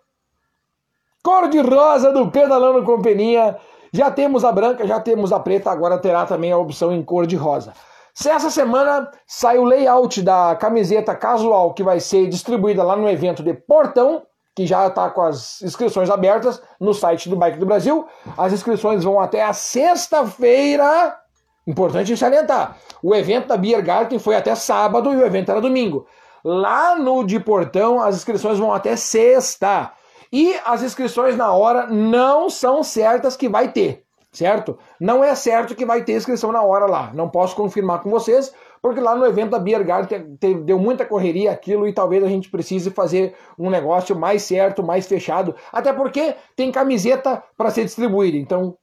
cor 1.22 1.48
de 1.48 1.60
rosa 1.60 2.12
do 2.12 2.30
Pedalando 2.30 2.82
com 2.84 3.02
Peninha. 3.02 3.56
Já 3.92 4.10
temos 4.10 4.44
a 4.44 4.52
branca, 4.52 4.86
já 4.86 5.00
temos 5.00 5.32
a 5.32 5.40
preta, 5.40 5.70
agora 5.70 5.98
terá 5.98 6.26
também 6.26 6.52
a 6.52 6.58
opção 6.58 6.92
em 6.92 7.02
cor 7.02 7.26
de 7.26 7.36
rosa. 7.36 7.72
Se 8.14 8.28
essa 8.28 8.50
semana 8.50 9.10
sai 9.26 9.58
o 9.58 9.64
layout 9.64 10.20
da 10.22 10.56
camiseta 10.56 11.14
casual 11.14 11.72
que 11.72 11.82
vai 11.82 12.00
ser 12.00 12.26
distribuída 12.28 12.82
lá 12.82 12.96
no 12.96 13.08
evento 13.08 13.42
de 13.42 13.54
Portão, 13.54 14.22
que 14.58 14.66
já 14.66 14.88
está 14.88 15.08
com 15.08 15.22
as 15.22 15.62
inscrições 15.62 16.10
abertas 16.10 16.60
no 16.80 16.92
site 16.92 17.28
do 17.28 17.36
Bike 17.36 17.60
do 17.60 17.64
Brasil. 17.64 18.08
As 18.36 18.52
inscrições 18.52 19.04
vão 19.04 19.20
até 19.20 19.44
a 19.44 19.52
sexta-feira. 19.52 21.16
Importante 21.64 22.16
salientar: 22.16 22.76
o 23.00 23.14
evento 23.14 23.46
da 23.46 23.56
Beer 23.56 23.80
Garden 23.80 24.18
foi 24.18 24.34
até 24.34 24.56
sábado 24.56 25.12
e 25.12 25.16
o 25.16 25.24
evento 25.24 25.52
era 25.52 25.60
domingo. 25.60 26.08
Lá 26.44 26.96
no 26.96 27.22
de 27.22 27.38
Portão, 27.38 28.02
as 28.02 28.16
inscrições 28.16 28.58
vão 28.58 28.74
até 28.74 28.96
sexta. 28.96 29.92
E 30.32 30.56
as 30.64 30.82
inscrições 30.82 31.36
na 31.36 31.52
hora 31.52 31.86
não 31.86 32.50
são 32.50 32.82
certas 32.82 33.36
que 33.36 33.48
vai 33.48 33.68
ter 33.68 34.04
certo? 34.32 34.78
Não 35.00 35.24
é 35.24 35.34
certo 35.34 35.74
que 35.74 35.84
vai 35.84 36.04
ter 36.04 36.12
inscrição 36.12 36.52
na 36.52 36.62
hora 36.62 36.86
lá. 36.86 37.10
Não 37.14 37.28
posso 37.28 37.56
confirmar 37.56 38.00
com 38.02 38.10
vocês, 38.10 38.52
porque 38.80 39.00
lá 39.00 39.14
no 39.14 39.26
evento 39.26 39.50
da 39.50 39.58
Beer 39.58 39.84
Garden 39.84 40.36
deu 40.64 40.78
muita 40.78 41.04
correria 41.04 41.52
aquilo 41.52 41.86
e 41.86 41.92
talvez 41.92 42.22
a 42.22 42.28
gente 42.28 42.50
precise 42.50 42.90
fazer 42.90 43.34
um 43.58 43.70
negócio 43.70 44.16
mais 44.16 44.42
certo, 44.42 44.82
mais 44.82 45.06
fechado. 45.06 45.54
Até 45.72 45.92
porque 45.92 46.34
tem 46.56 46.70
camiseta 46.70 47.42
para 47.56 47.70
ser 47.70 47.84
distribuída. 47.84 48.36
Então, 48.36 48.76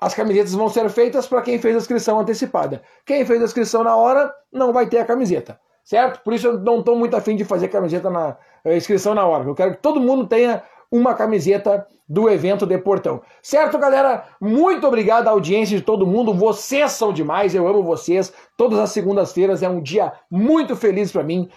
as 0.00 0.14
camisetas 0.14 0.52
vão 0.52 0.68
ser 0.68 0.88
feitas 0.90 1.26
para 1.26 1.42
quem 1.42 1.58
fez 1.58 1.74
a 1.74 1.78
inscrição 1.78 2.18
antecipada. 2.18 2.82
Quem 3.06 3.24
fez 3.24 3.40
a 3.40 3.44
inscrição 3.44 3.84
na 3.84 3.96
hora 3.96 4.32
não 4.52 4.72
vai 4.72 4.86
ter 4.86 4.98
a 4.98 5.04
camiseta, 5.04 5.58
certo? 5.82 6.22
Por 6.22 6.34
isso 6.34 6.48
eu 6.48 6.58
não 6.58 6.80
estou 6.80 6.96
muito 6.96 7.16
afim 7.16 7.36
de 7.36 7.44
fazer 7.44 7.68
camiseta 7.68 8.10
na 8.10 8.36
eh, 8.64 8.76
inscrição 8.76 9.14
na 9.14 9.26
hora. 9.26 9.44
Eu 9.44 9.54
quero 9.54 9.72
que 9.72 9.82
todo 9.82 10.00
mundo 10.00 10.26
tenha 10.26 10.62
uma 10.90 11.14
camiseta 11.14 11.86
do 12.08 12.28
evento 12.28 12.66
de 12.66 12.76
Portão. 12.78 13.22
Certo, 13.42 13.78
galera? 13.78 14.24
Muito 14.40 14.86
obrigado 14.86 15.28
à 15.28 15.30
audiência 15.30 15.76
de 15.76 15.82
todo 15.82 16.06
mundo. 16.06 16.34
Vocês 16.34 16.92
são 16.92 17.12
demais, 17.12 17.54
eu 17.54 17.66
amo 17.66 17.82
vocês. 17.82 18.32
Todas 18.56 18.78
as 18.78 18.90
segundas-feiras 18.90 19.62
é 19.62 19.68
um 19.68 19.80
dia 19.80 20.12
muito 20.30 20.76
feliz 20.76 21.10
para 21.10 21.22
mim. 21.22 21.48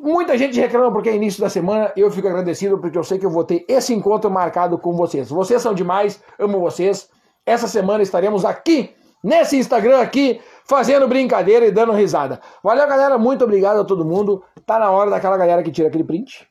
Muita 0.00 0.38
gente 0.38 0.58
reclama 0.58 0.92
porque 0.92 1.08
é 1.08 1.16
início 1.16 1.40
da 1.40 1.50
semana. 1.50 1.92
Eu 1.96 2.10
fico 2.10 2.28
agradecido 2.28 2.78
porque 2.78 2.96
eu 2.96 3.04
sei 3.04 3.18
que 3.18 3.26
eu 3.26 3.30
vou 3.30 3.44
ter 3.44 3.64
esse 3.68 3.92
encontro 3.92 4.30
marcado 4.30 4.78
com 4.78 4.94
vocês. 4.94 5.28
Vocês 5.28 5.60
são 5.60 5.74
demais, 5.74 6.22
amo 6.38 6.60
vocês. 6.60 7.10
Essa 7.44 7.66
semana 7.66 8.02
estaremos 8.02 8.44
aqui 8.44 8.94
nesse 9.22 9.58
Instagram 9.58 10.00
aqui 10.00 10.40
fazendo 10.64 11.08
brincadeira 11.08 11.66
e 11.66 11.70
dando 11.70 11.92
risada. 11.92 12.40
Valeu, 12.62 12.86
galera. 12.86 13.18
Muito 13.18 13.44
obrigado 13.44 13.80
a 13.80 13.84
todo 13.84 14.04
mundo. 14.04 14.42
Tá 14.64 14.78
na 14.78 14.90
hora 14.90 15.10
daquela 15.10 15.36
galera 15.36 15.62
que 15.62 15.72
tira 15.72 15.88
aquele 15.88 16.04
print. 16.04 16.47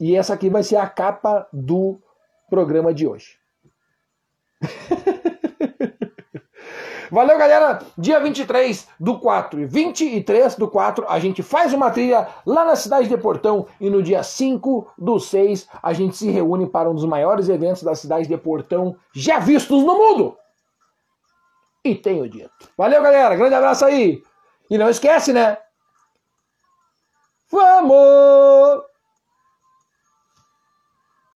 E 0.00 0.16
essa 0.16 0.32
aqui 0.32 0.48
vai 0.48 0.62
ser 0.62 0.76
a 0.76 0.88
capa 0.88 1.46
do 1.52 2.00
programa 2.48 2.94
de 2.94 3.06
hoje. 3.06 3.38
Valeu, 7.10 7.36
galera! 7.36 7.80
Dia 7.98 8.20
23 8.20 8.88
do 8.98 9.18
4 9.18 9.60
e 9.60 9.66
23 9.66 10.54
do 10.54 10.68
4 10.68 11.04
a 11.08 11.18
gente 11.18 11.42
faz 11.42 11.72
uma 11.72 11.90
trilha 11.90 12.28
lá 12.46 12.64
na 12.64 12.76
cidade 12.76 13.08
de 13.08 13.16
Portão 13.18 13.66
e 13.80 13.90
no 13.90 14.00
dia 14.02 14.22
5 14.22 14.94
do 14.96 15.18
6 15.18 15.68
a 15.82 15.92
gente 15.92 16.16
se 16.16 16.30
reúne 16.30 16.68
para 16.68 16.88
um 16.88 16.94
dos 16.94 17.04
maiores 17.04 17.48
eventos 17.48 17.82
da 17.82 17.96
cidade 17.96 18.28
de 18.28 18.36
Portão 18.38 18.96
já 19.12 19.40
vistos 19.40 19.82
no 19.82 19.96
mundo. 19.96 20.38
E 21.84 21.94
tenho 21.94 22.28
dito. 22.28 22.70
Valeu, 22.76 23.02
galera! 23.02 23.36
Grande 23.36 23.54
abraço 23.54 23.84
aí! 23.84 24.22
E 24.70 24.78
não 24.78 24.88
esquece, 24.88 25.32
né? 25.32 25.58
Vamos! 27.50 28.89